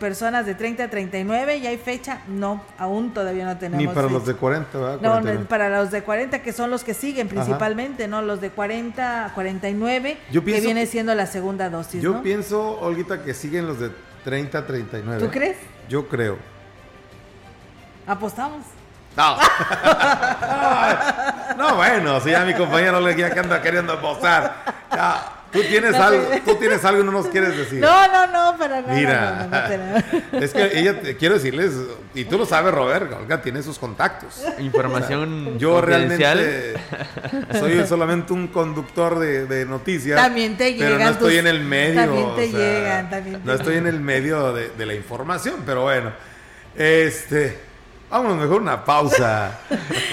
personas 0.01 0.47
de 0.47 0.55
30 0.57 0.85
a 0.85 0.89
39? 0.91 1.61
¿Ya 1.61 1.71
hay 1.71 1.79
fecha? 1.79 2.19
No, 2.27 2.61
aún 2.77 3.15
todavía 3.15 3.45
no 3.45 3.57
tenemos 3.57 3.79
Ni 3.87 3.87
para 3.93 4.09
los 4.09 4.23
fecha. 4.23 4.33
de 4.33 4.39
40, 4.39 4.79
¿verdad? 4.79 4.93
No, 4.95 5.01
49. 5.01 5.41
no, 5.43 5.49
para 5.49 5.69
los 5.69 5.91
de 5.93 6.03
40, 6.03 6.43
que 6.43 6.53
son 6.53 6.71
los 6.71 6.83
que 6.83 6.93
siguen 6.95 7.29
Ajá. 7.29 7.37
principalmente, 7.37 8.09
¿no? 8.09 8.21
Los 8.23 8.41
de 8.41 8.51
40 8.51 9.27
a 9.27 9.35
49, 9.35 10.17
Yo 10.33 10.41
que 10.41 10.45
pienso 10.47 10.65
viene 10.65 10.81
que- 10.81 10.87
siendo 10.89 11.15
la 11.15 11.27
segunda 11.27 11.71
dosis, 11.71 12.03
Yo 12.03 12.15
¿no? 12.15 12.23
pienso, 12.23 12.81
Olguita, 12.81 13.23
que 13.23 13.33
siguen 13.33 13.69
los 13.69 13.79
de 13.79 13.91
30 14.25 14.59
a 14.59 14.67
39. 14.67 15.25
¿Tú 15.25 15.31
crees? 15.31 15.57
Yo 15.89 16.09
creo. 16.09 16.39
Apostamos. 18.07 18.65
No. 19.17 19.37
no, 21.57 21.77
bueno, 21.77 22.21
si 22.21 22.31
ya 22.31 22.45
mi 22.45 22.55
compañero 22.55 23.01
le 23.01 23.15
que 23.15 23.25
anda 23.25 23.61
queriendo 23.61 23.93
apostar. 23.95 24.55
Ya, 24.91 25.23
tú 25.53 25.61
tienes 25.63 25.93
No, 25.93 26.03
algo, 26.03 26.25
tú 26.45 26.55
tienes 26.57 26.85
algo 26.85 27.03
y 27.03 27.05
no 27.05 27.13
nos 27.13 27.27
quieres 27.29 27.57
decir. 27.57 27.81
No, 27.81 28.09
no, 28.09 28.27
no, 28.27 28.59
para 28.59 28.81
nada. 28.81 28.95
Mira, 28.95 29.31
no, 29.31 29.47
no, 29.49 29.61
no 29.63 29.69
tenemos. 29.69 30.03
es 30.45 30.53
que 30.53 30.79
ella, 30.79 31.01
te- 31.01 31.17
quiero 31.17 31.35
decirles, 31.35 31.73
y 32.15 32.25
tú 32.25 32.39
lo 32.39 32.47
sabes, 32.47 32.73
Robert, 32.73 33.13
Olga 33.13 33.43
tiene 33.43 33.63
sus 33.63 33.79
contactos. 33.79 34.43
Información 34.59 35.47
O 35.47 35.51
sea, 35.51 35.59
yo 35.59 35.81
realmente 35.83 36.75
soy 37.59 37.87
solamente 37.87 38.33
un 38.33 38.49
conductor 38.49 39.19
de, 39.19 39.45
de 39.47 39.67
noticias. 39.67 40.21
También 40.21 40.57
te 40.57 40.75
Pero 40.79 40.91
no 40.93 40.97
llegan 40.99 41.13
estoy 41.13 41.31
tus- 41.33 41.41
en 41.41 41.47
el 41.49 41.61
medio. 41.61 42.01
también 42.01 42.35
te 42.37 42.49
o 42.49 42.51
sea, 42.51 42.59
llegan, 42.59 43.11
también 43.11 43.41
te 43.41 43.47
No 43.47 43.53
estoy 43.53 43.77
en 43.77 43.87
el 43.87 44.01
medio 44.01 44.53
de, 44.55 44.71
de 44.71 44.87
la 44.87 44.95
información, 44.95 45.63
pero 45.67 45.83
bueno. 45.83 46.13
Este. 46.77 47.72
Vámonos 48.13 48.37
mejor 48.37 48.61
una 48.63 48.85
pausa. 48.85 49.59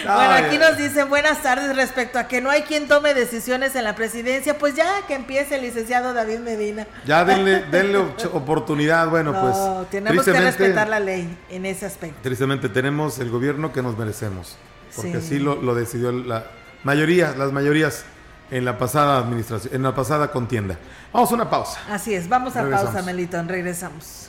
Bueno, 0.05 0.31
aquí 0.33 0.57
nos 0.57 0.75
dicen 0.77 1.07
buenas 1.09 1.43
tardes 1.43 1.75
respecto 1.75 2.17
a 2.17 2.27
que 2.27 2.41
no 2.41 2.49
hay 2.49 2.63
quien 2.63 2.87
tome 2.87 3.13
decisiones 3.13 3.75
en 3.75 3.83
la 3.83 3.93
presidencia. 3.93 4.57
Pues 4.57 4.73
ya 4.73 4.87
que 5.07 5.13
empiece 5.13 5.55
el 5.55 5.61
licenciado 5.61 6.13
David 6.13 6.39
Medina. 6.39 6.87
Ya 7.05 7.23
denle, 7.25 7.63
denle 7.71 7.97
op- 7.99 8.33
oportunidad. 8.33 9.07
Bueno, 9.09 9.33
no, 9.33 9.41
pues. 9.41 9.89
tenemos 9.91 10.25
que 10.25 10.31
respetar 10.33 10.87
la 10.89 10.99
ley 10.99 11.37
en 11.49 11.65
ese 11.67 11.85
aspecto. 11.85 12.17
Tristemente 12.23 12.69
tenemos 12.69 13.19
el 13.19 13.29
gobierno 13.29 13.71
que 13.71 13.83
nos 13.83 13.95
merecemos. 13.97 14.55
Porque 14.95 15.11
Sí. 15.11 15.17
así 15.17 15.39
lo, 15.39 15.61
lo 15.61 15.75
decidió 15.75 16.11
la 16.11 16.45
mayoría, 16.83 17.35
las 17.37 17.51
mayorías 17.51 18.05
en 18.49 18.65
la 18.65 18.79
pasada 18.79 19.19
administración, 19.19 19.75
en 19.75 19.83
la 19.83 19.93
pasada 19.93 20.31
contienda. 20.31 20.75
Vamos 21.13 21.29
a 21.31 21.35
una 21.35 21.49
pausa. 21.51 21.79
Así 21.91 22.15
es, 22.15 22.27
vamos 22.27 22.55
a 22.55 22.61
Regresamos. 22.63 22.93
pausa, 22.93 23.05
Melitón, 23.05 23.47
regresamos. 23.47 24.28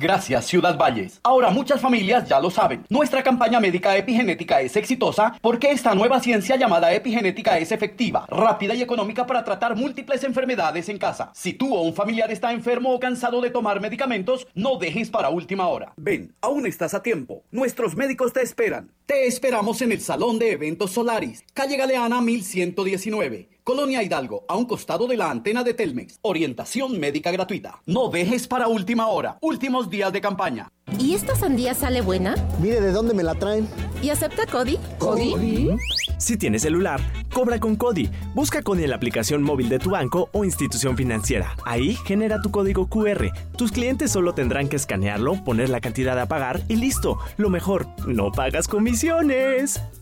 Gracias, 0.00 0.44
Ciudad 0.44 0.78
Valles. 0.78 1.18
Ahora 1.24 1.50
muchas 1.50 1.80
familias 1.80 2.28
ya 2.28 2.38
lo 2.38 2.50
saben. 2.50 2.86
Nuestra 2.88 3.20
campaña 3.20 3.58
médica 3.58 3.96
epigenética 3.96 4.60
es 4.60 4.76
exitosa 4.76 5.34
porque 5.40 5.72
esta 5.72 5.92
nueva 5.96 6.20
ciencia 6.20 6.54
llamada 6.54 6.94
epigenética 6.94 7.58
es 7.58 7.72
efectiva, 7.72 8.24
rápida 8.28 8.76
y 8.76 8.82
económica 8.82 9.26
para 9.26 9.42
tratar 9.42 9.74
múltiples 9.74 10.22
enfermedades 10.22 10.88
en 10.88 10.98
casa. 10.98 11.32
Si 11.34 11.52
tú 11.52 11.74
o 11.74 11.82
un 11.82 11.94
familiar 11.94 12.30
está 12.30 12.52
enfermo 12.52 12.94
o 12.94 13.00
cansado 13.00 13.40
de 13.40 13.50
tomar 13.50 13.80
medicamentos, 13.80 14.46
no 14.54 14.78
dejes 14.78 15.10
para 15.10 15.30
última 15.30 15.66
hora. 15.66 15.94
Ven, 15.96 16.32
aún 16.42 16.64
estás 16.68 16.94
a 16.94 17.02
tiempo. 17.02 17.42
Nuestros 17.50 17.96
médicos 17.96 18.32
te 18.32 18.42
esperan. 18.42 18.92
Te 19.08 19.26
esperamos 19.26 19.80
en 19.80 19.90
el 19.90 20.02
Salón 20.02 20.38
de 20.38 20.52
Eventos 20.52 20.90
Solaris, 20.90 21.42
calle 21.54 21.78
Galeana 21.78 22.20
1119. 22.20 23.48
Colonia 23.64 24.02
Hidalgo, 24.02 24.44
a 24.48 24.56
un 24.56 24.66
costado 24.66 25.06
de 25.06 25.16
la 25.16 25.30
antena 25.30 25.64
de 25.64 25.72
Telmex. 25.72 26.18
Orientación 26.20 27.00
médica 27.00 27.30
gratuita. 27.30 27.80
No 27.86 28.08
dejes 28.08 28.46
para 28.46 28.68
última 28.68 29.08
hora. 29.08 29.38
Últimos 29.40 29.88
días 29.88 30.12
de 30.12 30.20
campaña. 30.20 30.70
¿Y 30.98 31.14
esta 31.14 31.34
sandía 31.36 31.74
sale 31.74 32.00
buena? 32.00 32.34
Mire 32.60 32.80
de 32.80 32.92
dónde 32.92 33.12
me 33.14 33.22
la 33.22 33.34
traen. 33.34 33.68
¿Y 34.02 34.10
acepta 34.10 34.46
Cody? 34.46 34.78
¿Cody? 34.98 35.76
Si 36.18 36.36
tienes 36.36 36.62
celular, 36.62 37.00
cobra 37.32 37.60
con 37.60 37.76
Cody. 37.76 38.08
Busca 38.34 38.62
Cody 38.62 38.84
en 38.84 38.90
la 38.90 38.96
aplicación 38.96 39.42
móvil 39.42 39.68
de 39.68 39.78
tu 39.78 39.90
banco 39.90 40.30
o 40.32 40.44
institución 40.44 40.96
financiera. 40.96 41.54
Ahí 41.66 41.94
genera 42.06 42.40
tu 42.40 42.50
código 42.50 42.88
QR. 42.88 43.30
Tus 43.56 43.70
clientes 43.70 44.10
solo 44.10 44.32
tendrán 44.32 44.68
que 44.68 44.76
escanearlo, 44.76 45.44
poner 45.44 45.68
la 45.68 45.80
cantidad 45.80 46.18
a 46.18 46.26
pagar 46.26 46.62
y 46.68 46.76
listo. 46.76 47.18
Lo 47.36 47.50
mejor, 47.50 47.86
no 48.06 48.32
pagas 48.32 48.66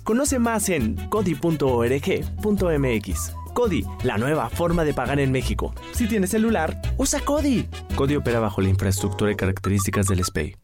Conoce 0.04 0.38
más 0.38 0.70
en 0.70 0.96
cody.org.mx. 1.08 2.32
Cody, 3.52 3.84
la 4.04 4.16
nueva 4.16 4.48
forma 4.48 4.84
de 4.84 4.94
pagar 4.94 5.20
en 5.20 5.32
México. 5.32 5.74
Si 5.92 6.06
tienes 6.06 6.30
celular, 6.30 6.80
usa 6.96 7.20
Cody. 7.20 7.68
Cody 7.94 8.16
opera 8.16 8.40
bajo 8.40 8.62
la 8.62 8.68
infraestructura 8.68 9.32
y 9.32 9.36
características 9.36 10.06
del 10.06 10.24
SPEI. 10.24 10.56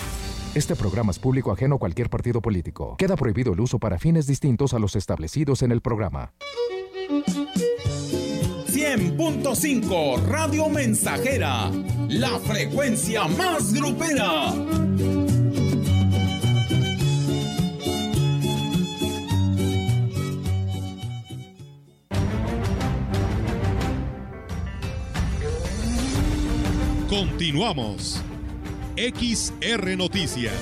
Este 0.54 0.76
programa 0.76 1.10
es 1.10 1.18
público 1.18 1.50
ajeno 1.50 1.74
a 1.74 1.78
cualquier 1.80 2.08
partido 2.08 2.40
político. 2.40 2.94
Queda 2.98 3.16
prohibido 3.16 3.52
el 3.52 3.58
uso 3.58 3.80
para 3.80 3.98
fines 3.98 4.28
distintos 4.28 4.74
a 4.74 4.78
los 4.78 4.94
establecidos 4.94 5.62
en 5.62 5.72
el 5.72 5.80
programa. 5.80 6.34
100.5 8.68 10.22
Radio 10.22 10.68
Mensajera, 10.68 11.68
la 12.08 12.38
frecuencia 12.38 13.26
más 13.26 13.74
grupera. 13.74 14.52
Continuamos. 27.12 28.22
XR 28.96 29.98
Noticias. 29.98 30.54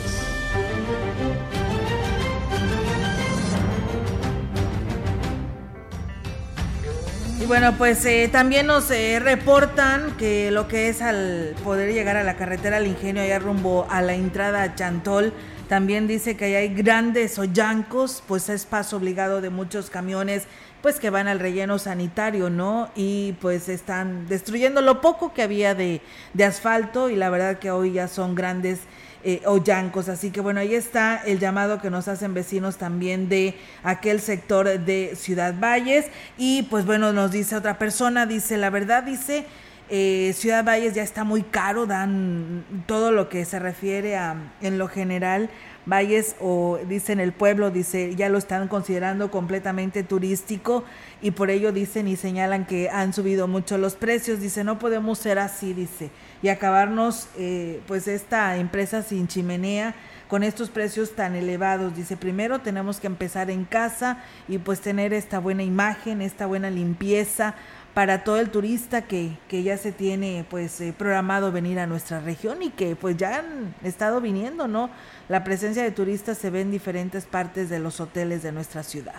Y 7.41 7.47
bueno, 7.47 7.77
pues 7.79 8.05
eh, 8.05 8.29
también 8.33 8.67
nos 8.67 8.91
eh, 8.91 9.21
reportan 9.21 10.17
que 10.17 10.51
lo 10.51 10.67
que 10.67 10.89
es 10.89 11.03
al 11.03 11.55
poder 11.63 11.95
llegar 11.95 12.17
a 12.17 12.25
la 12.25 12.37
carretera 12.37 12.79
al 12.79 12.89
ingenio 12.89 13.23
allá 13.23 13.39
rumbo 13.39 13.87
a 13.89 14.03
la 14.03 14.15
entrada 14.15 14.65
a 14.65 14.75
Chantol, 14.75 15.33
también 15.69 16.09
dice 16.09 16.37
que 16.37 16.57
hay 16.57 16.75
grandes 16.75 17.39
hoyancos, 17.39 18.25
pues 18.27 18.49
es 18.49 18.67
paso 18.67 18.97
obligado 18.97 19.41
de 19.41 19.51
muchos 19.51 19.89
camiones 19.89 20.49
pues 20.83 20.99
que 20.99 21.11
van 21.11 21.29
al 21.29 21.39
relleno 21.39 21.79
sanitario, 21.79 22.51
¿no? 22.51 22.91
Y 22.95 23.33
pues 23.41 23.69
están 23.69 24.27
destruyendo 24.29 24.81
lo 24.81 25.01
poco 25.01 25.33
que 25.35 25.43
había 25.43 25.75
de, 25.75 26.01
de 26.35 26.45
asfalto 26.45 27.11
y 27.11 27.17
la 27.17 27.31
verdad 27.31 27.59
que 27.59 27.71
hoy 27.71 27.93
ya 27.93 28.09
son 28.09 28.35
grandes 28.35 28.81
eh, 29.23 29.43
hoyancos. 29.45 30.09
Así 30.09 30.31
que 30.31 30.41
bueno, 30.41 30.61
ahí 30.61 30.75
está 30.75 31.17
el 31.27 31.39
llamado 31.39 31.81
que 31.81 31.91
nos 31.91 32.09
hacen 32.09 32.33
vecinos 32.33 32.79
también 32.79 33.29
de 33.29 33.55
aquel 33.83 34.21
sector 34.21 34.67
de 34.81 35.15
Ciudad 35.15 35.55
Valles. 35.61 36.07
Y 36.39 36.63
pues 36.65 36.87
bueno, 36.87 37.13
nos 37.13 37.31
dice 37.31 37.57
otra 37.57 37.77
persona, 37.79 38.27
dice, 38.27 38.57
la 38.57 38.71
verdad, 38.71 39.03
dice... 39.03 39.45
Eh, 39.93 40.35
Ciudad 40.37 40.65
Valles 40.65 40.95
ya 40.95 41.03
está 41.03 41.25
muy 41.25 41.43
caro, 41.43 41.85
dan 41.85 42.65
todo 42.87 43.11
lo 43.11 43.29
que 43.29 43.45
se 43.45 43.59
refiere 43.59 44.17
a, 44.17 44.37
en 44.61 44.79
lo 44.79 44.87
general, 44.87 45.51
Valles 45.87 46.37
o 46.41 46.79
dicen 46.89 47.21
el 47.21 47.33
pueblo, 47.33 47.71
dice, 47.71 48.15
ya 48.15 48.29
lo 48.29 48.39
están 48.39 48.69
considerando 48.69 49.31
completamente 49.31 50.03
turístico 50.03 50.85
y 51.23 51.31
por 51.31 51.51
ello 51.51 51.73
dicen 51.73 52.07
y 52.07 52.17
señalan 52.17 52.67
que 52.67 52.91
han 52.91 53.13
subido 53.13 53.49
mucho 53.49 53.79
los 53.79 53.95
precios, 53.95 54.41
dice, 54.41 54.63
no 54.63 54.79
podemos 54.79 55.19
ser 55.19 55.39
así, 55.39 55.73
dice, 55.73 56.11
y 56.43 56.49
acabarnos 56.49 57.29
eh, 57.39 57.81
pues 57.87 58.09
esta 58.09 58.57
empresa 58.57 59.03
sin 59.03 59.27
chimenea 59.27 59.95
con 60.31 60.45
estos 60.45 60.71
precios 60.71 61.17
tan 61.17 61.35
elevados. 61.35 61.97
Dice, 61.97 62.17
primero 62.17 62.61
tenemos 62.61 63.01
que 63.01 63.09
empezar 63.09 63.51
en 63.51 63.65
casa 63.65 64.19
y 64.49 64.59
pues 64.59 64.81
tener 64.81 65.13
esta 65.13 65.41
buena 65.41 65.65
imagen, 65.65 66.23
esta 66.23 66.47
buena 66.47 66.71
limpieza 66.71 67.57
para 68.01 68.25
todo 68.25 68.41
el 68.41 68.49
turista 68.49 69.03
que, 69.03 69.37
que 69.47 69.63
ya 69.63 69.77
se 69.77 69.93
tiene 69.93 70.47
pues 70.49 70.81
eh, 70.81 70.95
programado 70.97 71.53
venir 71.53 71.79
a 71.79 71.87
nuestra 71.87 72.19
región 72.19 72.63
y 72.63 72.71
que 72.71 72.97
pues 72.97 73.19
ya 73.19 73.41
han 73.41 73.75
estado 73.85 74.23
viniendo, 74.23 74.67
¿no? 74.67 74.89
La 75.29 75.45
presencia 75.45 75.83
de 75.83 75.91
turistas 75.91 76.39
se 76.39 76.49
ve 76.49 76.63
en 76.63 76.71
diferentes 76.71 77.27
partes 77.27 77.69
de 77.69 77.79
los 77.79 78.01
hoteles 78.01 78.43
de 78.43 78.53
nuestra 78.53 78.83
ciudad. 78.85 79.17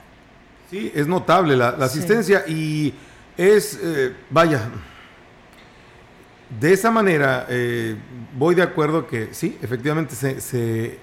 Sí, 0.72 0.92
es 0.96 1.06
notable 1.06 1.56
la, 1.56 1.74
la 1.78 1.86
asistencia 1.86 2.42
sí. 2.48 2.54
y 2.54 2.94
es, 3.38 3.80
eh, 3.84 4.16
vaya, 4.32 4.68
de 6.60 6.74
esa 6.74 6.90
manera 6.90 7.46
eh, 7.50 7.96
voy 8.36 8.56
de 8.56 8.64
acuerdo 8.64 9.06
que 9.06 9.32
sí, 9.32 9.60
efectivamente 9.62 10.16
se, 10.16 10.42
se, 10.42 10.98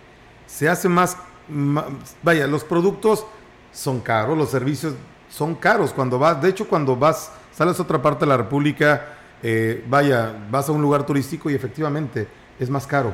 se 0.48 0.68
hace 0.68 0.88
más, 0.88 1.16
más, 1.48 1.84
vaya, 2.24 2.48
los 2.48 2.64
productos 2.64 3.24
son 3.72 4.00
caros, 4.00 4.36
los 4.36 4.50
servicios 4.50 4.94
son 5.30 5.54
caros 5.54 5.92
cuando 5.92 6.18
vas, 6.18 6.42
de 6.42 6.48
hecho 6.48 6.66
cuando 6.66 6.96
vas, 6.96 7.30
sales 7.58 7.76
a 7.80 7.82
otra 7.82 8.00
parte 8.00 8.24
de 8.24 8.28
la 8.28 8.36
República, 8.36 9.08
eh, 9.42 9.84
vaya, 9.88 10.32
vas 10.48 10.68
a 10.68 10.72
un 10.72 10.80
lugar 10.80 11.04
turístico 11.04 11.50
y 11.50 11.54
efectivamente 11.54 12.28
es 12.56 12.70
más 12.70 12.86
caro. 12.86 13.12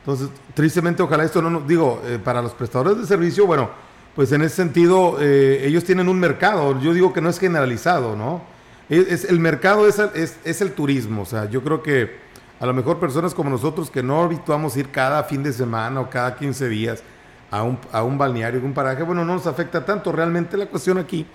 Entonces, 0.00 0.28
tristemente, 0.54 1.04
ojalá 1.04 1.22
esto 1.22 1.40
no 1.40 1.50
nos, 1.50 1.68
digo, 1.68 2.02
eh, 2.04 2.18
para 2.22 2.42
los 2.42 2.52
prestadores 2.52 2.98
de 2.98 3.06
servicio, 3.06 3.46
bueno, 3.46 3.70
pues 4.16 4.32
en 4.32 4.42
ese 4.42 4.56
sentido, 4.56 5.18
eh, 5.20 5.64
ellos 5.64 5.84
tienen 5.84 6.08
un 6.08 6.18
mercado, 6.18 6.80
yo 6.80 6.92
digo 6.92 7.12
que 7.12 7.20
no 7.20 7.30
es 7.30 7.38
generalizado, 7.38 8.16
¿no? 8.16 8.42
Es, 8.88 9.24
el 9.24 9.38
mercado 9.38 9.86
es, 9.86 10.00
es, 10.00 10.36
es, 10.42 10.60
el 10.60 10.72
turismo, 10.72 11.22
o 11.22 11.26
sea, 11.26 11.48
yo 11.48 11.62
creo 11.62 11.80
que 11.80 12.16
a 12.58 12.66
lo 12.66 12.74
mejor 12.74 12.98
personas 12.98 13.34
como 13.34 13.50
nosotros 13.50 13.88
que 13.88 14.02
no 14.02 14.22
habituamos 14.22 14.76
ir 14.76 14.88
cada 14.90 15.22
fin 15.22 15.44
de 15.44 15.52
semana 15.52 16.00
o 16.00 16.10
cada 16.10 16.34
15 16.34 16.68
días 16.68 17.04
a 17.52 17.62
un, 17.62 17.78
a 17.92 18.02
un 18.02 18.18
balneario, 18.18 18.60
un 18.64 18.74
paraje, 18.74 19.04
bueno, 19.04 19.24
no 19.24 19.34
nos 19.34 19.46
afecta 19.46 19.84
tanto. 19.84 20.10
Realmente 20.10 20.56
la 20.56 20.66
cuestión 20.66 20.98
aquí 20.98 21.26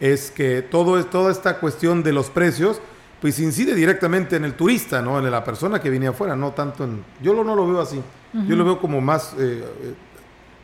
es 0.00 0.30
que 0.30 0.62
todo, 0.62 1.04
toda 1.06 1.32
esta 1.32 1.58
cuestión 1.58 2.02
de 2.02 2.12
los 2.12 2.30
precios, 2.30 2.80
pues 3.20 3.38
incide 3.40 3.74
directamente 3.74 4.36
en 4.36 4.44
el 4.44 4.54
turista, 4.54 5.02
¿no? 5.02 5.18
En 5.18 5.30
la 5.30 5.42
persona 5.44 5.80
que 5.80 5.90
viene 5.90 6.08
afuera, 6.08 6.36
no 6.36 6.52
tanto 6.52 6.84
en... 6.84 7.04
Yo 7.20 7.34
lo, 7.34 7.42
no 7.42 7.54
lo 7.54 7.66
veo 7.66 7.80
así, 7.80 7.96
uh 7.98 8.38
-huh. 8.38 8.46
yo 8.46 8.56
lo 8.56 8.64
veo 8.64 8.80
como 8.80 9.00
más... 9.00 9.34
Eh, 9.38 9.64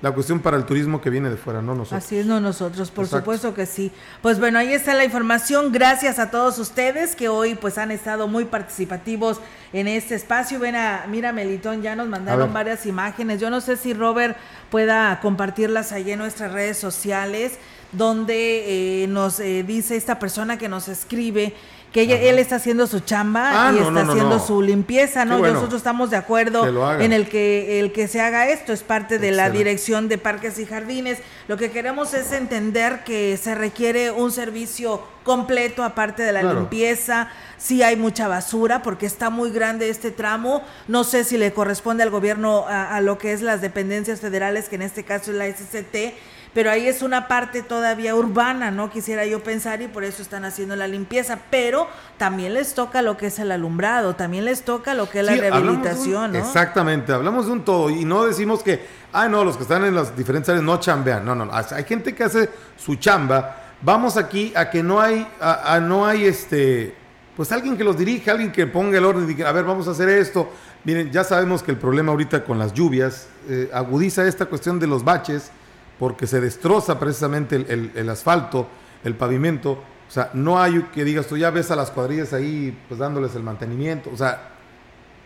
la 0.02 0.12
cuestión 0.12 0.40
para 0.40 0.58
el 0.58 0.64
turismo 0.64 1.00
que 1.00 1.08
viene 1.08 1.30
de 1.30 1.38
fuera, 1.38 1.62
no 1.62 1.74
nosotros. 1.74 2.04
Así 2.04 2.18
es, 2.18 2.26
no 2.26 2.38
nosotros, 2.38 2.90
por 2.90 3.06
Exacto. 3.06 3.22
supuesto 3.22 3.54
que 3.54 3.64
sí. 3.64 3.90
Pues 4.20 4.38
bueno, 4.38 4.58
ahí 4.58 4.70
está 4.74 4.92
la 4.92 5.02
información. 5.02 5.72
Gracias 5.72 6.18
a 6.18 6.30
todos 6.30 6.58
ustedes 6.58 7.16
que 7.16 7.30
hoy 7.30 7.54
pues 7.54 7.78
han 7.78 7.90
estado 7.90 8.28
muy 8.28 8.44
participativos 8.44 9.40
en 9.72 9.88
este 9.88 10.14
espacio. 10.14 10.60
Ven 10.60 10.76
a, 10.76 11.06
mira 11.08 11.32
Melitón, 11.32 11.80
ya 11.80 11.96
nos 11.96 12.06
mandaron 12.06 12.52
varias 12.52 12.84
imágenes. 12.84 13.40
Yo 13.40 13.48
no 13.48 13.62
sé 13.62 13.78
si 13.78 13.94
Robert 13.94 14.36
pueda 14.70 15.20
compartirlas 15.22 15.90
ahí 15.90 16.10
en 16.10 16.18
nuestras 16.18 16.52
redes 16.52 16.76
sociales, 16.76 17.58
donde 17.96 19.02
eh, 19.04 19.06
nos 19.08 19.40
eh, 19.40 19.62
dice 19.66 19.96
esta 19.96 20.18
persona 20.18 20.58
que 20.58 20.68
nos 20.68 20.88
escribe 20.88 21.54
que 21.92 22.00
ella, 22.02 22.16
él 22.20 22.40
está 22.40 22.56
haciendo 22.56 22.88
su 22.88 22.98
chamba 22.98 23.68
Ah, 23.68 23.70
y 23.72 23.76
no, 23.78 23.82
está 23.82 23.90
no, 23.92 24.02
no, 24.06 24.10
haciendo 24.12 24.40
su 24.40 24.60
limpieza, 24.62 25.24
¿no? 25.24 25.38
Bueno. 25.38 25.54
Nosotros 25.54 25.78
estamos 25.78 26.10
de 26.10 26.16
acuerdo 26.16 26.66
en 27.00 27.12
el 27.12 27.28
que 27.28 27.78
el 27.78 27.92
que 27.92 28.08
se 28.08 28.20
haga 28.20 28.48
esto 28.48 28.72
es 28.72 28.82
parte 28.82 29.20
de 29.20 29.30
la. 29.30 29.48
Dirección 29.48 30.08
de 30.08 30.18
Parques 30.18 30.58
y 30.58 30.66
Jardines. 30.66 31.18
Lo 31.46 31.56
que 31.56 31.70
queremos 31.70 32.12
es 32.12 32.32
entender 32.32 33.04
que 33.04 33.36
se 33.36 33.54
requiere 33.54 34.10
un 34.10 34.32
servicio 34.32 35.02
completo 35.22 35.84
aparte 35.84 36.24
de 36.24 36.32
la 36.32 36.40
Claro. 36.40 36.58
limpieza. 36.58 37.28
Sí 37.58 37.84
hay 37.84 37.94
mucha 37.94 38.26
basura 38.26 38.82
porque 38.82 39.06
está 39.06 39.30
muy 39.30 39.50
grande 39.52 39.88
este 39.88 40.10
tramo. 40.10 40.62
No 40.88 41.04
sé 41.04 41.22
si 41.22 41.38
le 41.38 41.52
corresponde 41.52 42.02
al 42.02 42.10
gobierno 42.10 42.64
a, 42.66 42.96
a 42.96 43.00
lo 43.02 43.18
que 43.18 43.32
es 43.32 43.40
las 43.40 43.60
dependencias 43.60 44.18
federales, 44.18 44.68
que 44.68 44.74
en 44.74 44.82
este 44.82 45.04
caso 45.04 45.30
es 45.30 45.36
la 45.36 45.46
SCT, 45.46 46.14
pero 46.54 46.70
ahí 46.70 46.86
es 46.86 47.02
una 47.02 47.26
parte 47.28 47.62
todavía 47.62 48.14
urbana, 48.14 48.70
¿no? 48.70 48.88
Quisiera 48.90 49.26
yo 49.26 49.42
pensar 49.42 49.82
y 49.82 49.88
por 49.88 50.04
eso 50.04 50.22
están 50.22 50.44
haciendo 50.44 50.76
la 50.76 50.86
limpieza, 50.86 51.40
pero 51.50 51.88
también 52.16 52.54
les 52.54 52.74
toca 52.74 53.02
lo 53.02 53.16
que 53.16 53.26
es 53.26 53.38
el 53.40 53.50
alumbrado, 53.52 54.14
también 54.14 54.44
les 54.44 54.62
toca 54.62 54.94
lo 54.94 55.10
que 55.10 55.18
es 55.20 55.26
la 55.26 55.32
Sí, 55.32 55.38
un- 55.38 55.42
rehabilitación, 55.44 56.32
¿no? 56.32 56.38
Exactamente, 56.38 57.12
hablamos 57.12 57.46
de 57.46 57.52
un 57.52 57.64
todo 57.64 57.90
y 57.90 58.04
no 58.04 58.24
decimos 58.24 58.62
que, 58.62 58.86
ah, 59.12 59.28
no, 59.28 59.42
los 59.44 59.56
que 59.56 59.64
están 59.64 59.84
en 59.84 59.94
las 59.94 60.16
diferentes 60.16 60.48
áreas 60.48 60.64
no 60.64 60.78
chambean. 60.78 61.24
No, 61.24 61.34
no, 61.34 61.44
no. 61.44 61.52
Hay 61.52 61.84
gente 61.84 62.14
que 62.14 62.24
hace 62.24 62.48
su 62.76 62.94
chamba. 62.96 63.56
Vamos 63.82 64.16
aquí 64.16 64.52
a 64.56 64.70
que 64.70 64.82
no 64.82 65.00
hay, 65.00 65.26
a, 65.40 65.74
a 65.74 65.80
no 65.80 66.06
hay 66.06 66.24
este, 66.24 66.94
pues 67.36 67.50
alguien 67.52 67.76
que 67.76 67.82
los 67.84 67.98
dirija, 67.98 68.30
alguien 68.30 68.52
que 68.52 68.66
ponga 68.68 68.96
el 68.96 69.04
orden 69.04 69.24
y 69.24 69.26
diga, 69.26 69.48
a 69.48 69.52
ver, 69.52 69.64
vamos 69.64 69.88
a 69.88 69.90
hacer 69.90 70.08
esto. 70.08 70.50
Miren, 70.84 71.10
ya 71.10 71.24
sabemos 71.24 71.62
que 71.62 71.72
el 71.72 71.78
problema 71.78 72.12
ahorita 72.12 72.44
con 72.44 72.58
las 72.58 72.72
lluvias 72.72 73.26
eh, 73.48 73.68
agudiza 73.74 74.24
esta 74.26 74.46
cuestión 74.46 74.78
de 74.78 74.86
los 74.86 75.02
baches 75.04 75.50
porque 75.98 76.26
se 76.26 76.40
destroza 76.40 76.98
precisamente 76.98 77.56
el, 77.56 77.66
el- 77.70 77.90
el 77.94 78.08
asfalto, 78.10 78.68
el 79.04 79.14
pavimento. 79.14 79.72
O 80.08 80.10
sea, 80.14 80.30
no 80.34 80.60
hay 80.62 80.82
que 80.92 81.04
digas 81.04 81.26
tú 81.26 81.36
ya 81.36 81.50
ves 81.50 81.70
a 81.70 81.76
las 81.76 81.90
cuadrillas 81.90 82.32
ahí 82.32 82.76
pues 82.88 83.00
dándoles 83.00 83.34
el 83.34 83.42
mantenimiento. 83.42 84.10
O 84.12 84.16
sea, 84.16 84.50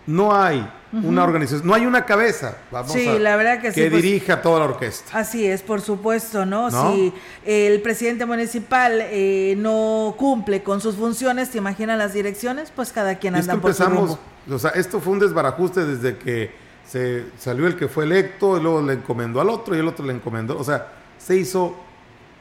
no 0.06 0.34
hay 0.34 0.66
una 1.02 1.22
organización, 1.22 1.66
no 1.66 1.74
hay 1.74 1.84
una 1.84 2.06
cabeza. 2.06 2.56
Vamos 2.70 2.92
Sí, 2.92 3.06
a- 3.06 3.18
la 3.18 3.36
verdad 3.36 3.60
que 3.60 3.72
sí, 3.72 3.82
Que 3.82 3.90
pues- 3.90 4.02
dirija 4.02 4.40
toda 4.40 4.60
la 4.60 4.64
orquesta. 4.64 5.18
Así 5.18 5.44
es, 5.46 5.60
por 5.62 5.82
supuesto, 5.82 6.46
¿no? 6.46 6.70
¿No? 6.70 6.94
Si 6.94 7.12
el 7.44 7.82
presidente 7.82 8.24
municipal 8.24 9.00
eh, 9.10 9.54
no 9.58 10.14
cumple 10.16 10.62
con 10.62 10.80
sus 10.80 10.94
funciones, 10.96 11.50
¿te 11.50 11.58
imaginas 11.58 11.98
las 11.98 12.14
direcciones? 12.14 12.72
Pues 12.74 12.90
cada 12.92 13.18
quien 13.18 13.34
anda 13.34 13.56
por 13.56 13.74
su 13.74 13.84
rumbo. 13.84 14.18
o 14.50 14.58
sea, 14.58 14.70
esto 14.70 14.98
fue 15.00 15.12
un 15.12 15.18
desbarajuste 15.18 15.84
desde 15.84 16.16
que 16.16 16.52
se 16.88 17.24
salió 17.38 17.66
el 17.66 17.76
que 17.76 17.86
fue 17.86 18.04
electo, 18.04 18.56
y 18.58 18.62
luego 18.62 18.80
le 18.82 18.94
encomendó 18.94 19.40
al 19.40 19.50
otro 19.50 19.76
y 19.76 19.78
el 19.80 19.86
otro 19.88 20.06
le 20.06 20.14
encomendó. 20.14 20.58
O 20.58 20.64
sea, 20.64 20.88
se 21.18 21.36
hizo 21.36 21.76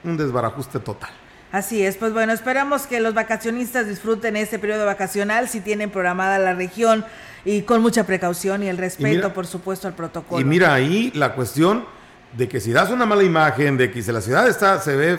un 0.03 0.15
desbarajuste 0.17 0.79
total. 0.79 1.09
Así 1.51 1.81
es, 1.83 1.95
pues 1.97 2.13
bueno, 2.13 2.33
esperamos 2.33 2.87
que 2.87 2.99
los 2.99 3.13
vacacionistas 3.13 3.87
disfruten 3.87 4.35
este 4.35 4.59
periodo 4.59 4.85
vacacional 4.85 5.47
si 5.47 5.61
tienen 5.61 5.89
programada 5.89 6.39
la 6.39 6.53
región 6.53 7.05
y 7.45 7.61
con 7.61 7.81
mucha 7.81 8.05
precaución 8.05 8.63
y 8.63 8.67
el 8.67 8.77
respeto, 8.77 9.07
mira- 9.09 9.33
por 9.33 9.47
supuesto, 9.47 9.87
al 9.87 9.93
protocolo. 9.93 10.41
Y 10.41 10.43
mira 10.43 10.73
ahí 10.73 11.11
la 11.15 11.33
cuestión 11.33 11.85
de 12.33 12.49
que 12.49 12.59
si 12.59 12.71
das 12.73 12.89
una 12.89 13.05
mala 13.05 13.23
imagen, 13.23 13.77
de 13.77 13.89
que 13.91 14.01
si 14.03 14.11
la 14.11 14.19
ciudad 14.21 14.47
está, 14.47 14.79
se 14.81 14.95
ve 14.97 15.17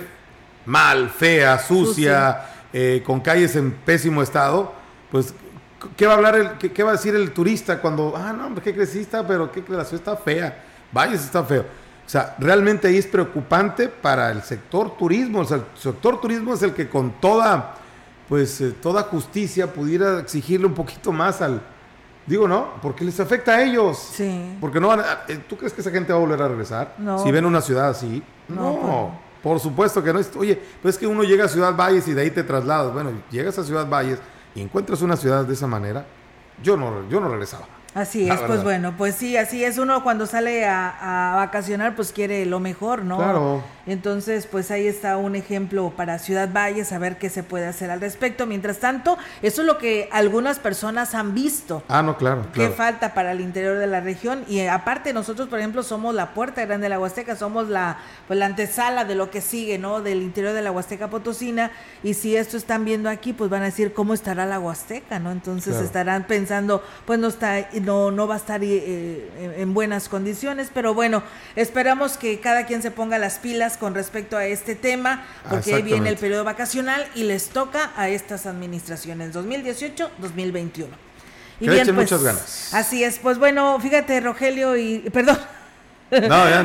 mal, 0.67 1.09
fea, 1.09 1.59
sucia, 1.59 2.43
eh, 2.75 3.03
con 3.07 3.21
calles 3.21 3.57
en 3.57 3.73
pésimo 3.73 4.23
estado, 4.23 4.75
pues 5.11 5.33
¿qué 5.97 6.07
va 6.07 6.13
a 6.15 6.17
hablar 6.17 6.37
el, 6.37 6.51
qué, 6.59 6.73
qué 6.73 6.83
va 6.83 6.91
a 6.91 6.93
decir 6.93 7.15
el 7.15 7.33
turista 7.33 7.81
cuando, 7.81 8.15
ah, 8.17 8.33
no, 8.33 8.47
hombre, 8.47 8.63
qué 8.63 8.75
crecista, 8.75 9.27
pero 9.27 9.51
qué 9.53 9.61
la 9.69 9.85
ciudad 9.85 9.95
está 9.95 10.17
fea, 10.17 10.65
Valles 10.93 11.23
está 11.25 11.43
feo. 11.45 11.63
O 11.63 12.11
sea, 12.11 12.35
realmente 12.39 12.89
ahí 12.89 12.97
es 12.97 13.07
preocupante 13.07 13.89
para 13.89 14.31
el 14.31 14.43
sector 14.43 14.97
turismo. 14.97 15.41
O 15.41 15.45
sea, 15.45 15.59
el 15.59 15.65
sector 15.75 16.19
turismo 16.21 16.55
es 16.55 16.63
el 16.63 16.73
que 16.73 16.89
con 16.89 17.21
toda, 17.21 17.75
pues, 18.29 18.61
eh, 18.63 18.73
toda 18.81 19.03
justicia 19.03 19.71
pudiera 19.73 20.19
exigirle 20.21 20.67
un 20.67 20.73
poquito 20.75 21.13
más 21.13 21.43
al, 21.43 21.61
digo, 22.27 22.49
¿no? 22.49 22.69
Porque 22.81 23.05
les 23.05 23.21
afecta 23.21 23.57
a 23.57 23.63
ellos. 23.63 23.99
Sí. 24.15 24.57
Porque 24.59 24.81
no 24.81 24.89
van 24.89 25.01
a- 25.01 25.19
eh, 25.29 25.39
¿tú 25.47 25.59
crees 25.59 25.75
que 25.75 25.83
esa 25.83 25.91
gente 25.91 26.11
va 26.13 26.19
a 26.19 26.23
volver 26.23 26.41
a 26.41 26.49
regresar? 26.49 26.95
No. 26.97 27.19
Si 27.23 27.31
ven 27.31 27.45
una 27.45 27.61
ciudad 27.61 27.91
así. 27.91 28.23
No, 28.49 28.63
No, 28.73 29.21
por 29.43 29.61
supuesto 29.61 30.03
que 30.03 30.11
no. 30.11 30.21
Oye, 30.39 30.59
pues 30.81 30.95
es 30.95 30.99
que 30.99 31.07
uno 31.07 31.23
llega 31.25 31.45
a 31.45 31.49
Ciudad 31.49 31.77
Valles 31.77 32.09
y 32.09 32.15
de 32.15 32.23
ahí 32.23 32.31
te 32.31 32.43
trasladas. 32.43 32.91
Bueno, 32.95 33.11
llegas 33.31 33.59
a 33.59 33.65
Ciudad 33.65 33.87
Valles 33.87 34.19
y 34.55 34.61
encuentras 34.61 35.03
una 35.03 35.17
ciudad 35.17 35.45
de 35.45 35.55
esa 35.55 35.67
manera. 35.67 36.07
Yo 36.63 36.77
no, 36.77 37.09
yo 37.09 37.21
no 37.21 37.29
regresaba. 37.29 37.67
Así 37.95 38.29
es, 38.29 38.39
pues 38.41 38.63
bueno, 38.63 38.95
pues 38.97 39.15
sí, 39.17 39.37
así 39.37 39.65
es. 39.65 39.79
Uno 39.79 40.05
cuando 40.05 40.27
sale 40.27 40.67
a, 40.67 41.33
a 41.33 41.37
vacacionar, 41.37 41.97
pues 41.97 42.13
quiere 42.13 42.45
lo 42.47 42.61
mejor, 42.61 43.03
¿no? 43.03 43.17
Claro. 43.17 43.63
Entonces, 43.87 44.47
pues 44.47 44.71
ahí 44.71 44.87
está 44.87 45.17
un 45.17 45.35
ejemplo 45.35 45.91
para 45.97 46.19
Ciudad 46.19 46.51
Valles, 46.53 46.93
a 46.93 46.99
ver 46.99 47.17
qué 47.17 47.31
se 47.31 47.43
puede 47.43 47.67
hacer 47.67 47.91
al 47.91 48.01
respecto. 48.03 48.45
Mientras 48.47 48.79
tanto, 48.79 49.17
eso 49.41 49.63
es 49.63 49.67
lo 49.67 49.79
que 49.79 50.09
algunas 50.13 50.59
personas 50.59 51.15
han 51.15 51.35
visto. 51.35 51.83
Ah, 51.89 52.03
no, 52.03 52.19
claro, 52.19 52.43
¿Qué 52.53 52.61
claro. 52.61 52.75
falta 52.75 53.15
para 53.15 53.33
el 53.33 53.41
interior 53.41 53.79
de 53.79 53.87
la 53.87 54.01
región? 54.01 54.45
Y 54.47 54.61
aparte 54.67 55.15
nosotros, 55.15 55.49
por 55.49 55.59
ejemplo, 55.59 55.83
somos 55.83 56.15
la 56.15 56.35
puerta 56.35 56.65
grande 56.67 56.85
de 56.85 56.91
la 56.91 57.01
Huasteca, 57.01 57.35
somos 57.37 57.69
la, 57.71 57.97
pues, 58.27 58.39
la 58.39 58.45
antesala 58.47 59.07
de 59.07 59.15
lo 59.15 59.31
que 59.31 59.41
sigue, 59.41 59.79
¿no? 59.79 60.03
Del 60.03 60.21
interior 60.23 60.53
de 60.53 60.61
la 60.61 60.71
Huasteca 60.71 61.09
Potosina. 61.09 61.71
Y 62.03 62.13
si 62.13 62.37
esto 62.37 62.59
están 62.59 62.85
viendo 62.85 63.09
aquí, 63.09 63.33
pues 63.33 63.49
van 63.49 63.63
a 63.63 63.67
decir 63.67 63.95
cómo 63.95 64.13
estará 64.13 64.45
la 64.45 64.61
Huasteca, 64.61 65.19
¿no? 65.19 65.33
Entonces 65.33 65.73
Claro. 65.73 65.87
estarán 65.87 66.25
pensando, 66.27 66.85
pues 67.07 67.19
no 67.19 67.29
está, 67.29 67.71
no, 67.81 68.11
no 68.11 68.27
va 68.27 68.35
a 68.35 68.39
estar 68.39 68.63
eh, 68.63 69.29
en- 69.41 69.55
en 69.61 69.75
buenas 69.75 70.09
condiciones. 70.09 70.71
Pero 70.73 70.95
bueno, 70.95 71.23
esperamos 71.57 72.17
que 72.17 72.41
cada 72.41 72.67
quien 72.67 72.83
se 72.83 72.91
ponga 72.91 73.19
las 73.19 73.39
pilas 73.39 73.77
con 73.77 73.95
respecto 73.95 74.37
a 74.37 74.47
este 74.47 74.75
tema, 74.75 75.25
porque 75.49 75.75
ahí 75.75 75.83
viene 75.83 76.09
el 76.11 76.17
periodo 76.17 76.45
vacacional 76.45 77.07
y 77.15 77.25
les 77.25 77.49
toca 77.49 77.91
a 77.97 78.09
estas 78.09 78.47
administraciones 78.47 79.33
2018-2021. 79.35 80.87
Que 81.61 81.67
le 81.67 81.83
echen 81.83 81.95
muchas 81.95 82.23
ganas. 82.23 82.73
Así 82.73 83.03
es, 83.03 83.19
pues 83.19 83.39
bueno, 83.39 83.79
fíjate, 83.81 84.21
Rogelio 84.21 84.77
y. 84.77 84.99
Perdón. 85.13 85.39
No, 86.11 86.49
ya 86.49 86.63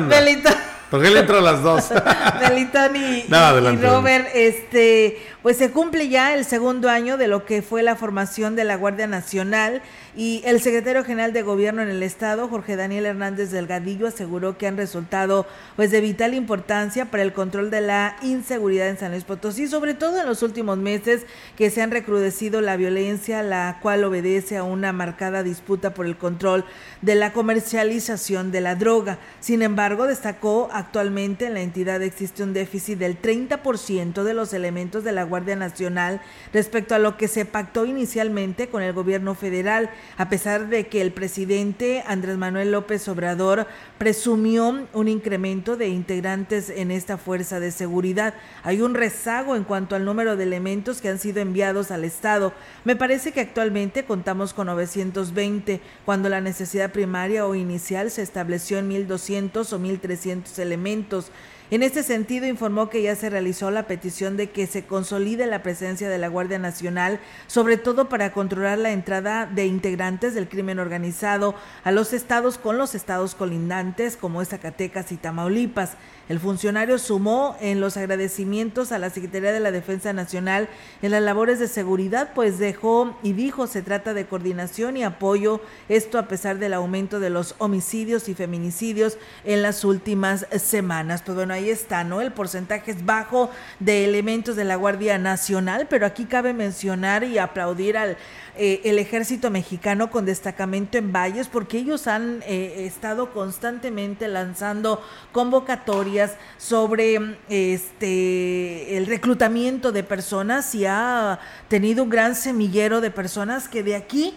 Porque 0.90 1.08
él 1.08 1.16
entra 1.16 1.38
a 1.38 1.40
las 1.40 1.62
dos. 1.62 1.88
Belitón 2.40 2.94
y, 2.96 3.24
No, 3.28 3.58
y- 3.58 3.74
y 3.74 3.76
Robert, 3.78 4.28
este, 4.32 5.18
pues 5.44 5.58
se 5.58 5.70
cumple 5.70 6.08
ya 6.08 6.32
el 6.32 6.46
segundo 6.46 6.88
año 6.88 7.18
de 7.18 7.28
lo 7.28 7.44
que 7.44 7.60
fue 7.60 7.82
la 7.82 7.96
formación 7.96 8.56
de 8.56 8.64
la 8.64 8.76
Guardia 8.76 9.06
Nacional 9.06 9.82
y 10.16 10.40
el 10.46 10.58
secretario 10.62 11.04
general 11.04 11.34
de 11.34 11.42
gobierno 11.42 11.82
en 11.82 11.90
el 11.90 12.02
estado, 12.02 12.48
Jorge 12.48 12.76
Daniel 12.76 13.04
Hernández 13.04 13.50
Delgadillo, 13.50 14.06
aseguró 14.06 14.56
que 14.56 14.66
han 14.66 14.78
resultado 14.78 15.44
pues 15.76 15.90
de 15.90 16.00
vital 16.00 16.32
importancia 16.32 17.10
para 17.10 17.22
el 17.22 17.34
control 17.34 17.70
de 17.70 17.82
la 17.82 18.16
inseguridad 18.22 18.88
en 18.88 18.96
San 18.96 19.10
Luis 19.10 19.24
Potosí, 19.24 19.68
sobre 19.68 19.92
todo 19.92 20.18
en 20.18 20.26
los 20.26 20.42
últimos 20.42 20.78
meses 20.78 21.26
que 21.58 21.68
se 21.68 21.82
han 21.82 21.90
recrudecido 21.90 22.62
la 22.62 22.78
violencia, 22.78 23.42
la 23.42 23.80
cual 23.82 24.02
obedece 24.04 24.56
a 24.56 24.62
una 24.62 24.94
marcada 24.94 25.42
disputa 25.42 25.92
por 25.92 26.06
el 26.06 26.16
control 26.16 26.64
de 27.02 27.16
la 27.16 27.34
comercialización 27.34 28.50
de 28.50 28.62
la 28.62 28.76
droga. 28.76 29.18
Sin 29.40 29.60
embargo, 29.60 30.06
destacó 30.06 30.70
actualmente 30.72 31.44
en 31.44 31.52
la 31.52 31.60
entidad 31.60 32.00
existe 32.00 32.42
un 32.42 32.54
déficit 32.54 32.98
del 32.98 33.20
30% 33.20 34.22
de 34.22 34.32
los 34.32 34.54
elementos 34.54 35.04
de 35.04 35.12
la 35.12 35.24
Guardia 35.24 35.33
Nacional 35.42 36.20
respecto 36.52 36.94
a 36.94 36.98
lo 36.98 37.16
que 37.16 37.26
se 37.28 37.44
pactó 37.44 37.84
inicialmente 37.86 38.68
con 38.68 38.82
el 38.82 38.92
gobierno 38.92 39.34
federal, 39.34 39.90
a 40.16 40.28
pesar 40.28 40.68
de 40.68 40.86
que 40.86 41.02
el 41.02 41.12
presidente 41.12 42.04
Andrés 42.06 42.36
Manuel 42.36 42.70
López 42.70 43.08
Obrador 43.08 43.66
presumió 43.98 44.86
un 44.92 45.08
incremento 45.08 45.76
de 45.76 45.88
integrantes 45.88 46.70
en 46.70 46.90
esta 46.90 47.18
fuerza 47.18 47.58
de 47.58 47.72
seguridad. 47.72 48.34
Hay 48.62 48.80
un 48.80 48.94
rezago 48.94 49.56
en 49.56 49.64
cuanto 49.64 49.96
al 49.96 50.04
número 50.04 50.36
de 50.36 50.44
elementos 50.44 51.00
que 51.00 51.08
han 51.08 51.18
sido 51.18 51.40
enviados 51.40 51.90
al 51.90 52.04
Estado. 52.04 52.52
Me 52.84 52.96
parece 52.96 53.32
que 53.32 53.40
actualmente 53.40 54.04
contamos 54.04 54.54
con 54.54 54.68
920, 54.68 55.80
cuando 56.04 56.28
la 56.28 56.40
necesidad 56.40 56.92
primaria 56.92 57.46
o 57.46 57.54
inicial 57.54 58.10
se 58.10 58.22
estableció 58.22 58.78
en 58.78 58.88
1200 58.88 59.72
o 59.72 59.78
1300 59.78 60.58
elementos. 60.58 61.32
En 61.70 61.82
este 61.82 62.02
sentido, 62.02 62.46
informó 62.46 62.90
que 62.90 63.00
ya 63.00 63.16
se 63.16 63.30
realizó 63.30 63.70
la 63.70 63.86
petición 63.86 64.36
de 64.36 64.50
que 64.50 64.66
se 64.66 64.84
consolide 64.84 65.46
la 65.46 65.62
presencia 65.62 66.10
de 66.10 66.18
la 66.18 66.28
Guardia 66.28 66.58
Nacional, 66.58 67.20
sobre 67.46 67.78
todo 67.78 68.10
para 68.10 68.32
controlar 68.32 68.78
la 68.78 68.92
entrada 68.92 69.46
de 69.46 69.64
integrantes 69.64 70.34
del 70.34 70.46
crimen 70.46 70.78
organizado 70.78 71.54
a 71.82 71.90
los 71.90 72.12
estados 72.12 72.58
con 72.58 72.76
los 72.76 72.94
estados 72.94 73.34
colindantes, 73.34 74.18
como 74.18 74.44
Zacatecas 74.44 75.10
y 75.10 75.16
Tamaulipas. 75.16 75.92
El 76.28 76.40
funcionario 76.40 76.98
sumó 76.98 77.56
en 77.60 77.80
los 77.80 77.96
agradecimientos 77.96 78.92
a 78.92 78.98
la 78.98 79.10
Secretaría 79.10 79.52
de 79.52 79.60
la 79.60 79.70
Defensa 79.70 80.12
Nacional 80.12 80.68
en 81.02 81.10
las 81.10 81.22
labores 81.22 81.58
de 81.58 81.68
seguridad, 81.68 82.30
pues 82.34 82.58
dejó 82.58 83.14
y 83.22 83.34
dijo 83.34 83.66
se 83.66 83.82
trata 83.82 84.14
de 84.14 84.26
coordinación 84.26 84.96
y 84.96 85.04
apoyo, 85.04 85.60
esto 85.88 86.18
a 86.18 86.26
pesar 86.26 86.58
del 86.58 86.72
aumento 86.72 87.20
de 87.20 87.30
los 87.30 87.54
homicidios 87.58 88.28
y 88.28 88.34
feminicidios 88.34 89.18
en 89.44 89.60
las 89.60 89.84
últimas 89.84 90.46
semanas. 90.56 91.22
Pues 91.22 91.36
bueno, 91.36 91.52
ahí 91.52 91.68
está, 91.68 92.04
¿no? 92.04 92.22
El 92.22 92.32
porcentaje 92.32 92.92
es 92.92 93.04
bajo 93.04 93.50
de 93.78 94.04
elementos 94.04 94.56
de 94.56 94.64
la 94.64 94.76
Guardia 94.76 95.18
Nacional, 95.18 95.86
pero 95.90 96.06
aquí 96.06 96.24
cabe 96.24 96.54
mencionar 96.54 97.24
y 97.24 97.38
aplaudir 97.38 97.98
al 97.98 98.16
eh, 98.56 98.80
el 98.84 98.98
ejército 98.98 99.50
mexicano 99.50 100.10
con 100.10 100.24
destacamento 100.26 100.96
en 100.96 101.12
Valles, 101.12 101.48
porque 101.48 101.78
ellos 101.78 102.06
han 102.06 102.42
eh, 102.46 102.86
estado 102.86 103.32
constantemente 103.32 104.28
lanzando 104.28 105.02
convocatorias 105.32 106.36
sobre 106.56 107.36
este 107.48 108.96
el 108.96 109.06
reclutamiento 109.06 109.90
de 109.90 110.04
personas 110.04 110.74
y 110.74 110.86
ha 110.86 111.40
tenido 111.68 112.04
un 112.04 112.10
gran 112.10 112.36
semillero 112.36 113.00
de 113.00 113.10
personas 113.10 113.68
que 113.68 113.82
de 113.82 113.96
aquí 113.96 114.34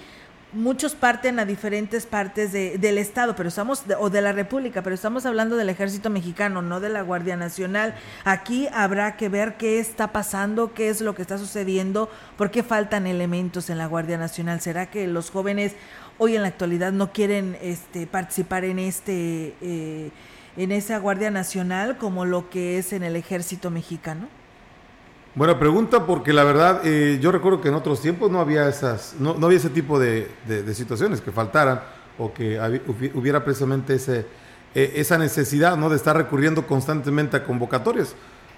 muchos 0.58 0.95
parten 0.95 1.39
a 1.39 1.45
diferentes 1.45 2.05
partes 2.05 2.51
de- 2.51 2.78
del 2.78 2.97
estado, 2.97 3.36
pero 3.36 3.49
estamos 3.49 3.84
o 3.99 4.10
de 4.10 4.22
la 4.22 4.32
República, 4.34 4.82
pero 4.82 4.93
estamos 4.95 5.26
hablando 5.26 5.55
del 5.55 5.70
Ejército 5.70 6.10
Mexicano, 6.10 6.62
no 6.62 6.80
de 6.80 6.89
la 6.89 7.01
Guardia 7.01 7.38
Nacional. 7.38 7.95
Aquí 8.26 8.68
habrá 8.74 9.16
que 9.16 9.30
ver 9.30 9.55
qué 9.58 9.80
está 9.80 10.12
pasando, 10.12 10.74
qué 10.74 10.89
es 10.89 10.99
lo 11.01 11.16
que 11.16 11.22
está 11.22 11.38
sucediendo, 11.38 12.10
por 12.38 12.51
qué 12.51 12.64
faltan 12.64 13.08
elementos 13.08 13.70
en 13.70 13.78
la 13.78 13.86
Guardia 13.86 14.18
Nacional. 14.18 14.60
¿Será 14.60 14.88
que 14.88 15.08
los 15.08 15.30
jóvenes 15.30 15.74
hoy 16.18 16.36
en 16.36 16.41
la 16.41 16.47
actualidad 16.49 16.91
no 16.91 17.14
quieren 17.14 17.58
este 17.62 18.08
participar 18.08 18.66
en 18.66 18.80
este 18.80 19.53
eh, 19.62 20.12
en 20.58 20.72
esa 20.72 20.97
Guardia 20.97 21.30
Nacional 21.30 21.97
como 21.97 22.26
lo 22.26 22.49
que 22.49 22.80
es 22.80 22.91
en 22.91 23.03
el 23.03 23.16
Ejército 23.16 23.70
Mexicano? 23.70 24.28
Buena 25.38 25.60
pregunta, 25.60 26.04
porque 26.08 26.34
la 26.34 26.44
verdad, 26.44 26.82
eh, 26.84 27.20
yo 27.22 27.32
recuerdo 27.32 27.62
que 27.62 27.68
en 27.68 27.76
otros 27.76 28.02
tiempos 28.02 28.32
no 28.32 28.40
había 28.40 28.68
esas, 28.68 29.16
no, 29.20 29.36
no 29.36 29.46
había 29.46 29.60
ese 29.60 29.70
tipo 29.70 30.00
de, 30.00 30.28
de- 30.48 30.74
situaciones 30.74 31.22
que 31.22 31.32
faltaran 31.32 31.80
o 32.18 32.34
que 32.34 32.60
hubiera 33.14 33.46
precisamente 33.46 33.94
ese, 33.94 34.26
eh, 34.74 34.94
esa 34.96 35.20
necesidad 35.20 35.78
¿no? 35.78 35.92
de 35.92 35.96
estar 35.96 36.18
recurriendo 36.18 36.66
constantemente 36.66 37.38
a 37.38 37.44
convocatorias. 37.44 38.16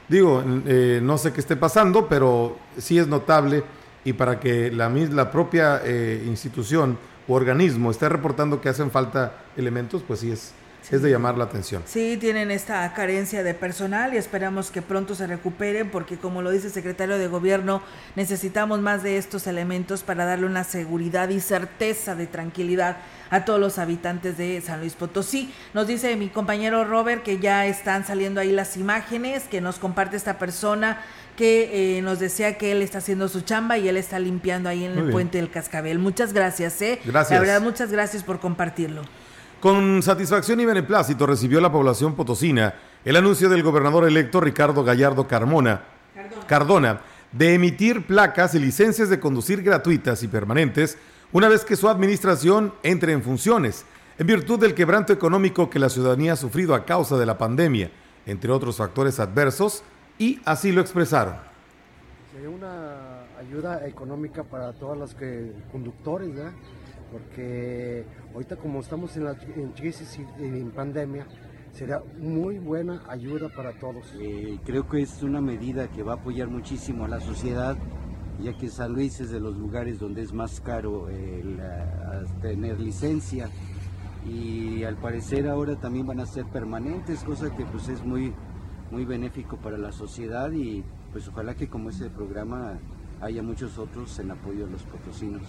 Digo, 0.07 0.41
eh, 0.67 1.01
no 1.03 1.17
sé 1.17 1.33
qué 1.33 1.41
esté 1.41 1.57
pasando, 1.57 2.07
pero 2.07 2.57
sí 2.77 2.97
es 2.97 3.07
notable 3.07 3.65
y 4.05 4.13
para 4.13 4.39
que 4.39 4.71
la, 4.71 4.87
la 4.87 5.31
propia 5.31 5.81
eh, 5.83 6.23
institución 6.27 6.97
o 7.27 7.33
organismo 7.33 7.91
esté 7.91 8.07
reportando 8.07 8.61
que 8.61 8.69
hacen 8.69 8.89
falta 8.89 9.33
elementos, 9.57 10.01
pues 10.07 10.21
sí 10.21 10.31
es, 10.31 10.53
es 10.91 11.01
de 11.01 11.11
llamar 11.11 11.37
la 11.37 11.43
atención. 11.43 11.83
Sí, 11.85 12.17
tienen 12.19 12.49
esta 12.51 12.91
carencia 12.93 13.43
de 13.43 13.53
personal 13.53 14.13
y 14.13 14.17
esperamos 14.17 14.71
que 14.71 14.81
pronto 14.81 15.13
se 15.13 15.27
recuperen 15.27 15.91
porque 15.91 16.17
como 16.17 16.41
lo 16.41 16.49
dice 16.49 16.67
el 16.67 16.73
secretario 16.73 17.17
de 17.17 17.27
gobierno, 17.27 17.81
necesitamos 18.15 18.79
más 18.79 19.03
de 19.03 19.17
estos 19.17 19.45
elementos 19.47 20.01
para 20.03 20.25
darle 20.25 20.45
una 20.47 20.63
seguridad 20.63 21.29
y 21.29 21.39
certeza 21.41 22.15
de 22.15 22.27
tranquilidad 22.27 22.97
a 23.29 23.45
todos 23.45 23.59
los 23.59 23.77
habitantes 23.77 24.37
de 24.37 24.59
San 24.61 24.79
Luis 24.79 24.93
Potosí. 24.95 25.53
Nos 25.73 25.85
dice 25.85 26.15
mi 26.15 26.29
compañero 26.29 26.83
Robert 26.85 27.21
que 27.23 27.37
ya 27.37 27.67
están 27.67 28.05
saliendo 28.05 28.41
ahí 28.41 28.51
las 28.51 28.75
imágenes 28.75 29.43
que 29.43 29.61
nos 29.61 29.77
comparte 29.77 30.17
esta 30.17 30.39
persona 30.39 31.01
que 31.35 31.97
eh, 31.97 32.01
nos 32.01 32.19
decía 32.19 32.57
que 32.57 32.71
él 32.71 32.81
está 32.81 32.97
haciendo 32.97 33.29
su 33.29 33.41
chamba 33.41 33.77
y 33.77 33.87
él 33.87 33.95
está 33.95 34.19
limpiando 34.19 34.67
ahí 34.67 34.83
en 34.83 34.91
Muy 34.91 34.97
el 34.97 35.03
bien. 35.05 35.11
puente 35.13 35.37
del 35.37 35.49
Cascabel. 35.49 35.97
Muchas 35.99 36.33
gracias, 36.33 36.81
¿eh? 36.81 36.99
Gracias. 37.05 37.31
La 37.31 37.39
verdad, 37.39 37.61
muchas 37.61 37.91
gracias 37.91 38.23
por 38.23 38.39
compartirlo. 38.39 39.03
Con 39.59 40.01
satisfacción 40.01 40.61
y 40.61 40.65
beneplácito 40.65 41.25
recibió 41.25 41.59
la 41.59 41.69
población 41.69 42.15
potosina 42.15 42.75
el 43.03 43.17
anuncio 43.17 43.49
del 43.49 43.61
gobernador 43.61 44.07
electo 44.07 44.39
Ricardo 44.39 44.85
Gallardo 44.85 45.27
Carmona, 45.27 45.83
Cardona 46.47 47.01
de 47.33 47.55
emitir 47.55 48.07
placas 48.07 48.55
y 48.55 48.59
licencias 48.59 49.09
de 49.09 49.19
conducir 49.19 49.61
gratuitas 49.61 50.23
y 50.23 50.29
permanentes 50.29 50.97
una 51.33 51.49
vez 51.49 51.65
que 51.65 51.75
su 51.75 51.89
administración 51.89 52.73
entre 52.83 53.11
en 53.11 53.21
funciones, 53.21 53.85
en 54.17 54.27
virtud 54.27 54.59
del 54.59 54.73
quebranto 54.73 55.11
económico 55.11 55.69
que 55.69 55.77
la 55.77 55.89
ciudadanía 55.89 56.33
ha 56.33 56.37
sufrido 56.37 56.73
a 56.73 56.85
causa 56.85 57.17
de 57.17 57.25
la 57.25 57.37
pandemia, 57.37 57.91
entre 58.25 58.51
otros 58.51 58.77
factores 58.77 59.19
adversos, 59.19 59.83
y 60.17 60.39
así 60.45 60.71
lo 60.71 60.79
expresaron. 60.79 61.35
Sería 62.33 62.49
una 62.49 63.25
ayuda 63.37 63.85
económica 63.85 64.43
para 64.43 64.71
todos 64.71 64.97
los 64.97 65.13
que, 65.13 65.51
conductores, 65.71 66.33
¿verdad? 66.33 66.51
Porque 67.11 68.05
ahorita 68.33 68.57
como 68.57 68.79
estamos 68.79 69.15
en, 69.17 69.25
la, 69.25 69.37
en 69.55 69.71
crisis 69.71 70.19
y 70.39 70.43
en 70.43 70.71
pandemia, 70.71 71.27
será 71.71 72.01
muy 72.19 72.57
buena 72.59 73.03
ayuda 73.07 73.49
para 73.49 73.73
todos. 73.73 74.13
Eh, 74.19 74.59
creo 74.65 74.87
que 74.87 75.01
es 75.01 75.23
una 75.23 75.41
medida 75.41 75.87
que 75.89 76.03
va 76.03 76.13
a 76.13 76.15
apoyar 76.15 76.47
muchísimo 76.47 77.05
a 77.05 77.07
la 77.07 77.19
sociedad, 77.19 77.77
ya 78.41 78.57
que 78.57 78.69
San 78.69 78.93
Luis 78.93 79.19
es 79.19 79.31
de 79.31 79.39
los 79.39 79.57
lugares 79.57 79.99
donde 79.99 80.21
es 80.21 80.33
más 80.33 80.61
caro 80.61 81.09
el, 81.09 81.59
uh, 81.59 82.41
tener 82.41 82.79
licencia 82.79 83.49
y 84.25 84.83
al 84.83 84.97
parecer 84.97 85.47
ahora 85.47 85.75
también 85.75 86.05
van 86.05 86.19
a 86.19 86.25
ser 86.25 86.45
permanentes, 86.45 87.23
cosa 87.23 87.55
que 87.55 87.65
pues 87.65 87.87
es 87.89 88.03
muy, 88.03 88.33
muy 88.91 89.05
benéfico 89.05 89.57
para 89.57 89.77
la 89.77 89.91
sociedad 89.91 90.51
y 90.51 90.83
pues 91.11 91.27
ojalá 91.27 91.55
que 91.55 91.67
como 91.67 91.89
ese 91.89 92.09
programa 92.09 92.77
haya 93.21 93.43
muchos 93.43 93.77
otros 93.77 94.17
en 94.19 94.31
apoyo 94.31 94.65
a 94.65 94.69
los 94.69 94.83
potosinos. 94.83 95.41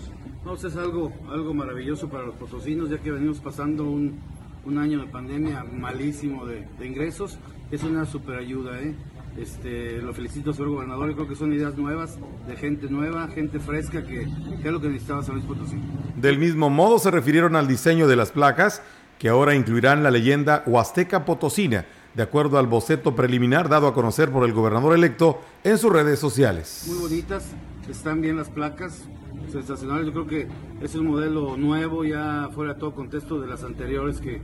No, 0.45 0.53
pues, 0.53 0.65
es 0.65 0.77
algo, 0.77 1.13
algo 1.31 1.55
maravilloso 1.55 2.09
para 2.09 2.25
los 2.25 2.35
potosinos, 2.35 2.91
ya 2.91 2.99
que 2.99 3.11
venimos 3.11 3.41
pasando 3.41 3.85
un, 3.85 4.19
un 4.65 4.79
año 4.79 5.01
de 5.01 5.07
pandemia 5.07 5.65
malísimo 5.65 6.47
de, 6.47 6.67
de 6.79 6.87
ingresos. 6.87 7.39
Es 7.71 7.85
una 7.85 8.05
super 8.05 8.37
ayuda, 8.37 8.81
¿eh? 8.81 8.95
Este, 9.37 10.03
lo 10.03 10.13
felicito, 10.13 10.53
señor 10.53 10.71
gobernador. 10.71 11.15
creo 11.15 11.29
que 11.29 11.37
son 11.37 11.53
ideas 11.53 11.77
nuevas, 11.77 12.19
de 12.49 12.57
gente 12.57 12.89
nueva, 12.89 13.29
gente 13.29 13.61
fresca, 13.61 14.03
que, 14.03 14.27
que 14.61 14.69
es 14.69 14.73
lo 14.73 14.81
que 14.81 14.89
necesitaba 14.89 15.23
San 15.23 15.37
Luis 15.37 15.47
Potosí. 15.47 15.77
Del 16.17 16.39
mismo 16.39 16.69
modo 16.69 16.99
se 16.99 17.11
refirieron 17.11 17.55
al 17.55 17.69
diseño 17.69 18.09
de 18.09 18.17
las 18.17 18.33
placas, 18.33 18.83
que 19.19 19.29
ahora 19.29 19.55
incluirán 19.55 20.03
la 20.03 20.11
leyenda 20.11 20.65
Huasteca 20.67 21.25
Potosina, 21.25 21.87
de 22.15 22.23
acuerdo 22.23 22.59
al 22.59 22.67
boceto 22.67 23.15
preliminar 23.15 23.69
dado 23.69 23.87
a 23.87 23.95
conocer 23.95 24.31
por 24.31 24.45
el 24.45 24.53
gobernador 24.53 24.95
electo 24.95 25.41
en 25.65 25.79
sus 25.79 25.93
redes 25.93 26.19
sociales. 26.19 26.85
Muy 26.89 26.99
bonitas, 26.99 27.53
están 27.89 28.21
bien 28.21 28.37
las 28.37 28.51
placas, 28.51 29.05
sensacionales. 29.51 30.07
Yo 30.07 30.13
creo 30.13 30.27
que 30.27 30.49
es 30.81 30.95
un 30.95 31.07
modelo 31.07 31.57
nuevo, 31.57 32.05
ya 32.05 32.49
fuera 32.55 32.79
todo 32.79 32.95
contexto 32.95 33.41
de 33.41 33.47
las 33.47 33.63
anteriores 33.63 34.21
que, 34.21 34.41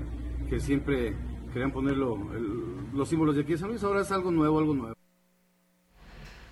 que 0.48 0.60
siempre 0.60 1.14
querían 1.52 1.72
poner 1.72 1.96
los 1.96 3.08
símbolos 3.08 3.34
de 3.34 3.42
aquí 3.42 3.52
de 3.52 3.58
San 3.58 3.68
Luis. 3.68 3.82
Ahora 3.82 4.02
es 4.02 4.12
algo 4.12 4.30
nuevo, 4.30 4.58
algo 4.58 4.74
nuevo. 4.74 4.96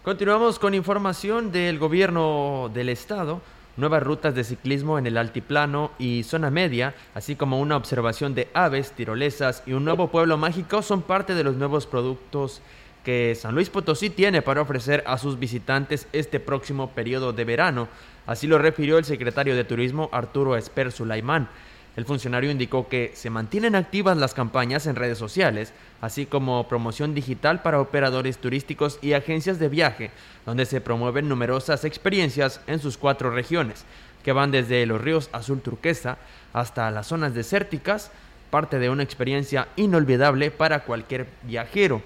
Continuamos 0.03 0.59
con 0.59 0.75
información 0.75 1.51
del 1.51 1.79
gobierno 1.79 2.71
del 2.75 2.91
estado. 2.91 3.41
Nuevas 3.77 4.05
rutas 4.05 4.35
de 4.37 4.45
ciclismo 4.45 4.99
en 4.99 5.07
el 5.07 5.17
altiplano 5.17 5.91
y 5.99 6.23
zona 6.23 6.49
media, 6.51 6.95
así 7.15 7.35
como 7.35 7.61
una 7.61 7.77
observación 7.77 8.35
de 8.35 8.49
aves, 8.55 8.93
tirolesas 8.93 9.65
y 9.67 9.73
un 9.73 9.85
nuevo 9.85 10.13
pueblo 10.13 10.37
mágico 10.37 10.81
son 10.81 11.03
parte 11.03 11.35
de 11.35 11.43
los 11.43 11.57
nuevos 11.57 11.87
productos 11.87 12.63
que 13.05 13.35
San 13.35 13.55
Luis 13.55 13.71
Potosí 13.71 14.11
tiene 14.11 14.43
para 14.43 14.63
ofrecer 14.63 15.03
a 15.07 15.19
sus 15.19 15.39
visitantes 15.39 16.07
este 16.13 16.41
próximo 16.41 16.91
periodo 16.91 17.33
de 17.33 17.45
verano. 17.45 17.89
Así 18.27 18.47
lo 18.47 18.59
refirió 18.59 18.97
el 18.97 19.05
secretario 19.05 19.57
de 19.57 19.65
Turismo 19.65 20.09
Arturo 20.13 20.57
Esper 20.57 20.93
Sulaimán. 20.93 21.49
El 21.97 22.07
funcionario 22.07 22.51
indicó 22.51 22.89
que 22.89 23.13
se 23.15 23.31
mantienen 23.31 23.77
activas 23.77 24.17
las 24.17 24.35
campañas 24.35 24.87
en 24.87 24.97
redes 24.97 25.17
sociales, 25.17 25.73
así 26.01 26.27
como 26.27 26.67
promoción 26.67 27.15
digital 27.15 27.63
para 27.63 27.81
operadores 27.81 28.39
turísticos 28.39 28.99
y 29.01 29.13
agencias 29.13 29.61
de 29.61 29.69
viaje, 29.69 30.11
donde 30.45 30.67
se 30.67 30.81
promueven 30.81 31.29
numerosas 31.29 31.85
experiencias 31.85 32.61
en 32.67 32.81
sus 32.81 32.99
cuatro 32.99 33.31
regiones, 33.31 33.85
que 34.25 34.33
van 34.33 34.51
desde 34.51 34.85
los 34.87 35.01
ríos 35.01 35.31
azul 35.33 35.61
turquesa 35.61 36.19
hasta 36.53 36.91
las 36.91 37.07
zonas 37.07 37.33
desérticas, 37.33 38.11
parte 38.51 38.81
de 38.81 38.91
una 38.91 39.05
experiencia 39.05 39.69
inolvidable 39.77 40.51
para 40.51 40.81
cualquier 40.81 41.29
viajero. 41.43 42.03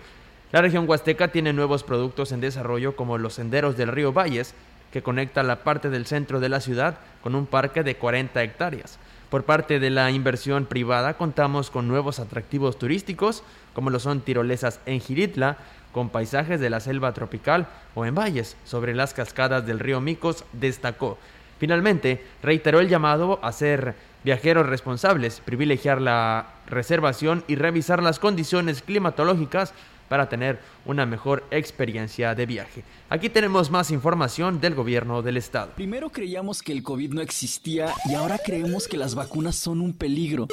La 0.53 0.61
región 0.61 0.89
huasteca 0.89 1.28
tiene 1.28 1.55
nuevos 1.55 1.82
productos 1.82 2.32
en 2.32 2.41
desarrollo 2.41 2.95
como 2.95 3.16
los 3.16 3.34
senderos 3.34 3.76
del 3.76 3.93
río 3.93 4.12
Valles, 4.12 4.55
que 4.93 5.03
conecta 5.03 5.43
la 5.43 5.62
parte 5.64 5.91
del 5.91 6.07
centro 6.07 6.41
de 6.41 6.49
la 6.49 6.61
ciudad 6.61 6.99
con 7.22 7.34
un 7.34 7.47
parque 7.47 7.82
de 7.82 7.97
40 7.97 8.43
hectáreas. 8.43 8.99
Por 9.31 9.45
parte 9.45 9.79
de 9.79 9.91
la 9.91 10.11
inversión 10.11 10.64
privada 10.64 11.14
contamos 11.14 11.70
con 11.70 11.87
nuevos 11.87 12.18
atractivos 12.18 12.79
turísticos, 12.79 13.43
como 13.74 13.91
lo 13.91 14.01
son 14.01 14.22
tirolesas 14.22 14.81
en 14.87 15.01
Giritla, 15.01 15.59
con 15.93 16.09
paisajes 16.09 16.61
de 16.61 16.70
la 16.70 16.81
selva 16.81 17.12
tropical 17.12 17.66
o 17.95 18.07
en 18.07 18.14
valles 18.14 18.57
sobre 18.64 18.95
las 18.95 19.12
cascadas 19.12 19.66
del 19.66 19.81
río 19.81 20.01
Micos, 20.01 20.45
destacó. 20.53 21.18
Finalmente, 21.59 22.24
reiteró 22.43 22.81
el 22.81 22.89
llamado 22.89 23.39
a 23.43 23.53
ser 23.53 23.97
viajeros 24.24 24.66
responsables, 24.66 25.41
privilegiar 25.41 26.01
la 26.01 26.47
reservación 26.66 27.45
y 27.49 27.57
revisar 27.57 28.03
las 28.03 28.18
condiciones 28.18 28.81
climatológicas 28.81 29.74
para 30.09 30.28
tener 30.28 30.59
una 30.84 31.06
mejor 31.06 31.44
experiencia 31.50 32.34
de 32.34 32.46
viaje. 32.46 32.84
Aquí 33.09 33.28
tenemos 33.28 33.70
más 33.70 33.90
información 33.90 34.61
del 34.61 34.74
gobierno 34.74 35.22
del 35.22 35.36
estado. 35.36 35.72
Primero 35.74 36.11
creíamos 36.11 36.62
que 36.62 36.72
el 36.72 36.82
COVID 36.82 37.12
no 37.12 37.20
existía 37.20 37.92
y 38.09 38.14
ahora 38.14 38.38
creemos 38.44 38.88
que 38.88 38.96
las 38.96 39.14
vacunas 39.14 39.56
son 39.56 39.80
un 39.80 39.92
peligro. 39.92 40.48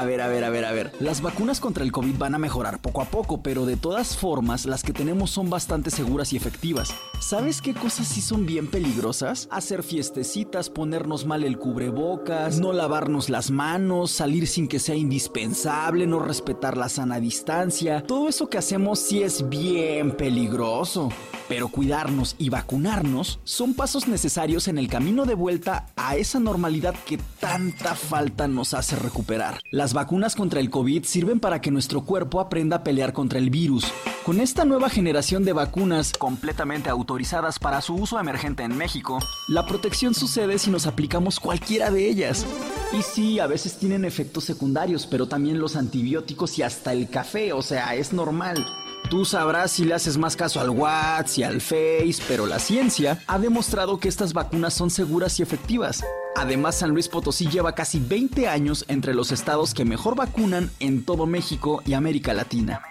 A 0.00 0.04
ver, 0.04 0.20
a 0.20 0.28
ver, 0.28 0.42
a 0.44 0.50
ver, 0.50 0.64
a 0.64 0.72
ver. 0.72 0.92
Las 0.98 1.20
vacunas 1.20 1.60
contra 1.60 1.84
el 1.84 1.92
COVID 1.92 2.16
van 2.16 2.34
a 2.34 2.38
mejorar 2.38 2.80
poco 2.80 3.02
a 3.02 3.04
poco, 3.04 3.42
pero 3.42 3.66
de 3.66 3.76
todas 3.76 4.16
formas, 4.16 4.66
las 4.66 4.82
que 4.82 4.92
tenemos 4.92 5.30
son 5.30 5.48
bastante 5.48 5.90
seguras 5.90 6.32
y 6.32 6.36
efectivas. 6.36 6.92
¿Sabes 7.20 7.62
qué 7.62 7.72
cosas 7.72 8.08
sí 8.08 8.20
son 8.20 8.46
bien 8.46 8.66
peligrosas? 8.66 9.46
Hacer 9.50 9.84
fiestecitas, 9.84 10.70
ponernos 10.70 11.24
mal 11.24 11.44
el 11.44 11.56
cubrebocas, 11.58 12.58
no 12.58 12.72
lavarnos 12.72 13.30
las 13.30 13.50
manos, 13.50 14.10
salir 14.10 14.48
sin 14.48 14.66
que 14.66 14.80
sea 14.80 14.96
indispensable, 14.96 16.06
no 16.06 16.18
respetar 16.18 16.76
la 16.76 16.88
sana 16.88 17.20
distancia. 17.20 18.02
Todo 18.02 18.28
eso 18.28 18.48
que 18.48 18.58
hacemos 18.58 18.98
sí 18.98 19.22
es 19.22 19.48
bien 19.48 20.16
peligroso. 20.16 21.10
Pero 21.48 21.68
cuidarnos 21.68 22.36
y 22.38 22.48
vacunarnos 22.48 23.40
son 23.44 23.74
pasos 23.74 24.08
necesarios 24.08 24.68
en 24.68 24.78
el 24.78 24.88
camino 24.88 25.26
de 25.26 25.34
vuelta 25.34 25.86
a 25.96 26.16
esa 26.16 26.40
normalidad 26.40 26.94
que 27.04 27.18
tanta 27.38 27.94
falta 27.94 28.48
nos 28.48 28.72
hace 28.72 28.96
recuperar. 28.96 29.59
Las 29.70 29.94
vacunas 29.94 30.34
contra 30.34 30.60
el 30.60 30.70
COVID 30.70 31.04
sirven 31.04 31.38
para 31.40 31.60
que 31.60 31.70
nuestro 31.70 32.02
cuerpo 32.02 32.40
aprenda 32.40 32.76
a 32.76 32.84
pelear 32.84 33.12
contra 33.12 33.38
el 33.38 33.50
virus. 33.50 33.92
Con 34.24 34.40
esta 34.40 34.64
nueva 34.64 34.90
generación 34.90 35.44
de 35.44 35.52
vacunas 35.52 36.12
completamente 36.12 36.90
autorizadas 36.90 37.58
para 37.58 37.80
su 37.80 37.94
uso 37.94 38.18
emergente 38.18 38.62
en 38.64 38.76
México, 38.76 39.18
la 39.48 39.66
protección 39.66 40.14
sucede 40.14 40.58
si 40.58 40.70
nos 40.70 40.86
aplicamos 40.86 41.38
cualquiera 41.40 41.90
de 41.90 42.08
ellas. 42.08 42.44
Y 42.92 43.02
sí, 43.02 43.38
a 43.38 43.46
veces 43.46 43.78
tienen 43.78 44.04
efectos 44.04 44.44
secundarios, 44.44 45.06
pero 45.06 45.28
también 45.28 45.60
los 45.60 45.76
antibióticos 45.76 46.58
y 46.58 46.62
hasta 46.62 46.92
el 46.92 47.08
café, 47.08 47.52
o 47.52 47.62
sea, 47.62 47.94
es 47.94 48.12
normal. 48.12 48.66
Tú 49.10 49.24
sabrás 49.24 49.72
si 49.72 49.84
le 49.84 49.94
haces 49.94 50.16
más 50.16 50.36
caso 50.36 50.60
al 50.60 50.70
WhatsApp 50.70 51.38
y 51.38 51.42
al 51.42 51.60
Face, 51.60 52.22
pero 52.28 52.46
la 52.46 52.60
ciencia 52.60 53.20
ha 53.26 53.40
demostrado 53.40 53.98
que 53.98 54.08
estas 54.08 54.32
vacunas 54.32 54.72
son 54.72 54.88
seguras 54.88 55.40
y 55.40 55.42
efectivas. 55.42 56.04
Además, 56.36 56.76
San 56.76 56.90
Luis 56.90 57.08
Potosí 57.08 57.48
lleva 57.48 57.74
casi 57.74 57.98
20 57.98 58.46
años 58.46 58.84
entre 58.86 59.12
los 59.12 59.32
estados 59.32 59.74
que 59.74 59.84
mejor 59.84 60.14
vacunan 60.14 60.70
en 60.78 61.04
todo 61.04 61.26
México 61.26 61.82
y 61.84 61.94
América 61.94 62.32
Latina. 62.34 62.82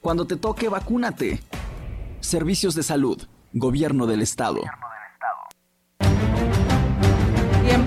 Cuando 0.00 0.26
te 0.26 0.36
toque, 0.36 0.70
vacúnate. 0.70 1.42
Servicios 2.20 2.74
de 2.74 2.82
salud, 2.82 3.22
Gobierno 3.52 4.06
del 4.06 4.22
Estado. 4.22 4.62